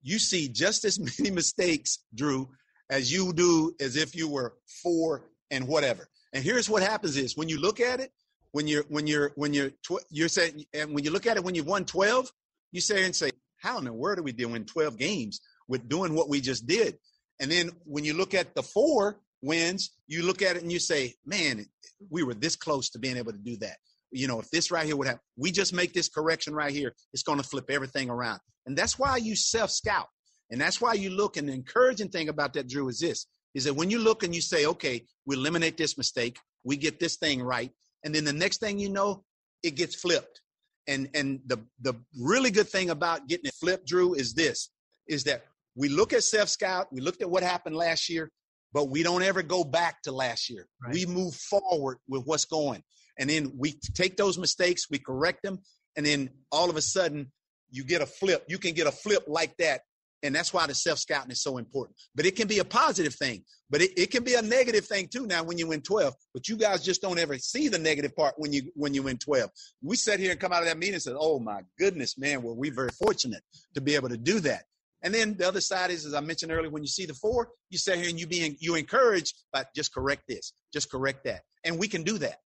you 0.07 0.21
see 0.21 0.49
just 0.49 0.85
as 0.85 0.99
many 1.19 1.35
mistakes, 1.35 1.99
Drew, 2.15 2.49
as 2.89 3.13
you 3.13 3.33
do 3.33 3.75
as 3.81 3.97
if 3.97 4.15
you 4.15 4.29
were 4.29 4.55
four 4.83 5.29
and 5.51 5.67
whatever. 5.67 6.07
And 6.33 6.45
here's 6.45 6.71
what 6.71 6.83
happens 6.83 7.17
is 7.17 7.37
when 7.37 7.49
you 7.49 7.61
look 7.61 7.81
at 7.81 8.01
it, 8.01 8.13
when 8.53 8.67
you're 8.67 8.85
when 8.89 9.07
you're 9.07 9.33
when 9.35 9.53
you're 9.53 9.71
tw- 9.71 10.07
you're 10.11 10.29
saying 10.29 10.65
and 10.73 10.95
when 10.95 11.05
you 11.05 11.11
look 11.11 11.27
at 11.27 11.37
it 11.37 11.45
when 11.45 11.55
you've 11.55 11.67
won 11.67 11.85
12, 11.85 12.31
you 12.73 12.81
say 12.81 13.05
and 13.05 13.15
say, 13.15 13.31
how 13.59 13.79
in 13.79 13.85
the 13.85 13.93
world 13.93 14.19
are 14.19 14.23
we 14.23 14.33
doing 14.33 14.65
12 14.65 14.97
games 14.97 15.41
with 15.69 15.89
doing 15.89 16.15
what 16.15 16.29
we 16.29 16.41
just 16.41 16.67
did? 16.67 16.97
And 17.41 17.51
then 17.51 17.71
when 17.85 18.05
you 18.05 18.15
look 18.15 18.33
at 18.33 18.55
the 18.55 18.63
four 18.63 19.21
wins, 19.43 19.91
you 20.07 20.25
look 20.25 20.41
at 20.43 20.57
it 20.57 20.63
and 20.63 20.73
you 20.73 20.79
say, 20.79 21.15
man, 21.25 21.67
we 22.11 22.23
were 22.23 22.35
this 22.35 22.57
close 22.57 22.91
to 22.91 22.99
being 22.99 23.17
able 23.17 23.33
to 23.33 23.39
do 23.39 23.57
that. 23.59 23.77
You 24.11 24.29
know, 24.29 24.41
if 24.41 24.51
this 24.51 24.71
right 24.71 24.87
here 24.87 24.97
would 24.97 25.09
have, 25.09 25.19
we 25.37 25.51
just 25.51 25.73
make 25.73 25.93
this 25.93 26.09
correction 26.09 26.55
right 26.55 26.73
here, 26.73 26.95
it's 27.13 27.23
going 27.23 27.39
to 27.39 27.47
flip 27.47 27.71
everything 27.71 28.09
around. 28.11 28.41
And 28.67 28.77
that's 28.77 28.99
why 28.99 29.17
you 29.17 29.37
self 29.37 29.71
scout. 29.71 30.09
And 30.51 30.61
that's 30.61 30.81
why 30.81 30.95
you 30.95 31.11
look. 31.11 31.37
And 31.37 31.49
the 31.49 31.53
encouraging 31.53 32.09
thing 32.09 32.29
about 32.29 32.53
that, 32.55 32.69
Drew, 32.69 32.89
is 32.89 33.01
this 33.01 33.27
is 33.55 33.65
that 33.65 33.75
when 33.75 33.91
you 33.91 33.99
look 33.99 34.23
and 34.23 34.35
you 34.35 34.43
say, 34.43 34.67
okay, 34.67 35.03
we 35.25 35.35
eliminate 35.35 35.79
this 35.79 35.97
mistake, 35.97 36.39
we 36.63 36.77
get 36.77 37.01
this 37.01 37.17
thing 37.17 37.43
right. 37.43 37.71
And 38.05 38.15
then 38.15 38.25
the 38.25 38.33
next 38.33 38.61
thing 38.61 38.79
you 38.79 38.91
know, 38.91 39.25
it 39.63 39.77
gets 39.77 39.95
flipped. 39.95 40.43
And 40.87 41.09
and 41.15 41.41
the 41.47 41.59
the 41.81 41.95
really 42.21 42.51
good 42.51 42.69
thing 42.69 42.91
about 42.91 43.27
getting 43.27 43.47
it 43.47 43.55
flipped, 43.55 43.87
Drew, 43.87 44.15
is 44.15 44.35
this 44.35 44.71
is 45.09 45.25
that 45.25 45.45
we 45.75 45.89
look 45.89 46.13
at 46.13 46.23
self 46.23 46.49
scout, 46.49 46.93
we 46.93 47.01
looked 47.01 47.23
at 47.23 47.31
what 47.31 47.43
happened 47.43 47.77
last 47.77 48.09
year, 48.09 48.31
but 48.73 48.89
we 48.91 49.03
don't 49.03 49.23
ever 49.23 49.43
go 49.43 49.65
back 49.65 50.03
to 50.03 50.13
last 50.13 50.49
year. 50.49 50.67
Right. 50.83 50.95
We 50.95 51.07
move 51.07 51.35
forward 51.35 51.99
with 52.09 52.25
what's 52.25 52.45
going. 52.45 52.83
And 53.19 53.31
then 53.31 53.53
we 53.57 53.73
take 53.95 54.17
those 54.17 54.39
mistakes, 54.39 54.91
we 54.91 54.99
correct 54.99 55.43
them, 55.43 55.61
and 55.97 56.05
then 56.05 56.31
all 56.53 56.71
of 56.71 56.77
a 56.77 56.83
sudden 56.83 57.33
you 57.71 57.85
get 57.85 58.03
a 58.03 58.07
flip. 58.07 58.45
You 58.49 58.59
can 58.59 58.75
get 58.75 58.87
a 58.87 58.93
flip 58.93 59.25
like 59.27 59.57
that. 59.59 59.83
And 60.23 60.35
that's 60.35 60.53
why 60.53 60.67
the 60.67 60.75
self 60.75 60.99
scouting 60.99 61.31
is 61.31 61.43
so 61.43 61.59
important. 61.59 61.97
But 62.15 62.27
it 62.27 62.37
can 62.37 62.49
be 62.49 62.59
a 62.59 62.65
positive 62.65 63.15
thing, 63.15 63.45
but 63.69 63.83
it, 63.83 63.93
it 63.99 64.11
can 64.11 64.25
be 64.25 64.35
a 64.35 64.43
negative 64.43 64.87
thing 64.87 65.09
too 65.09 65.27
now 65.27 65.45
when 65.45 65.59
you 65.59 65.69
win 65.69 65.83
12. 65.83 66.15
But 66.33 66.49
you 66.49 66.57
guys 66.57 66.83
just 66.83 67.03
don't 67.03 67.19
ever 67.19 67.39
see 67.39 67.69
the 67.69 67.79
negative 67.79 68.17
part 68.17 68.35
when 68.37 68.53
you 68.53 68.63
when 68.75 68.95
you 68.95 69.03
win 69.03 69.19
12. 69.19 69.51
We 69.83 69.97
sat 69.97 70.19
here 70.19 70.31
and 70.31 70.41
come 70.41 70.53
out 70.53 70.63
of 70.63 70.69
that 70.69 70.79
meeting 70.79 70.95
and 70.95 71.03
said, 71.03 71.17
Oh 71.19 71.39
my 71.39 71.61
goodness, 71.79 72.19
man, 72.19 72.43
well, 72.43 72.57
we 72.57 72.71
very 72.71 72.91
fortunate 72.91 73.43
to 73.75 73.81
be 73.81 73.95
able 73.95 74.09
to 74.09 74.17
do 74.17 74.41
that. 74.41 74.65
And 75.03 75.15
then 75.15 75.37
the 75.37 75.47
other 75.47 75.61
side 75.61 75.91
is, 75.91 76.07
as 76.07 76.15
I 76.15 76.21
mentioned 76.21 76.51
earlier, 76.51 76.71
when 76.71 76.83
you 76.83 76.89
see 76.89 77.07
the 77.07 77.15
four, 77.15 77.51
you 77.71 77.79
sit 77.79 77.99
here 77.99 78.09
and 78.09 78.19
you 78.19 78.27
being 78.27 78.57
you 78.59 78.75
encouraged, 78.75 79.35
but 79.53 79.69
just 79.77 79.95
correct 79.95 80.23
this, 80.29 80.55
just 80.73 80.91
correct 80.91 81.25
that. 81.25 81.43
And 81.63 81.79
we 81.79 81.89
can 81.89 82.03
do 82.03 82.19
that. 82.19 82.39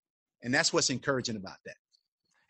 And 0.43 0.53
that's 0.53 0.73
what's 0.73 0.91
encouraging 0.91 1.37
about 1.37 1.57
that. 1.67 1.77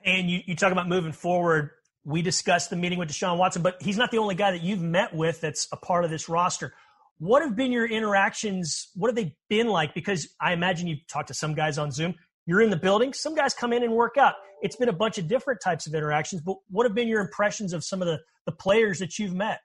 And 0.04 0.30
you, 0.30 0.40
you 0.46 0.56
talk 0.56 0.72
about 0.72 0.88
moving 0.88 1.12
forward. 1.12 1.70
We 2.04 2.22
discussed 2.22 2.70
the 2.70 2.76
meeting 2.76 2.98
with 2.98 3.10
Deshaun 3.10 3.36
Watson, 3.36 3.62
but 3.62 3.82
he's 3.82 3.98
not 3.98 4.10
the 4.10 4.18
only 4.18 4.34
guy 4.34 4.52
that 4.52 4.62
you've 4.62 4.80
met 4.80 5.14
with 5.14 5.40
that's 5.40 5.68
a 5.72 5.76
part 5.76 6.04
of 6.04 6.10
this 6.10 6.28
roster. 6.28 6.72
What 7.18 7.42
have 7.42 7.54
been 7.54 7.70
your 7.70 7.86
interactions? 7.86 8.88
What 8.94 9.08
have 9.08 9.16
they 9.16 9.36
been 9.50 9.68
like? 9.68 9.92
Because 9.94 10.28
I 10.40 10.54
imagine 10.54 10.86
you've 10.86 11.06
talked 11.06 11.28
to 11.28 11.34
some 11.34 11.54
guys 11.54 11.76
on 11.76 11.90
Zoom. 11.90 12.14
You're 12.46 12.62
in 12.62 12.70
the 12.70 12.76
building. 12.76 13.12
Some 13.12 13.34
guys 13.34 13.52
come 13.52 13.74
in 13.74 13.82
and 13.82 13.92
work 13.92 14.16
out. 14.16 14.34
It's 14.62 14.76
been 14.76 14.88
a 14.88 14.94
bunch 14.94 15.18
of 15.18 15.28
different 15.28 15.60
types 15.62 15.86
of 15.86 15.94
interactions, 15.94 16.40
but 16.40 16.56
what 16.70 16.86
have 16.86 16.94
been 16.94 17.08
your 17.08 17.20
impressions 17.20 17.72
of 17.74 17.84
some 17.84 18.00
of 18.00 18.08
the, 18.08 18.18
the 18.46 18.52
players 18.52 18.98
that 19.00 19.18
you've 19.18 19.34
met? 19.34 19.60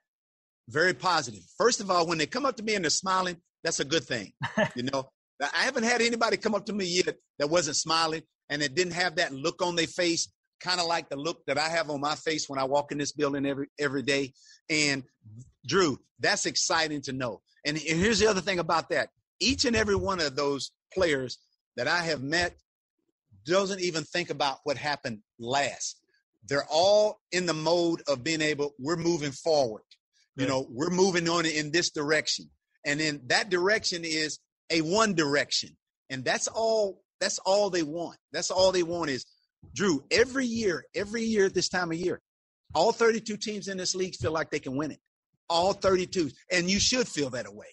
Very 0.68 0.92
positive. 0.92 1.42
First 1.56 1.80
of 1.80 1.90
all, 1.90 2.06
when 2.06 2.18
they 2.18 2.26
come 2.26 2.44
up 2.44 2.56
to 2.56 2.62
me 2.62 2.74
and 2.74 2.84
they're 2.84 2.90
smiling, 2.90 3.36
that's 3.64 3.80
a 3.80 3.84
good 3.84 4.04
thing. 4.04 4.32
you 4.74 4.82
know, 4.82 5.08
I 5.40 5.64
haven't 5.64 5.84
had 5.84 6.00
anybody 6.00 6.36
come 6.36 6.54
up 6.54 6.66
to 6.66 6.72
me 6.72 6.86
yet 6.86 7.16
that 7.38 7.50
wasn't 7.50 7.76
smiling 7.76 8.22
and 8.48 8.62
that 8.62 8.74
didn't 8.74 8.94
have 8.94 9.16
that 9.16 9.32
look 9.32 9.62
on 9.62 9.76
their 9.76 9.86
face, 9.86 10.32
kind 10.60 10.80
of 10.80 10.86
like 10.86 11.08
the 11.08 11.16
look 11.16 11.44
that 11.46 11.58
I 11.58 11.68
have 11.68 11.90
on 11.90 12.00
my 12.00 12.14
face 12.14 12.48
when 12.48 12.58
I 12.58 12.64
walk 12.64 12.92
in 12.92 12.98
this 12.98 13.12
building 13.12 13.46
every 13.46 13.68
every 13.78 14.02
day. 14.02 14.32
And 14.70 15.04
Drew, 15.66 15.98
that's 16.20 16.46
exciting 16.46 17.02
to 17.02 17.12
know. 17.12 17.42
And, 17.64 17.76
and 17.76 18.00
here's 18.00 18.18
the 18.18 18.28
other 18.28 18.40
thing 18.40 18.58
about 18.58 18.90
that: 18.90 19.10
each 19.40 19.64
and 19.64 19.76
every 19.76 19.96
one 19.96 20.20
of 20.20 20.36
those 20.36 20.70
players 20.94 21.38
that 21.76 21.88
I 21.88 22.02
have 22.02 22.22
met 22.22 22.56
doesn't 23.44 23.80
even 23.80 24.04
think 24.04 24.30
about 24.30 24.58
what 24.64 24.76
happened 24.76 25.20
last. 25.38 26.00
They're 26.48 26.66
all 26.70 27.20
in 27.32 27.46
the 27.46 27.54
mode 27.54 28.02
of 28.08 28.24
being 28.24 28.40
able. 28.40 28.74
We're 28.78 28.96
moving 28.96 29.32
forward. 29.32 29.82
You 30.36 30.46
know, 30.46 30.66
we're 30.70 30.90
moving 30.90 31.28
on 31.28 31.46
in 31.46 31.70
this 31.70 31.90
direction. 31.90 32.50
And 32.84 33.00
then 33.00 33.22
that 33.28 33.48
direction 33.48 34.02
is 34.04 34.38
a 34.70 34.80
one 34.80 35.14
direction. 35.14 35.76
And 36.10 36.24
that's 36.24 36.48
all 36.48 37.02
that's 37.20 37.38
all 37.40 37.70
they 37.70 37.82
want. 37.82 38.18
That's 38.32 38.50
all 38.50 38.72
they 38.72 38.82
want 38.82 39.10
is 39.10 39.24
Drew, 39.74 40.04
every 40.10 40.46
year, 40.46 40.84
every 40.94 41.22
year 41.22 41.46
at 41.46 41.54
this 41.54 41.68
time 41.68 41.90
of 41.90 41.96
year, 41.96 42.20
all 42.74 42.92
32 42.92 43.36
teams 43.36 43.68
in 43.68 43.76
this 43.76 43.94
league 43.94 44.14
feel 44.14 44.32
like 44.32 44.50
they 44.50 44.58
can 44.58 44.76
win 44.76 44.90
it. 44.90 45.00
All 45.48 45.72
32. 45.72 46.30
And 46.50 46.70
you 46.70 46.78
should 46.78 47.08
feel 47.08 47.30
that 47.30 47.52
way. 47.52 47.66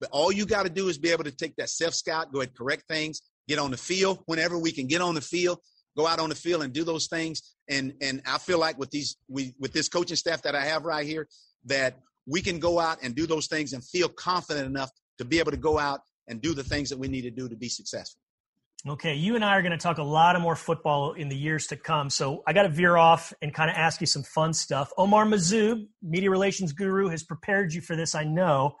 But 0.00 0.10
all 0.10 0.32
you 0.32 0.46
got 0.46 0.64
to 0.64 0.70
do 0.70 0.88
is 0.88 0.98
be 0.98 1.10
able 1.10 1.24
to 1.24 1.30
take 1.30 1.56
that 1.56 1.70
self 1.70 1.94
scout, 1.94 2.32
go 2.32 2.40
ahead, 2.40 2.54
correct 2.54 2.84
things, 2.88 3.22
get 3.48 3.58
on 3.58 3.70
the 3.70 3.76
field 3.76 4.22
whenever 4.26 4.58
we 4.58 4.72
can 4.72 4.86
get 4.86 5.00
on 5.00 5.14
the 5.14 5.20
field, 5.20 5.58
go 5.96 6.06
out 6.06 6.18
on 6.18 6.28
the 6.28 6.34
field 6.34 6.62
and 6.62 6.72
do 6.72 6.84
those 6.84 7.06
things. 7.06 7.54
And 7.68 7.94
and 8.00 8.22
I 8.26 8.38
feel 8.38 8.58
like 8.58 8.78
with 8.78 8.90
these 8.90 9.16
we 9.28 9.54
with 9.58 9.72
this 9.72 9.88
coaching 9.88 10.16
staff 10.16 10.42
that 10.42 10.54
I 10.54 10.64
have 10.64 10.84
right 10.84 11.06
here, 11.06 11.28
that 11.66 11.98
we 12.26 12.42
can 12.42 12.58
go 12.58 12.78
out 12.78 12.98
and 13.02 13.14
do 13.14 13.26
those 13.26 13.46
things 13.46 13.72
and 13.72 13.84
feel 13.84 14.08
confident 14.08 14.66
enough 14.66 14.90
to 15.18 15.24
be 15.24 15.38
able 15.38 15.52
to 15.52 15.56
go 15.56 15.78
out 15.78 16.00
and 16.28 16.40
do 16.40 16.54
the 16.54 16.64
things 16.64 16.90
that 16.90 16.98
we 16.98 17.08
need 17.08 17.22
to 17.22 17.30
do 17.30 17.48
to 17.48 17.56
be 17.56 17.68
successful. 17.68 18.20
Okay, 18.86 19.14
you 19.14 19.34
and 19.34 19.42
I 19.42 19.56
are 19.56 19.62
going 19.62 19.72
to 19.72 19.78
talk 19.78 19.96
a 19.96 20.02
lot 20.02 20.36
of 20.36 20.42
more 20.42 20.56
football 20.56 21.14
in 21.14 21.30
the 21.30 21.36
years 21.36 21.68
to 21.68 21.76
come. 21.76 22.10
So 22.10 22.42
I 22.46 22.52
got 22.52 22.64
to 22.64 22.68
veer 22.68 22.98
off 22.98 23.32
and 23.40 23.52
kind 23.52 23.70
of 23.70 23.76
ask 23.76 24.00
you 24.02 24.06
some 24.06 24.22
fun 24.22 24.52
stuff. 24.52 24.92
Omar 24.98 25.24
Mazzoub, 25.24 25.86
media 26.02 26.30
relations 26.30 26.72
guru, 26.72 27.08
has 27.08 27.22
prepared 27.22 27.72
you 27.72 27.80
for 27.80 27.96
this, 27.96 28.14
I 28.14 28.24
know. 28.24 28.76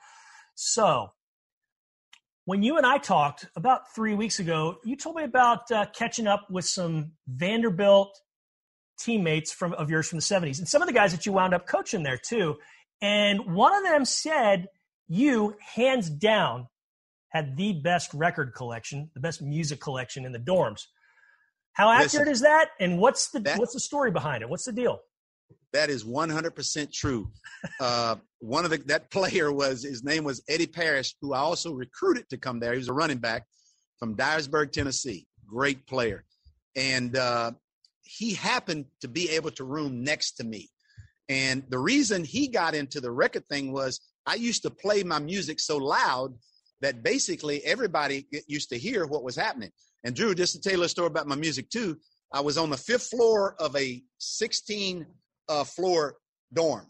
So 0.54 1.08
when 2.44 2.62
you 2.62 2.76
and 2.76 2.84
I 2.84 2.98
talked 2.98 3.46
about 3.56 3.94
three 3.94 4.14
weeks 4.14 4.38
ago, 4.38 4.76
you 4.84 4.94
told 4.96 5.16
me 5.16 5.24
about 5.24 5.70
uh, 5.70 5.86
catching 5.94 6.26
up 6.26 6.48
with 6.50 6.66
some 6.66 7.12
Vanderbilt 7.26 8.14
teammates 8.98 9.52
from 9.52 9.72
of 9.74 9.90
yours 9.90 10.08
from 10.08 10.18
the 10.18 10.22
70s 10.22 10.58
and 10.58 10.68
some 10.68 10.82
of 10.82 10.86
the 10.86 10.94
guys 10.94 11.12
that 11.12 11.24
you 11.24 11.32
wound 11.32 11.54
up 11.54 11.66
coaching 11.66 12.02
there 12.02 12.18
too. 12.18 12.56
And 13.00 13.54
one 13.54 13.74
of 13.74 13.82
them 13.82 14.04
said 14.04 14.68
you, 15.08 15.56
hands 15.74 16.10
down, 16.10 16.68
had 17.34 17.56
the 17.56 17.72
best 17.72 18.14
record 18.14 18.54
collection, 18.54 19.10
the 19.12 19.20
best 19.20 19.42
music 19.42 19.80
collection 19.80 20.24
in 20.24 20.32
the 20.32 20.38
dorms. 20.38 20.84
How 21.72 21.90
accurate 21.90 22.28
Listen, 22.28 22.28
is 22.28 22.40
that? 22.42 22.68
And 22.78 22.98
what's 22.98 23.30
the 23.30 23.40
that, 23.40 23.58
what's 23.58 23.74
the 23.74 23.80
story 23.80 24.12
behind 24.12 24.42
it? 24.42 24.48
What's 24.48 24.64
the 24.64 24.72
deal? 24.72 25.00
That 25.72 25.90
is 25.90 26.04
100% 26.04 26.92
true. 26.92 27.32
uh, 27.80 28.16
one 28.38 28.64
of 28.64 28.70
the 28.70 28.78
that 28.86 29.10
player 29.10 29.52
was 29.52 29.82
his 29.82 30.04
name 30.04 30.22
was 30.22 30.42
Eddie 30.48 30.68
Parrish, 30.68 31.16
who 31.20 31.34
I 31.34 31.40
also 31.40 31.72
recruited 31.72 32.30
to 32.30 32.38
come 32.38 32.60
there. 32.60 32.72
He 32.72 32.78
was 32.78 32.88
a 32.88 32.92
running 32.92 33.18
back 33.18 33.44
from 33.98 34.14
Dyersburg, 34.16 34.70
Tennessee. 34.70 35.26
Great 35.44 35.86
player, 35.86 36.24
and 36.76 37.16
uh, 37.16 37.50
he 38.02 38.34
happened 38.34 38.86
to 39.00 39.08
be 39.08 39.28
able 39.30 39.50
to 39.52 39.64
room 39.64 40.04
next 40.04 40.32
to 40.32 40.44
me. 40.44 40.70
And 41.28 41.64
the 41.68 41.78
reason 41.78 42.22
he 42.22 42.48
got 42.48 42.74
into 42.74 43.00
the 43.00 43.10
record 43.10 43.46
thing 43.46 43.72
was 43.72 44.00
I 44.26 44.34
used 44.34 44.62
to 44.62 44.70
play 44.70 45.02
my 45.02 45.18
music 45.18 45.58
so 45.58 45.76
loud 45.76 46.34
that 46.84 47.02
basically 47.02 47.64
everybody 47.64 48.26
used 48.46 48.68
to 48.68 48.78
hear 48.78 49.06
what 49.06 49.24
was 49.24 49.34
happening. 49.34 49.70
And 50.04 50.14
Drew, 50.14 50.34
just 50.34 50.52
to 50.52 50.60
tell 50.60 50.78
you 50.78 50.84
a 50.84 50.88
story 50.88 51.06
about 51.06 51.26
my 51.26 51.34
music 51.34 51.70
too, 51.70 51.96
I 52.30 52.40
was 52.40 52.58
on 52.58 52.68
the 52.68 52.76
fifth 52.76 53.08
floor 53.08 53.56
of 53.58 53.74
a 53.74 54.02
16 54.18 55.06
uh, 55.48 55.64
floor 55.64 56.16
dorm. 56.52 56.86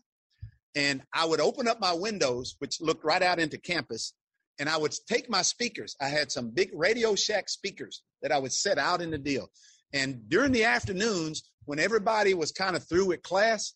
And 0.74 1.00
I 1.14 1.24
would 1.26 1.40
open 1.40 1.68
up 1.68 1.80
my 1.80 1.92
windows, 1.92 2.57
which 2.59 2.80
looked 2.80 3.04
right 3.04 3.22
out 3.22 3.38
into 3.38 3.57
campus, 3.57 4.14
and 4.59 4.68
I 4.68 4.76
would 4.76 4.92
take 5.09 5.30
my 5.30 5.42
speakers. 5.42 5.94
I 6.00 6.09
had 6.09 6.33
some 6.33 6.50
big 6.50 6.70
Radio 6.74 7.14
Shack 7.14 7.48
speakers 7.48 8.02
that 8.20 8.33
I 8.33 8.38
would 8.38 8.52
set 8.52 8.78
out 8.78 9.00
in 9.00 9.12
the 9.12 9.18
deal. 9.18 9.48
And 9.92 10.28
during 10.28 10.50
the 10.50 10.64
afternoons, 10.64 11.44
when 11.66 11.78
everybody 11.78 12.35
was 12.35 12.50
kind 12.50 12.74
of 12.74 12.83
through 12.88 13.07
with 13.07 13.22
class, 13.22 13.74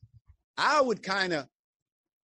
I 0.56 0.80
would 0.80 1.00
kind 1.00 1.32
of 1.32 1.46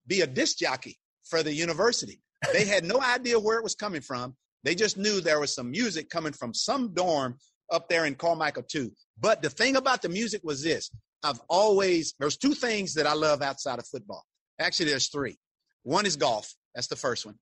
be 0.04 0.22
a 0.22 0.26
disc 0.26 0.59
jockey 0.59 0.98
for 1.22 1.44
the 1.44 1.54
university. 1.54 2.24
They 2.52 2.64
had 2.64 2.85
no 2.85 3.00
idea 3.00 3.38
where 3.38 3.59
it 3.59 3.64
was 3.64 3.74
coming 3.74 4.00
from. 4.00 4.35
They 4.62 4.74
just 4.74 4.96
knew 4.96 5.20
there 5.20 5.40
was 5.40 5.54
some 5.54 5.70
music 5.70 6.09
coming 6.09 6.33
from 6.33 6.54
some 6.54 6.94
dorm 6.94 7.37
up 7.70 7.88
there 7.88 8.04
in 8.07 8.14
Carmichael 8.14 8.62
too. 8.62 8.92
But 9.20 9.42
the 9.42 9.50
thing 9.50 9.76
about 9.76 10.02
the 10.02 10.09
music 10.09 10.42
was 10.44 10.62
this. 10.62 10.90
I've 11.22 11.40
always 11.48 12.14
there's 12.18 12.37
two 12.37 12.54
things 12.54 12.94
that 12.94 13.07
I 13.07 13.14
love 13.14 13.42
outside 13.42 13.78
of 13.78 13.87
football. 13.87 14.24
Actually, 14.59 14.90
there's 14.90 15.09
three. 15.09 15.38
One 15.83 16.07
is 16.07 16.16
golf. 16.16 16.54
That's 16.74 16.87
the 16.87 16.96
first 16.96 17.26
one. 17.26 17.37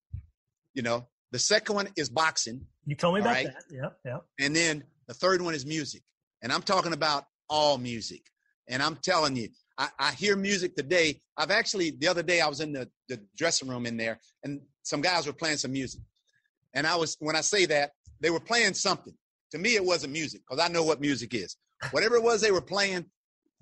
You 0.75 0.83
know, 0.83 1.09
the 1.31 1.39
second 1.39 1.75
one 1.75 1.89
is 1.97 2.09
boxing. 2.09 2.67
You 2.87 2.97
told 2.97 3.15
me 3.15 3.21
about 3.21 3.35
right? 3.35 3.47
that. 3.47 3.65
Yeah, 3.71 3.89
yeah. 4.05 4.19
And 4.45 4.55
then 4.55 4.85
the 5.07 5.15
third 5.15 5.43
one 5.43 5.55
is 5.55 5.67
music. 5.67 6.03
And 6.43 6.53
I'm 6.53 6.63
talking 6.63 6.93
about 6.93 7.25
all 7.49 7.79
music. 7.79 8.23
And 8.69 8.83
I'm 8.83 8.97
telling 8.97 9.37
you, 9.37 9.49
I, 9.79 9.89
I, 9.99 10.13
hear 10.13 10.37
music 10.37 10.77
today. 10.77 11.21
I've 11.37 11.51
actually 11.51 11.91
the 11.91 12.09
other 12.09 12.23
day 12.23 12.41
I 12.41 12.49
was 12.49 12.61
in 12.61 12.73
the, 12.73 12.89
the 13.09 13.21
dressing 13.37 13.69
room 13.69 13.87
in 13.87 13.97
there, 13.97 14.21
and 14.45 14.61
some 14.83 15.01
guys 15.01 15.27
were 15.27 15.33
playing 15.33 15.59
some 15.59 15.73
music. 15.73 16.01
And 16.75 16.87
I 16.87 16.97
was 16.97 17.17
when 17.21 17.37
I 17.37 17.41
say 17.41 17.67
that 17.67 17.93
they 18.21 18.31
were 18.31 18.41
playing 18.41 18.75
something. 18.75 19.15
To 19.53 19.59
me, 19.59 19.75
it 19.75 19.85
wasn't 19.85 20.13
music 20.13 20.43
because 20.49 20.65
I 20.65 20.73
know 20.73 20.83
what 20.83 21.01
music 21.01 21.35
is. 21.35 21.57
Whatever 21.91 22.17
it 22.17 22.23
was 22.23 22.41
they 22.41 22.53
were 22.53 22.63
playing, 22.63 23.05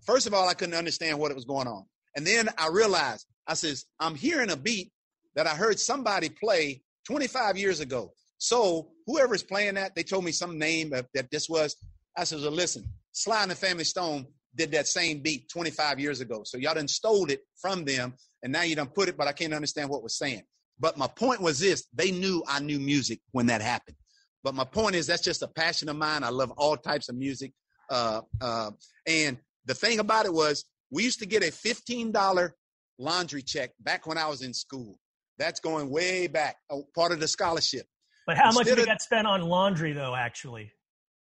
first 0.07 0.27
of 0.27 0.35
all, 0.35 0.49
I 0.49 0.55
couldn't 0.55 0.75
understand 0.75 1.19
what 1.19 1.31
it 1.31 1.35
was 1.35 1.45
going 1.45 1.67
on, 1.67 1.85
and 2.15 2.27
then 2.27 2.49
I 2.59 2.69
realized 2.69 3.27
I 3.47 3.55
says, 3.55 3.87
I'm 3.99 4.15
hearing 4.15 4.51
a 4.51 4.57
beat 4.57 4.93
that 5.35 5.49
I 5.49 5.51
heard 5.51 5.81
somebody 5.81 6.29
play 6.29 6.83
25 7.07 7.57
years 7.57 7.81
ago. 7.81 8.13
So 8.39 8.93
whoever's 9.07 9.43
playing 9.43 9.75
that, 9.75 9.95
they 9.97 10.05
told 10.05 10.25
me 10.25 10.33
some 10.33 10.59
name 10.59 10.91
that, 10.91 11.31
this 11.31 11.49
was. 11.49 11.77
I 12.17 12.25
says, 12.25 12.43
well, 12.43 12.53
listen, 12.53 12.85
Sly 13.13 13.43
and 13.43 13.51
the 13.51 13.57
Family 13.57 13.85
Stone 13.85 14.27
did 14.55 14.71
that 14.73 14.87
same 14.87 15.21
beat 15.21 15.49
25 15.49 15.99
years 15.99 16.21
ago. 16.21 16.43
So 16.45 16.59
y'all 16.59 16.75
done 16.75 16.89
stole 16.89 17.31
it 17.31 17.41
from 17.61 17.85
them, 17.85 18.15
and 18.43 18.53
now 18.53 18.63
you 18.63 18.77
done 18.77 18.89
put 18.89 19.09
it, 19.09 19.17
but 19.17 19.27
I 19.27 19.33
can't 19.33 19.53
understand 19.53 19.91
what 19.91 20.03
was 20.03 20.17
saying. 20.17 20.43
But 20.81 20.97
my 20.97 21.07
point 21.07 21.41
was 21.41 21.61
this: 21.61 21.87
they 21.95 22.11
knew 22.11 22.43
I 22.49 22.59
knew 22.61 22.81
music 22.81 23.21
when 23.33 23.47
that 23.47 23.61
happened. 23.61 23.97
But 24.43 24.55
my 24.55 24.65
point 24.65 24.95
is 24.95 25.07
that's 25.07 25.23
just 25.23 25.43
a 25.43 25.49
passion 25.49 25.89
of 25.89 25.97
mine. 25.97 26.25
I 26.25 26.31
love 26.31 26.51
all 26.53 26.77
types 26.77 27.09
of 27.09 27.17
music. 27.17 27.53
Uh, 27.91 28.23
uh, 28.41 28.71
and 29.07 29.37
the 29.67 29.75
thing 29.75 29.99
about 29.99 30.25
it 30.25 30.33
was 30.33 30.65
we 30.91 31.05
used 31.05 31.19
to 31.21 31.27
get 31.27 31.43
a 31.43 31.47
$15 31.47 32.51
laundry 32.99 33.43
check 33.43 33.71
back 33.81 34.07
when 34.07 34.17
I 34.17 34.27
was 34.29 34.43
in 34.43 34.55
school. 34.55 34.99
That's 35.39 35.61
going 35.61 35.91
way 35.91 36.27
back, 36.27 36.57
part 36.95 37.13
of 37.13 37.21
the 37.21 37.29
scholarship. 37.29 37.87
But 38.27 38.37
how 38.37 38.49
Instead 38.49 38.67
much 38.67 38.77
did 38.77 38.87
got 38.87 39.03
spent 39.03 39.27
on 39.27 39.43
laundry, 39.43 39.93
though, 39.93 40.15
actually? 40.15 40.73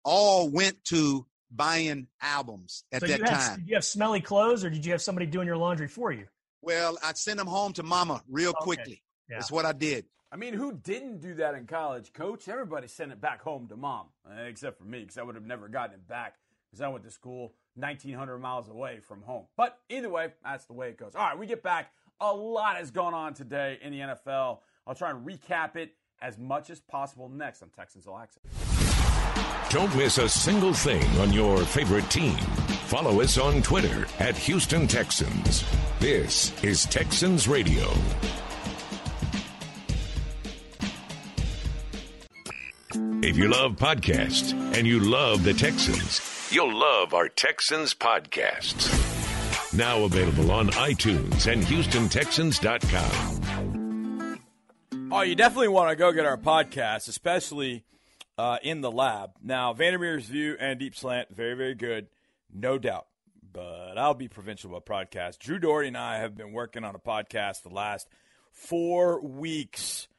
All 0.04 0.50
went 0.50 0.84
to 0.86 1.26
buying 1.52 2.08
albums 2.22 2.84
at 2.92 3.02
so 3.02 3.08
that 3.08 3.20
had, 3.22 3.30
time. 3.30 3.60
Did 3.60 3.70
you 3.70 3.76
have 3.76 3.86
smelly 3.86 4.22
clothes 4.22 4.64
or 4.64 4.70
did 4.70 4.86
you 4.86 4.92
have 4.92 5.02
somebody 5.02 5.26
doing 5.26 5.48
your 5.48 5.58
laundry 5.58 5.88
for 5.88 6.12
you? 6.12 6.26
Well, 6.62 6.98
I'd 7.04 7.18
send 7.18 7.40
them 7.40 7.48
home 7.48 7.74
to 7.74 7.84
mama 7.84 8.22
real 8.30 8.52
okay. 8.52 8.64
quickly. 8.64 9.04
Yeah. 9.30 9.38
That's 9.38 9.52
what 9.52 9.66
I 9.66 9.72
did. 9.72 10.06
I 10.32 10.36
mean, 10.36 10.56
who 10.56 10.74
didn't 10.74 11.22
do 11.22 11.36
that 11.36 11.54
in 11.54 11.68
college, 11.68 12.12
coach? 12.12 12.48
Everybody 12.48 12.88
sent 12.88 13.12
it 13.12 13.22
back 13.22 13.42
home 13.42 13.68
to 13.68 13.76
mom, 13.76 14.08
eh, 14.32 14.46
except 14.46 14.80
for 14.80 14.84
me, 14.84 15.02
because 15.02 15.18
I 15.18 15.24
would 15.24 15.36
have 15.36 15.46
never 15.46 15.68
gotten 15.68 15.94
it 15.94 16.08
back 16.08 16.38
because 16.72 16.82
I 16.82 16.88
went 16.88 17.04
to 17.04 17.12
school 17.12 17.54
1,900 17.76 18.40
miles 18.40 18.68
away 18.68 19.00
from 19.00 19.22
home. 19.22 19.46
But 19.56 19.78
either 19.90 20.10
way, 20.10 20.30
that's 20.44 20.66
the 20.66 20.74
way 20.74 20.90
it 20.90 20.98
goes. 20.98 21.14
All 21.16 21.24
right, 21.24 21.38
we 21.38 21.46
get 21.46 21.62
back. 21.62 21.92
A 22.20 22.34
lot 22.34 22.78
has 22.78 22.90
gone 22.90 23.14
on 23.14 23.36
today 23.36 23.78
in 23.82 23.92
the 23.92 24.00
NFL. 24.00 24.60
I'll 24.88 24.96
try 24.96 25.12
and 25.12 25.26
recap 25.26 25.76
it 25.76 25.94
as 26.20 26.40
much 26.40 26.70
as 26.70 26.80
possible 26.80 27.30
next 27.30 27.62
on 27.62 27.70
Texans 27.70 28.08
All 28.08 28.18
Access. 28.18 28.44
Don't 29.70 29.96
miss 29.96 30.18
a 30.18 30.30
single 30.30 30.74
thing 30.74 31.04
on 31.20 31.32
your 31.32 31.60
favorite 31.60 32.10
team. 32.10 32.36
Follow 32.88 33.22
us 33.22 33.38
on 33.38 33.62
Twitter 33.62 34.08
at 34.20 34.38
Houston 34.38 34.88
Texans. 34.88 35.64
This 36.00 36.64
is 36.64 36.86
Texans 36.86 37.48
Radio. 37.48 37.92
If 43.26 43.38
you 43.38 43.48
love 43.48 43.78
podcasts 43.78 44.52
and 44.78 44.86
you 44.86 45.00
love 45.00 45.46
the 45.46 45.54
Texans, 45.54 46.50
you'll 46.52 46.78
love 46.78 47.14
our 47.14 47.30
Texans 47.30 47.94
podcasts. 47.94 48.92
Now 49.74 50.04
available 50.04 50.52
on 50.52 50.68
iTunes 50.72 51.50
and 51.50 51.64
HoustonTexans.com. 51.64 54.42
Oh, 55.10 55.22
you 55.22 55.36
definitely 55.36 55.70
want 55.70 55.92
to 55.92 55.96
go 55.96 56.12
get 56.12 56.26
our 56.26 56.38
podcast, 56.38 57.08
especially 57.08 57.86
uh, 58.38 58.58
in 58.62 58.82
the 58.82 58.92
lab. 58.92 59.30
Now, 59.42 59.72
Vandermeer's 59.72 60.26
View 60.26 60.58
and 60.60 60.78
Deep 60.78 60.94
Slant, 60.94 61.34
very, 61.34 61.56
very 61.56 61.76
good, 61.76 62.08
no 62.54 62.78
doubt. 62.78 63.08
But 63.54 63.98
I'll 63.98 64.16
be 64.16 64.28
provincial 64.28 64.76
about 64.76 64.86
podcasts. 64.86 65.40
Drew 65.40 65.60
Dougherty 65.60 65.88
and 65.88 65.98
I 65.98 66.18
have 66.18 66.36
been 66.36 66.52
working 66.52 66.84
on 66.84 66.94
a 66.94 67.00
podcast 67.00 67.64
the 67.64 67.70
last 67.70 68.10
four 68.52 69.22
weeks 69.22 70.10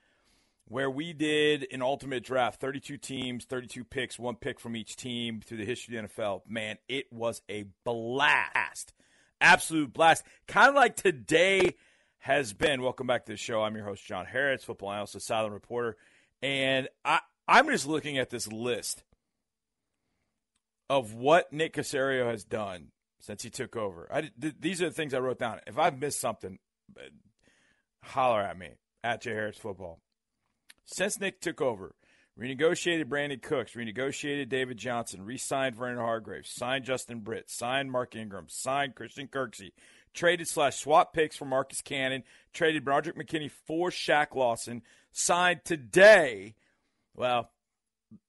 where 0.69 0.91
we 0.91 1.13
did 1.13 1.67
an 1.73 1.83
ultimate 1.83 2.25
draft 2.25 2.61
32 2.61 2.97
teams, 2.97 3.45
32 3.45 3.85
picks, 3.85 4.19
one 4.19 4.37
pick 4.37 4.59
from 4.59 4.77
each 4.77 4.97
team 4.97 5.41
through 5.45 5.59
the 5.59 5.65
history 5.65 5.97
of 5.97 6.09
the 6.17 6.23
NFL. 6.23 6.43
Man, 6.49 6.79
it 6.89 7.13
was 7.13 7.43
a 7.51 7.67
blast. 7.85 8.95
Absolute 9.41 9.93
blast. 9.93 10.25
Kind 10.49 10.71
of 10.71 10.75
like 10.75 10.97
today 10.97 11.75
has 12.19 12.53
been. 12.53 12.83
Welcome 12.83 13.07
back 13.07 13.27
to 13.27 13.33
the 13.33 13.37
show. 13.37 13.63
I'm 13.63 13.77
your 13.77 13.85
host, 13.85 14.05
John 14.05 14.25
Harris, 14.25 14.65
football 14.65 14.93
analyst, 14.93 15.17
a 15.17 15.21
silent 15.21 15.53
reporter. 15.53 15.97
And 16.43 16.89
I, 17.05 17.21
I'm 17.47 17.69
just 17.69 17.87
looking 17.87 18.17
at 18.17 18.31
this 18.31 18.51
list 18.51 19.03
of 20.89 21.15
what 21.15 21.53
Nick 21.53 21.75
Caserio 21.75 22.27
has 22.31 22.45
done 22.45 22.89
since 23.21 23.43
he 23.43 23.51
took 23.51 23.77
over. 23.77 24.09
I, 24.11 24.31
th- 24.41 24.57
these 24.61 24.81
are 24.81 24.89
the 24.89 24.95
things 24.95 25.13
I 25.13 25.19
wrote 25.19 25.39
down. 25.39 25.61
If 25.67 25.79
I've 25.79 25.99
missed 25.99 26.21
something, 26.21 26.59
uh, 26.99 27.03
holler 28.03 28.43
at 28.43 28.59
me 28.59 28.71
at 29.03 29.21
J 29.23 29.33
Harris 29.33 29.59
Football. 29.59 30.01
Since 30.85 31.21
Nick 31.21 31.41
took 31.41 31.61
over, 31.61 31.95
renegotiated 32.39 33.07
Brandin 33.07 33.43
Cooks, 33.43 33.73
renegotiated 33.73 34.49
David 34.49 34.77
Johnson, 34.77 35.25
re-signed 35.25 35.77
Vernon 35.77 35.99
Hargreaves, 35.99 36.51
signed 36.51 36.85
Justin 36.85 37.21
Britt, 37.21 37.51
signed 37.51 37.91
Mark 37.91 38.15
Ingram, 38.15 38.47
signed 38.49 38.95
Christian 38.95 39.29
Kirksey, 39.29 39.73
traded 40.13 40.49
slash 40.49 40.77
swap 40.77 41.13
picks 41.13 41.37
for 41.37 41.45
Marcus 41.45 41.83
Cannon, 41.83 42.23
traded 42.53 42.85
Benardrick 42.85 43.17
McKinney 43.17 43.51
for 43.51 43.91
Shaq 43.91 44.35
Lawson, 44.35 44.83
signed 45.13 45.65
today. 45.65 46.55
Well, 47.15 47.51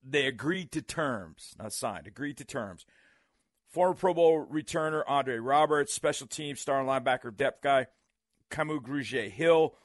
they 0.04 0.26
agreed 0.26 0.72
to 0.74 0.82
terms, 0.82 1.56
not 1.60 1.74
signed, 1.74 2.08
agreed 2.08 2.38
to 2.38 2.46
terms. 2.46 2.86
Former 3.68 3.94
Pro 3.94 4.14
Bowl 4.14 4.48
returner 4.50 5.04
Andre 5.06 5.38
Roberts, 5.38 5.94
special 5.94 6.28
team 6.28 6.56
star 6.56 6.80
and 6.80 6.88
linebacker 6.88 7.36
depth 7.36 7.62
guy 7.62 7.88
Kamu 8.50 8.80
Grugier 8.80 9.30
Hill, 9.30 9.76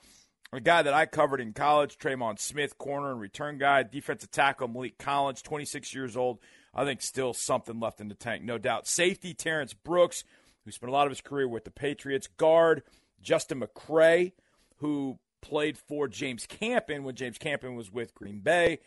a 0.53 0.61
guy 0.61 0.83
that 0.83 0.95
I 0.95 1.07
covered 1.07 1.41
in 1.41 1.53
college, 1.53 1.97
Tremon 1.97 2.39
Smith, 2.39 2.77
corner 2.79 3.13
and 3.13 3.21
return 3.21 3.59
guy, 3.59 3.83
defensive 3.83 4.31
tackle 4.31 4.69
Maliek 4.69 4.99
Collins, 4.99 5.43
26 5.43 5.95
years 5.95 6.17
old. 6.17 6.39
I 6.75 6.85
think 6.85 7.03
still 7.03 7.33
something 7.33 7.79
left 7.81 8.01
in 8.01 8.09
the 8.09 8.15
tank, 8.15 8.43
no 8.43 8.59
doubt. 8.59 8.87
Safety 8.87 9.35
Terrence 9.35 9.75
Brooks, 9.75 10.25
who 10.65 10.71
spent 10.71 10.91
a 10.91 10.93
lot 10.93 11.07
of 11.07 11.11
his 11.11 11.21
career 11.21 11.49
with 11.49 11.65
the 11.65 11.71
Patriots. 11.71 12.27
Guard 12.27 12.83
Justin 13.23 13.61
McCray, 13.61 14.33
who 14.77 15.19
played 15.41 15.79
for 15.79 16.09
James 16.09 16.47
Campen 16.47 17.05
when 17.05 17.15
James 17.15 17.39
Campen 17.39 17.75
was 17.75 17.93
with 17.93 18.15
Green 18.15 18.41
Bay. 18.41 18.81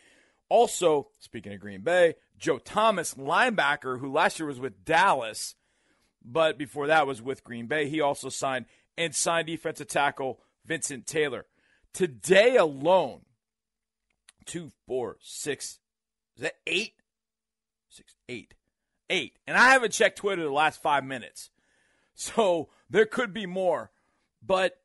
Also, 0.48 1.08
speaking 1.18 1.52
of 1.52 1.60
Green 1.60 1.80
Bay, 1.80 2.14
Joe 2.38 2.58
Thomas, 2.58 3.14
linebacker, 3.14 3.98
who 3.98 4.12
last 4.12 4.38
year 4.38 4.46
was 4.46 4.60
with 4.60 4.84
Dallas, 4.84 5.54
but 6.24 6.58
before 6.58 6.86
that 6.88 7.06
was 7.06 7.22
with 7.22 7.44
Green 7.44 7.66
Bay. 7.66 7.88
He 7.88 8.00
also 8.00 8.28
signed 8.28 8.66
and 8.96 9.14
signed 9.14 9.46
defensive 9.46 9.88
tackle 9.88 10.40
Vincent 10.64 11.06
Taylor. 11.06 11.46
Today 11.94 12.56
alone, 12.56 13.20
two, 14.44 14.72
four, 14.86 15.16
six, 15.20 15.78
is 16.36 16.42
that 16.42 16.54
eight? 16.66 16.94
Six, 17.88 18.14
eight. 18.28 18.54
Eight. 19.08 19.38
And 19.46 19.56
I 19.56 19.70
haven't 19.70 19.92
checked 19.92 20.18
Twitter 20.18 20.42
the 20.42 20.50
last 20.50 20.82
five 20.82 21.04
minutes. 21.04 21.50
So 22.14 22.68
there 22.90 23.06
could 23.06 23.32
be 23.32 23.46
more. 23.46 23.90
But 24.44 24.76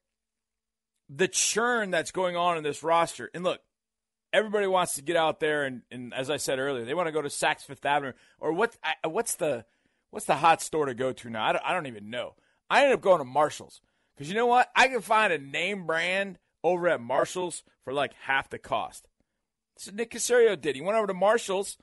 the 1.09 1.27
churn 1.27 1.89
that's 1.89 2.11
going 2.11 2.35
on 2.35 2.57
in 2.57 2.63
this 2.63 2.83
roster, 2.83 3.31
and 3.33 3.43
look, 3.43 3.61
everybody 4.31 4.67
wants 4.67 4.93
to 4.95 5.01
get 5.01 5.15
out 5.15 5.39
there 5.39 5.63
and, 5.63 5.81
and 5.91 6.13
as 6.13 6.29
I 6.29 6.37
said 6.37 6.59
earlier, 6.59 6.85
they 6.85 6.93
want 6.93 7.07
to 7.07 7.11
go 7.11 7.21
to 7.21 7.29
Saks 7.29 7.63
Fifth 7.63 7.85
Avenue 7.85 8.13
or 8.39 8.53
what? 8.53 8.77
What's 9.03 9.35
the 9.35 9.65
what's 10.11 10.25
the 10.25 10.35
hot 10.35 10.61
store 10.61 10.85
to 10.85 10.93
go 10.93 11.11
to 11.11 11.29
now? 11.29 11.43
I 11.43 11.51
don't, 11.53 11.65
I 11.65 11.73
don't 11.73 11.87
even 11.87 12.09
know. 12.09 12.35
I 12.69 12.81
ended 12.81 12.95
up 12.95 13.01
going 13.01 13.19
to 13.19 13.25
Marshalls 13.25 13.81
because 14.15 14.29
you 14.29 14.35
know 14.35 14.45
what? 14.45 14.69
I 14.75 14.87
can 14.87 15.01
find 15.01 15.33
a 15.33 15.39
name 15.39 15.87
brand 15.87 16.37
over 16.63 16.87
at 16.87 17.01
Marshall's 17.01 17.63
for 17.83 17.93
like 17.93 18.13
half 18.25 18.49
the 18.49 18.59
cost. 18.59 19.07
So 19.77 19.91
Nick 19.91 20.11
Caserio 20.11 20.59
did. 20.59 20.75
He 20.75 20.81
went 20.81 20.97
over 20.97 21.07
to 21.07 21.13
Marshall's 21.13 21.77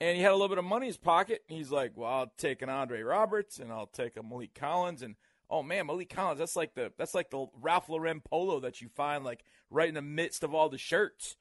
and 0.00 0.16
he 0.16 0.22
had 0.22 0.32
a 0.32 0.34
little 0.34 0.48
bit 0.48 0.58
of 0.58 0.64
money 0.64 0.86
in 0.86 0.90
his 0.90 0.96
pocket. 0.96 1.42
And 1.48 1.58
He's 1.58 1.70
like, 1.70 1.92
"Well, 1.96 2.10
I'll 2.10 2.32
take 2.38 2.62
an 2.62 2.68
Andre 2.68 3.02
Roberts 3.02 3.58
and 3.58 3.72
I'll 3.72 3.86
take 3.86 4.16
a 4.16 4.20
Maliek 4.20 4.54
Collins 4.54 5.02
and 5.02 5.16
oh 5.50 5.62
man, 5.62 5.86
Maliek 5.86 6.10
Collins, 6.10 6.38
that's 6.38 6.56
like 6.56 6.74
the 6.74 6.92
that's 6.98 7.14
like 7.14 7.30
the 7.30 7.46
Ralph 7.60 7.88
Lauren 7.88 8.20
polo 8.20 8.60
that 8.60 8.80
you 8.80 8.88
find 8.88 9.24
like 9.24 9.44
right 9.70 9.88
in 9.88 9.94
the 9.94 10.02
midst 10.02 10.42
of 10.42 10.54
all 10.54 10.68
the 10.68 10.78
shirts." 10.78 11.36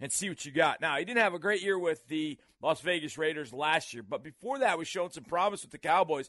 And 0.00 0.10
see 0.10 0.28
what 0.28 0.44
you 0.44 0.50
got. 0.50 0.80
Now, 0.80 0.96
he 0.96 1.04
didn't 1.04 1.22
have 1.22 1.34
a 1.34 1.38
great 1.38 1.62
year 1.62 1.78
with 1.78 2.08
the 2.08 2.36
Las 2.60 2.80
Vegas 2.80 3.16
Raiders 3.16 3.52
last 3.52 3.94
year, 3.94 4.02
but 4.02 4.24
before 4.24 4.58
that 4.58 4.76
was 4.76 4.88
showing 4.88 5.10
some 5.10 5.22
promise 5.22 5.62
with 5.62 5.70
the 5.70 5.78
Cowboys. 5.78 6.28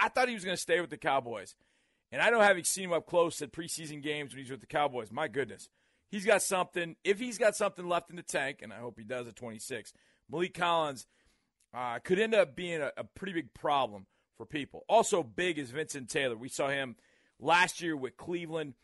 I 0.00 0.08
thought 0.08 0.28
he 0.28 0.34
was 0.34 0.44
going 0.44 0.56
to 0.56 0.60
stay 0.62 0.80
with 0.80 0.90
the 0.90 0.96
Cowboys. 0.96 1.56
And 2.10 2.22
I 2.22 2.30
know 2.30 2.40
having 2.40 2.64
seen 2.64 2.84
him 2.84 2.92
up 2.92 3.06
close 3.06 3.42
at 3.42 3.52
preseason 3.52 4.02
games 4.02 4.32
when 4.32 4.42
he's 4.42 4.50
with 4.50 4.60
the 4.60 4.66
Cowboys, 4.66 5.12
my 5.12 5.28
goodness, 5.28 5.68
he's 6.10 6.24
got 6.24 6.42
something. 6.42 6.96
If 7.04 7.18
he's 7.18 7.38
got 7.38 7.56
something 7.56 7.86
left 7.86 8.10
in 8.10 8.16
the 8.16 8.22
tank, 8.22 8.60
and 8.62 8.72
I 8.72 8.78
hope 8.78 8.98
he 8.98 9.04
does 9.04 9.26
at 9.26 9.36
26, 9.36 9.92
Maliek 10.32 10.54
Collins 10.54 11.06
uh, 11.74 11.98
could 11.98 12.18
end 12.18 12.34
up 12.34 12.56
being 12.56 12.80
a, 12.80 12.92
a 12.96 13.04
pretty 13.04 13.32
big 13.32 13.52
problem 13.54 14.06
for 14.36 14.46
people. 14.46 14.84
Also, 14.88 15.22
big 15.22 15.58
is 15.58 15.70
Vincent 15.70 16.08
Taylor. 16.08 16.36
We 16.36 16.48
saw 16.48 16.68
him 16.68 16.96
last 17.38 17.82
year 17.82 17.96
with 17.96 18.16
Cleveland. 18.16 18.74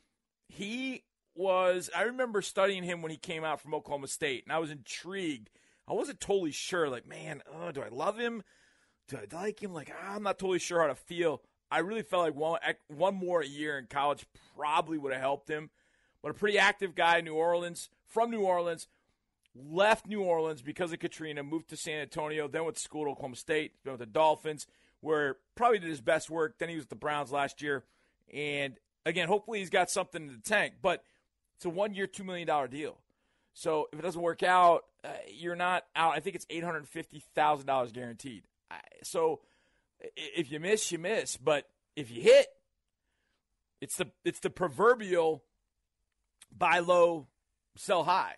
He 0.48 1.04
was, 1.34 1.90
I 1.96 2.02
remember 2.02 2.42
studying 2.42 2.82
him 2.82 3.02
when 3.02 3.10
he 3.10 3.16
came 3.16 3.44
out 3.44 3.60
from 3.60 3.74
Oklahoma 3.74 4.08
State, 4.08 4.44
and 4.44 4.52
I 4.52 4.58
was 4.58 4.70
intrigued. 4.70 5.48
I 5.88 5.92
wasn't 5.92 6.20
totally 6.20 6.52
sure, 6.52 6.88
like, 6.88 7.06
man, 7.06 7.42
oh, 7.52 7.72
do 7.72 7.82
I 7.82 7.88
love 7.88 8.18
him? 8.18 8.42
Do 9.08 9.18
I 9.18 9.34
like 9.34 9.62
him? 9.62 9.72
Like, 9.72 9.92
I'm 10.06 10.22
not 10.22 10.38
totally 10.38 10.58
sure 10.58 10.80
how 10.80 10.86
to 10.86 10.94
feel 10.94 11.42
I 11.74 11.78
really 11.78 12.02
felt 12.02 12.22
like 12.22 12.36
one 12.36 12.60
one 12.86 13.16
more 13.16 13.42
year 13.42 13.78
in 13.78 13.86
college 13.86 14.24
probably 14.56 14.96
would 14.96 15.12
have 15.12 15.20
helped 15.20 15.50
him. 15.50 15.70
But 16.22 16.30
a 16.30 16.34
pretty 16.34 16.56
active 16.56 16.94
guy 16.94 17.18
in 17.18 17.24
New 17.24 17.34
Orleans, 17.34 17.90
from 18.06 18.30
New 18.30 18.42
Orleans, 18.42 18.86
left 19.56 20.06
New 20.06 20.22
Orleans 20.22 20.62
because 20.62 20.92
of 20.92 21.00
Katrina, 21.00 21.42
moved 21.42 21.70
to 21.70 21.76
San 21.76 22.00
Antonio, 22.00 22.46
then 22.46 22.62
went 22.62 22.76
to 22.76 22.82
school 22.82 23.06
at 23.06 23.10
Oklahoma 23.10 23.34
State, 23.34 23.72
been 23.82 23.94
with 23.94 23.98
the 23.98 24.06
Dolphins, 24.06 24.68
where 25.00 25.36
probably 25.56 25.80
did 25.80 25.90
his 25.90 26.00
best 26.00 26.30
work. 26.30 26.58
Then 26.58 26.68
he 26.68 26.76
was 26.76 26.84
with 26.84 26.90
the 26.90 26.96
Browns 26.96 27.32
last 27.32 27.60
year, 27.60 27.82
and 28.32 28.74
again, 29.04 29.26
hopefully 29.26 29.58
he's 29.58 29.68
got 29.68 29.90
something 29.90 30.28
in 30.28 30.28
the 30.28 30.48
tank, 30.48 30.74
but 30.80 31.02
it's 31.56 31.64
a 31.64 31.70
one 31.70 31.92
year, 31.92 32.06
$2 32.06 32.24
million 32.24 32.48
deal. 32.70 32.98
So 33.52 33.88
if 33.92 33.98
it 33.98 34.02
doesn't 34.02 34.22
work 34.22 34.44
out, 34.44 34.84
uh, 35.04 35.08
you're 35.28 35.56
not 35.56 35.84
out. 35.94 36.14
I 36.14 36.20
think 36.20 36.36
it's 36.36 36.46
$850,000 36.46 37.92
guaranteed. 37.92 38.44
So 39.02 39.40
if 40.00 40.50
you 40.50 40.60
miss, 40.60 40.90
you 40.92 40.98
miss. 40.98 41.36
But 41.36 41.68
if 41.96 42.10
you 42.10 42.22
hit, 42.22 42.46
it's 43.80 43.96
the 43.96 44.06
it's 44.24 44.40
the 44.40 44.50
proverbial 44.50 45.42
buy 46.56 46.78
low, 46.78 47.26
sell 47.76 48.04
high, 48.04 48.36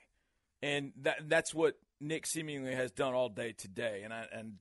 and 0.63 0.93
that 1.03 1.29
that's 1.29 1.55
what 1.55 1.79
Nick 2.01 2.27
seemingly 2.27 2.75
has 2.75 2.91
done 2.91 3.15
all 3.15 3.29
day 3.29 3.53
today, 3.53 4.03
and 4.05 4.13
I 4.13 4.27
and 4.33 4.55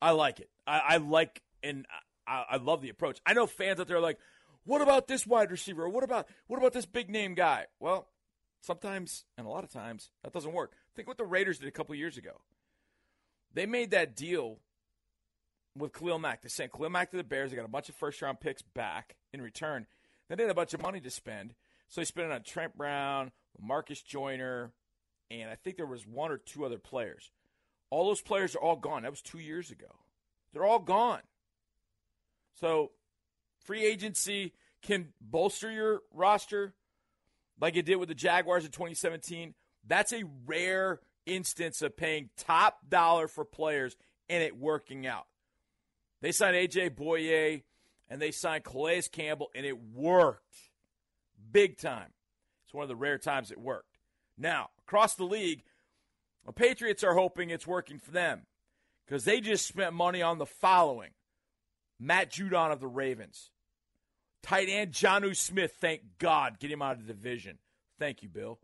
I 0.00 0.12
like 0.12 0.40
it. 0.40 0.50
I, 0.66 0.80
I 0.86 0.96
like 0.98 1.42
and 1.62 1.86
I, 2.26 2.44
I 2.50 2.56
love 2.56 2.82
the 2.82 2.90
approach. 2.90 3.20
I 3.26 3.32
know 3.32 3.46
fans 3.46 3.80
out 3.80 3.88
there 3.88 3.96
are 3.96 4.00
like, 4.00 4.18
what 4.64 4.80
about 4.80 5.08
this 5.08 5.26
wide 5.26 5.50
receiver? 5.50 5.88
What 5.88 6.04
about 6.04 6.28
what 6.46 6.58
about 6.58 6.72
this 6.72 6.86
big 6.86 7.10
name 7.10 7.34
guy? 7.34 7.66
Well, 7.80 8.08
sometimes 8.60 9.24
and 9.36 9.46
a 9.46 9.50
lot 9.50 9.64
of 9.64 9.72
times 9.72 10.10
that 10.22 10.32
doesn't 10.32 10.52
work. 10.52 10.72
Think 10.94 11.08
what 11.08 11.18
the 11.18 11.24
Raiders 11.24 11.58
did 11.58 11.68
a 11.68 11.72
couple 11.72 11.94
years 11.94 12.16
ago. 12.16 12.40
They 13.54 13.66
made 13.66 13.92
that 13.92 14.14
deal 14.14 14.58
with 15.78 15.92
Khalil 15.92 16.18
Mack. 16.18 16.42
They 16.42 16.48
sent 16.48 16.72
Khalil 16.72 16.90
Mack 16.90 17.10
to 17.10 17.16
the 17.16 17.24
Bears. 17.24 17.50
They 17.50 17.56
got 17.56 17.64
a 17.64 17.68
bunch 17.68 17.88
of 17.88 17.94
first 17.94 18.20
round 18.22 18.40
picks 18.40 18.62
back 18.62 19.16
in 19.32 19.42
return. 19.42 19.86
They 20.28 20.42
had 20.42 20.50
a 20.50 20.54
bunch 20.54 20.74
of 20.74 20.82
money 20.82 21.00
to 21.00 21.10
spend. 21.10 21.54
So 21.88 22.00
they 22.00 22.04
spent 22.04 22.30
it 22.30 22.34
on 22.34 22.42
Trent 22.42 22.76
Brown, 22.76 23.32
Marcus 23.60 24.02
Joyner, 24.02 24.72
and 25.30 25.50
I 25.50 25.54
think 25.54 25.76
there 25.76 25.86
was 25.86 26.06
one 26.06 26.30
or 26.30 26.38
two 26.38 26.64
other 26.64 26.78
players. 26.78 27.30
All 27.90 28.06
those 28.06 28.20
players 28.20 28.54
are 28.54 28.60
all 28.60 28.76
gone. 28.76 29.02
That 29.02 29.10
was 29.10 29.22
two 29.22 29.38
years 29.38 29.70
ago. 29.70 29.86
They're 30.52 30.64
all 30.64 30.78
gone. 30.78 31.22
So 32.60 32.90
free 33.64 33.84
agency 33.84 34.52
can 34.82 35.08
bolster 35.20 35.70
your 35.70 36.02
roster 36.12 36.74
like 37.60 37.76
it 37.76 37.86
did 37.86 37.96
with 37.96 38.08
the 38.08 38.14
Jaguars 38.14 38.64
in 38.64 38.70
2017. 38.70 39.54
That's 39.86 40.12
a 40.12 40.24
rare 40.46 41.00
instance 41.26 41.82
of 41.82 41.96
paying 41.96 42.30
top 42.36 42.80
dollar 42.88 43.28
for 43.28 43.44
players 43.44 43.96
and 44.28 44.42
it 44.42 44.56
working 44.56 45.06
out. 45.06 45.26
They 46.20 46.32
signed 46.32 46.56
AJ 46.56 46.90
Bouye 46.96 47.62
and 48.08 48.20
they 48.20 48.30
signed 48.30 48.64
Calais 48.64 49.02
Campbell, 49.12 49.50
and 49.54 49.66
it 49.66 49.78
worked 49.94 50.56
big 51.52 51.78
time. 51.78 52.12
It's 52.64 52.74
one 52.74 52.82
of 52.82 52.88
the 52.88 52.96
rare 52.96 53.18
times 53.18 53.50
it 53.50 53.58
worked. 53.58 53.98
Now, 54.36 54.70
across 54.86 55.14
the 55.14 55.24
league, 55.24 55.62
the 56.46 56.52
Patriots 56.52 57.04
are 57.04 57.14
hoping 57.14 57.50
it's 57.50 57.66
working 57.66 57.98
for 57.98 58.10
them 58.10 58.46
because 59.04 59.24
they 59.24 59.40
just 59.40 59.66
spent 59.66 59.92
money 59.92 60.22
on 60.22 60.38
the 60.38 60.46
following 60.46 61.10
Matt 62.00 62.30
Judon 62.30 62.72
of 62.72 62.80
the 62.80 62.86
Ravens, 62.86 63.50
tight 64.42 64.68
end 64.68 64.92
Jonnu 64.92 65.36
Smith, 65.36 65.74
thank 65.80 66.02
God, 66.18 66.58
get 66.58 66.70
him 66.70 66.82
out 66.82 66.96
of 66.96 67.06
the 67.06 67.12
division. 67.12 67.58
Thank 67.98 68.22
you, 68.22 68.28
Bill. 68.28 68.58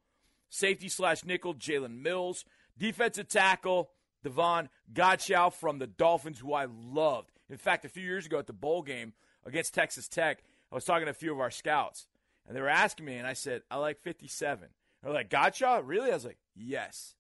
Safety 0.49 0.89
slash 0.89 1.25
nickel, 1.25 1.55
Jalen 1.55 2.01
Mills. 2.01 2.45
Defensive 2.79 3.29
tackle, 3.29 3.91
Davon 4.23 4.69
Godchaux 4.93 5.53
from 5.53 5.79
the 5.79 5.87
Dolphins, 5.87 6.39
who 6.39 6.53
I 6.53 6.67
loved. 6.67 7.34
In 7.51 7.57
fact, 7.57 7.84
a 7.84 7.88
few 7.88 8.03
years 8.03 8.26
ago 8.26 8.38
at 8.38 8.47
the 8.47 8.53
bowl 8.53 8.82
game 8.82 9.12
against 9.45 9.74
Texas 9.74 10.09
Tech, 10.09 10.42
I 10.72 10.74
was 10.74 10.84
talking 10.84 11.07
to 11.07 11.11
a 11.11 11.14
few 11.14 11.32
of 11.32 11.40
our 11.40 11.51
scouts, 11.51 12.07
and 12.47 12.57
they 12.57 12.61
were 12.61 12.68
asking 12.68 13.07
me, 13.07 13.16
and 13.16 13.26
I 13.26 13.34
said, 13.34 13.62
I 13.70 13.76
like 13.76 14.01
57. 14.01 14.68
They're 15.03 15.12
like, 15.12 15.30
Godchaux? 15.30 15.82
Really? 15.84 16.11
I 16.11 16.14
was 16.14 16.24
like, 16.24 16.38
yes, 16.55 17.14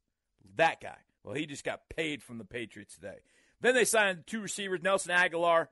that 0.56 0.80
guy. 0.80 0.96
Well, 1.22 1.34
he 1.34 1.46
just 1.46 1.64
got 1.64 1.88
paid 1.94 2.22
from 2.22 2.38
the 2.38 2.44
Patriots 2.44 2.94
today. 2.94 3.18
Then 3.60 3.74
they 3.74 3.84
signed 3.84 4.26
two 4.26 4.40
receivers, 4.40 4.82
Nelson 4.82 5.14
Agholor, 5.14 5.68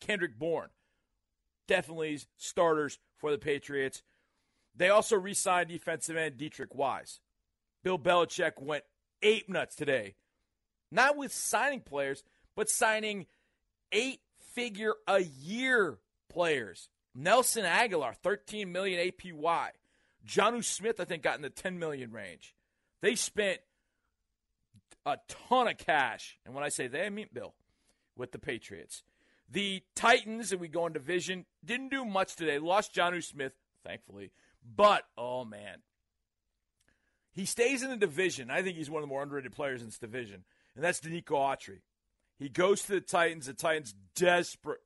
Kendrick 0.00 0.38
Bourne. 0.38 0.70
Definitely 1.68 2.20
starters 2.36 2.98
for 3.18 3.30
the 3.30 3.38
Patriots. 3.38 4.02
They 4.76 4.88
also 4.88 5.16
re 5.16 5.34
signed 5.34 5.68
defensive 5.68 6.16
end 6.16 6.36
Deatrich 6.36 6.74
Wise. 6.74 7.20
Bill 7.82 7.98
Belichick 7.98 8.60
went 8.60 8.84
ape 9.22 9.48
nuts 9.48 9.76
today. 9.76 10.14
Not 10.90 11.16
with 11.16 11.32
signing 11.32 11.80
players, 11.80 12.22
but 12.56 12.68
signing 12.68 13.26
eight 13.94 14.20
figure 14.54 14.92
a 15.08 15.22
year 15.22 15.98
players. 16.28 16.90
Nelson 17.14 17.64
Agholor, 17.64 18.14
13 18.16 18.70
million 18.70 19.00
APY. 19.00 19.68
Jonnu 20.26 20.64
Smith, 20.64 21.00
I 21.00 21.04
think, 21.04 21.22
got 21.22 21.36
in 21.36 21.42
the 21.42 21.50
10 21.50 21.78
million 21.78 22.10
range. 22.12 22.54
They 23.00 23.14
spent 23.14 23.60
a 25.06 25.18
ton 25.28 25.68
of 25.68 25.78
cash. 25.78 26.38
And 26.44 26.54
when 26.54 26.64
I 26.64 26.68
say 26.68 26.88
they, 26.88 27.04
I 27.04 27.10
mean 27.10 27.28
Bill 27.32 27.54
with 28.16 28.32
the 28.32 28.38
Patriots. 28.38 29.02
The 29.50 29.82
Titans, 29.94 30.52
and 30.52 30.60
we 30.60 30.68
go 30.68 30.86
in 30.86 30.92
division, 30.92 31.44
didn't 31.64 31.90
do 31.90 32.04
much 32.04 32.34
today. 32.34 32.58
Lost 32.58 32.94
Jonnu 32.94 33.22
Smith, 33.22 33.52
thankfully. 33.84 34.30
But, 34.64 35.04
oh 35.16 35.44
man. 35.44 35.78
He 37.32 37.44
stays 37.44 37.82
in 37.82 37.90
the 37.90 37.96
division. 37.96 38.50
I 38.50 38.62
think 38.62 38.76
he's 38.76 38.88
one 38.88 39.02
of 39.02 39.08
the 39.08 39.12
more 39.12 39.22
underrated 39.22 39.52
players 39.52 39.82
in 39.82 39.88
this 39.88 39.98
division. 39.98 40.44
And 40.74 40.84
that's 40.84 41.00
Denico 41.00 41.32
Autry. 41.32 41.80
He 42.38 42.48
goes 42.48 42.82
to 42.82 42.92
the 42.92 43.00
Titans. 43.00 43.46
The 43.46 43.54
Titans 43.54 43.94
desperate 44.14 44.80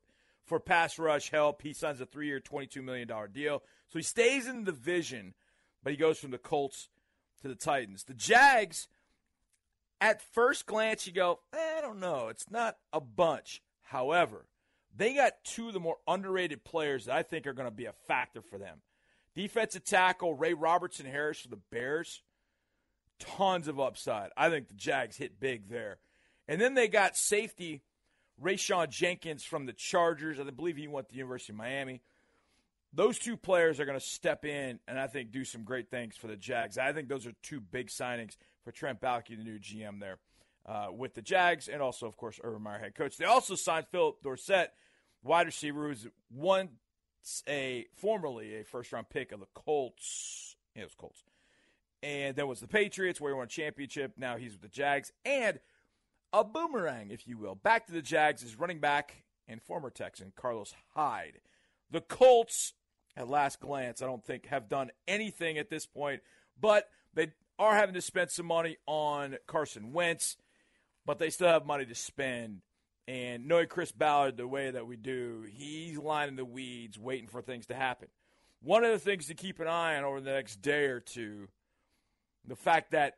for 0.44 0.58
pass 0.58 0.98
rush 0.98 1.30
help. 1.30 1.62
He 1.62 1.72
signs 1.72 2.00
a 2.00 2.06
three-year, 2.06 2.40
$22 2.40 2.82
million 2.82 3.08
deal. 3.32 3.62
So 3.88 3.98
he 3.98 4.02
stays 4.02 4.46
in 4.46 4.64
the 4.64 4.72
division, 4.72 5.34
but 5.82 5.92
he 5.92 5.96
goes 5.96 6.18
from 6.18 6.30
the 6.30 6.38
Colts 6.38 6.88
to 7.42 7.48
the 7.48 7.54
Titans. 7.54 8.04
The 8.04 8.14
Jags, 8.14 8.88
at 10.00 10.22
first 10.22 10.66
glance, 10.66 11.06
you 11.06 11.12
go, 11.12 11.40
eh, 11.54 11.78
I 11.78 11.80
don't 11.80 12.00
know. 12.00 12.28
It's 12.28 12.50
not 12.50 12.76
a 12.92 13.00
bunch. 13.00 13.62
However, 13.82 14.46
they 14.94 15.14
got 15.14 15.44
two 15.44 15.68
of 15.68 15.74
the 15.74 15.80
more 15.80 15.98
underrated 16.06 16.64
players 16.64 17.04
that 17.04 17.16
I 17.16 17.22
think 17.22 17.46
are 17.46 17.52
going 17.52 17.68
to 17.68 17.74
be 17.74 17.86
a 17.86 17.92
factor 17.92 18.42
for 18.42 18.58
them. 18.58 18.78
Defensive 19.34 19.84
tackle 19.84 20.34
Ray 20.34 20.54
Robertson 20.54 21.06
Harris 21.06 21.40
for 21.40 21.48
the 21.48 21.60
Bears. 21.70 22.22
Tons 23.18 23.68
of 23.68 23.80
upside. 23.80 24.30
I 24.36 24.50
think 24.50 24.68
the 24.68 24.74
Jags 24.74 25.16
hit 25.16 25.40
big 25.40 25.68
there. 25.68 25.98
And 26.48 26.60
then 26.60 26.74
they 26.74 26.88
got 26.88 27.16
safety 27.16 27.82
Rayshawn 28.42 28.90
Jenkins 28.90 29.44
from 29.44 29.66
the 29.66 29.72
Chargers. 29.72 30.38
I 30.40 30.44
believe 30.44 30.76
he 30.76 30.88
went 30.88 31.08
to 31.08 31.12
the 31.12 31.18
University 31.18 31.52
of 31.52 31.58
Miami. 31.58 32.02
Those 32.92 33.18
two 33.18 33.36
players 33.36 33.80
are 33.80 33.84
going 33.84 33.98
to 33.98 34.04
step 34.04 34.44
in 34.44 34.78
and 34.88 34.98
I 34.98 35.08
think 35.08 35.30
do 35.30 35.44
some 35.44 35.64
great 35.64 35.90
things 35.90 36.16
for 36.16 36.26
the 36.26 36.36
Jags. 36.36 36.78
I 36.78 36.92
think 36.92 37.08
those 37.08 37.26
are 37.26 37.32
two 37.42 37.60
big 37.60 37.88
signings 37.88 38.36
for 38.64 38.72
Trent 38.72 39.00
Baalke, 39.00 39.36
the 39.36 39.44
new 39.44 39.58
GM 39.58 40.00
there, 40.00 40.18
uh, 40.64 40.88
with 40.90 41.14
the 41.14 41.22
Jags, 41.22 41.68
and 41.68 41.82
also, 41.82 42.06
of 42.06 42.16
course, 42.16 42.40
Urban 42.42 42.62
Meyer 42.62 42.78
head 42.78 42.94
coach. 42.94 43.18
They 43.18 43.26
also 43.26 43.56
signed 43.56 43.86
Phillip 43.90 44.22
Dorsett, 44.22 44.72
wide 45.22 45.46
receiver, 45.46 45.88
who's 45.88 46.06
once 46.30 46.70
a 47.46 47.86
formerly 47.96 48.56
a 48.56 48.64
first 48.64 48.92
round 48.92 49.10
pick 49.10 49.32
of 49.32 49.40
the 49.40 49.46
Colts. 49.54 50.56
Yeah, 50.74 50.82
it 50.82 50.86
was 50.86 50.94
Colts. 50.94 51.22
And 52.02 52.36
then 52.36 52.46
was 52.46 52.60
the 52.60 52.68
Patriots, 52.68 53.20
where 53.20 53.32
he 53.32 53.36
won 53.36 53.46
a 53.46 53.48
championship. 53.48 54.12
Now 54.16 54.36
he's 54.36 54.52
with 54.52 54.62
the 54.62 54.68
Jags. 54.68 55.12
And 55.24 55.58
a 56.32 56.44
boomerang, 56.44 57.10
if 57.10 57.26
you 57.26 57.38
will. 57.38 57.54
Back 57.54 57.86
to 57.86 57.92
the 57.92 58.02
Jags 58.02 58.42
is 58.42 58.58
running 58.58 58.80
back 58.80 59.22
and 59.46 59.62
former 59.62 59.90
Texan 59.90 60.32
Carlos 60.36 60.74
Hyde. 60.94 61.40
The 61.90 62.00
Colts, 62.00 62.74
at 63.16 63.28
last 63.28 63.60
glance, 63.60 64.02
I 64.02 64.06
don't 64.06 64.24
think 64.24 64.46
have 64.46 64.68
done 64.68 64.90
anything 65.06 65.58
at 65.58 65.70
this 65.70 65.86
point, 65.86 66.20
but 66.60 66.88
they 67.14 67.28
are 67.58 67.74
having 67.74 67.94
to 67.94 68.00
spend 68.00 68.30
some 68.30 68.46
money 68.46 68.76
on 68.86 69.36
Carson 69.46 69.92
Wentz, 69.92 70.36
but 71.06 71.18
they 71.18 71.30
still 71.30 71.48
have 71.48 71.66
money 71.66 71.86
to 71.86 71.94
spend. 71.94 72.60
And 73.06 73.46
knowing 73.46 73.68
Chris 73.68 73.90
Ballard 73.90 74.36
the 74.36 74.46
way 74.46 74.70
that 74.70 74.86
we 74.86 74.96
do, 74.96 75.46
he's 75.50 75.96
lining 75.96 76.36
the 76.36 76.44
weeds, 76.44 76.98
waiting 76.98 77.26
for 77.26 77.40
things 77.40 77.66
to 77.66 77.74
happen. 77.74 78.08
One 78.60 78.84
of 78.84 78.92
the 78.92 78.98
things 78.98 79.26
to 79.28 79.34
keep 79.34 79.60
an 79.60 79.66
eye 79.66 79.96
on 79.96 80.04
over 80.04 80.20
the 80.20 80.32
next 80.32 80.60
day 80.60 80.84
or 80.84 81.00
two, 81.00 81.48
the 82.46 82.56
fact 82.56 82.90
that 82.90 83.14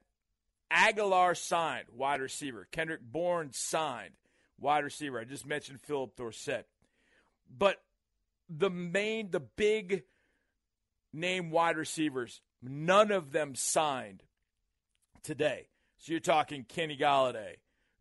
Agholor 0.72 1.36
signed, 1.36 1.86
wide 1.92 2.20
receiver. 2.20 2.66
Kendrick 2.70 3.00
Bourne 3.02 3.50
signed, 3.52 4.14
wide 4.58 4.84
receiver. 4.84 5.18
I 5.18 5.24
just 5.24 5.46
mentioned 5.46 5.80
Phillip 5.80 6.16
Dorsett. 6.16 6.66
But 7.56 7.82
the 8.48 8.70
main, 8.70 9.30
the 9.30 9.40
big 9.40 10.04
name 11.12 11.50
wide 11.50 11.76
receivers, 11.76 12.40
none 12.62 13.10
of 13.10 13.32
them 13.32 13.54
signed 13.54 14.22
today. 15.22 15.66
So 15.98 16.12
you're 16.12 16.20
talking 16.20 16.64
Kenny 16.64 16.96
Golladay, 16.96 17.56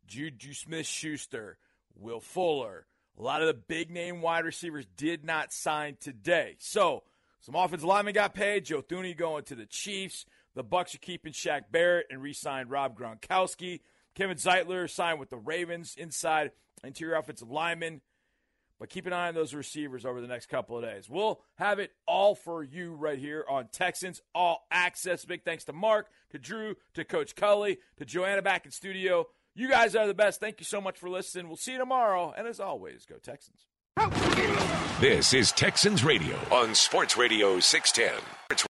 Juju 0.07 0.53
Smith 0.53 0.85
Schuster, 0.85 1.57
Will 1.95 2.21
Fuller. 2.21 2.85
A 3.17 3.21
lot 3.21 3.41
of 3.41 3.47
the 3.47 3.53
big 3.53 3.91
name 3.91 4.21
wide 4.21 4.45
receivers 4.45 4.85
did 4.95 5.25
not 5.25 5.51
sign 5.51 5.97
today. 5.99 6.55
So 6.59 7.03
some 7.41 7.55
offensive 7.55 7.87
linemen 7.87 8.13
got 8.13 8.33
paid. 8.33 8.65
Joe 8.65 8.81
Thuney 8.81 9.15
going 9.17 9.43
to 9.45 9.55
the 9.55 9.65
Chiefs. 9.65 10.25
The 10.59 10.65
Bucs 10.65 10.93
are 10.93 10.97
keeping 10.97 11.31
Shaq 11.31 11.71
Barrett 11.71 12.07
and 12.09 12.21
re-signed 12.21 12.69
Rob 12.69 12.99
Gronkowski. 12.99 13.79
Kevin 14.13 14.35
Zeitler 14.35 14.89
signed 14.89 15.17
with 15.17 15.29
the 15.29 15.37
Ravens 15.37 15.95
inside 15.97 16.51
interior 16.83 17.15
offensive 17.15 17.49
lineman. 17.49 18.01
But 18.77 18.89
keep 18.89 19.05
an 19.05 19.13
eye 19.13 19.29
on 19.29 19.35
those 19.35 19.53
receivers 19.53 20.05
over 20.05 20.19
the 20.19 20.27
next 20.27 20.47
couple 20.47 20.77
of 20.77 20.83
days. 20.83 21.09
We'll 21.09 21.39
have 21.55 21.79
it 21.79 21.93
all 22.05 22.35
for 22.35 22.61
you 22.61 22.91
right 22.95 23.17
here 23.17 23.45
on 23.49 23.69
Texans 23.71 24.21
All 24.35 24.67
Access. 24.69 25.23
Big 25.23 25.45
thanks 25.45 25.63
to 25.63 25.71
Mark, 25.71 26.09
to 26.31 26.37
Drew, 26.37 26.75
to 26.93 27.05
Coach 27.05 27.37
Culley, 27.37 27.77
to 27.95 28.03
Joanna 28.03 28.41
back 28.41 28.65
in 28.65 28.71
studio. 28.71 29.27
You 29.55 29.69
guys 29.69 29.95
are 29.95 30.07
the 30.07 30.13
best. 30.13 30.41
Thank 30.41 30.59
you 30.59 30.65
so 30.65 30.81
much 30.81 30.97
for 30.97 31.09
listening. 31.09 31.47
We'll 31.47 31.55
see 31.55 31.71
you 31.71 31.77
tomorrow. 31.77 32.33
And 32.35 32.45
as 32.45 32.59
always, 32.59 33.05
go 33.05 33.15
Texans. 33.15 33.65
This 34.99 35.33
is 35.33 35.53
Texans 35.53 36.03
Radio 36.03 36.35
on 36.51 36.75
Sports 36.75 37.15
Radio 37.15 37.61
610. 37.61 38.68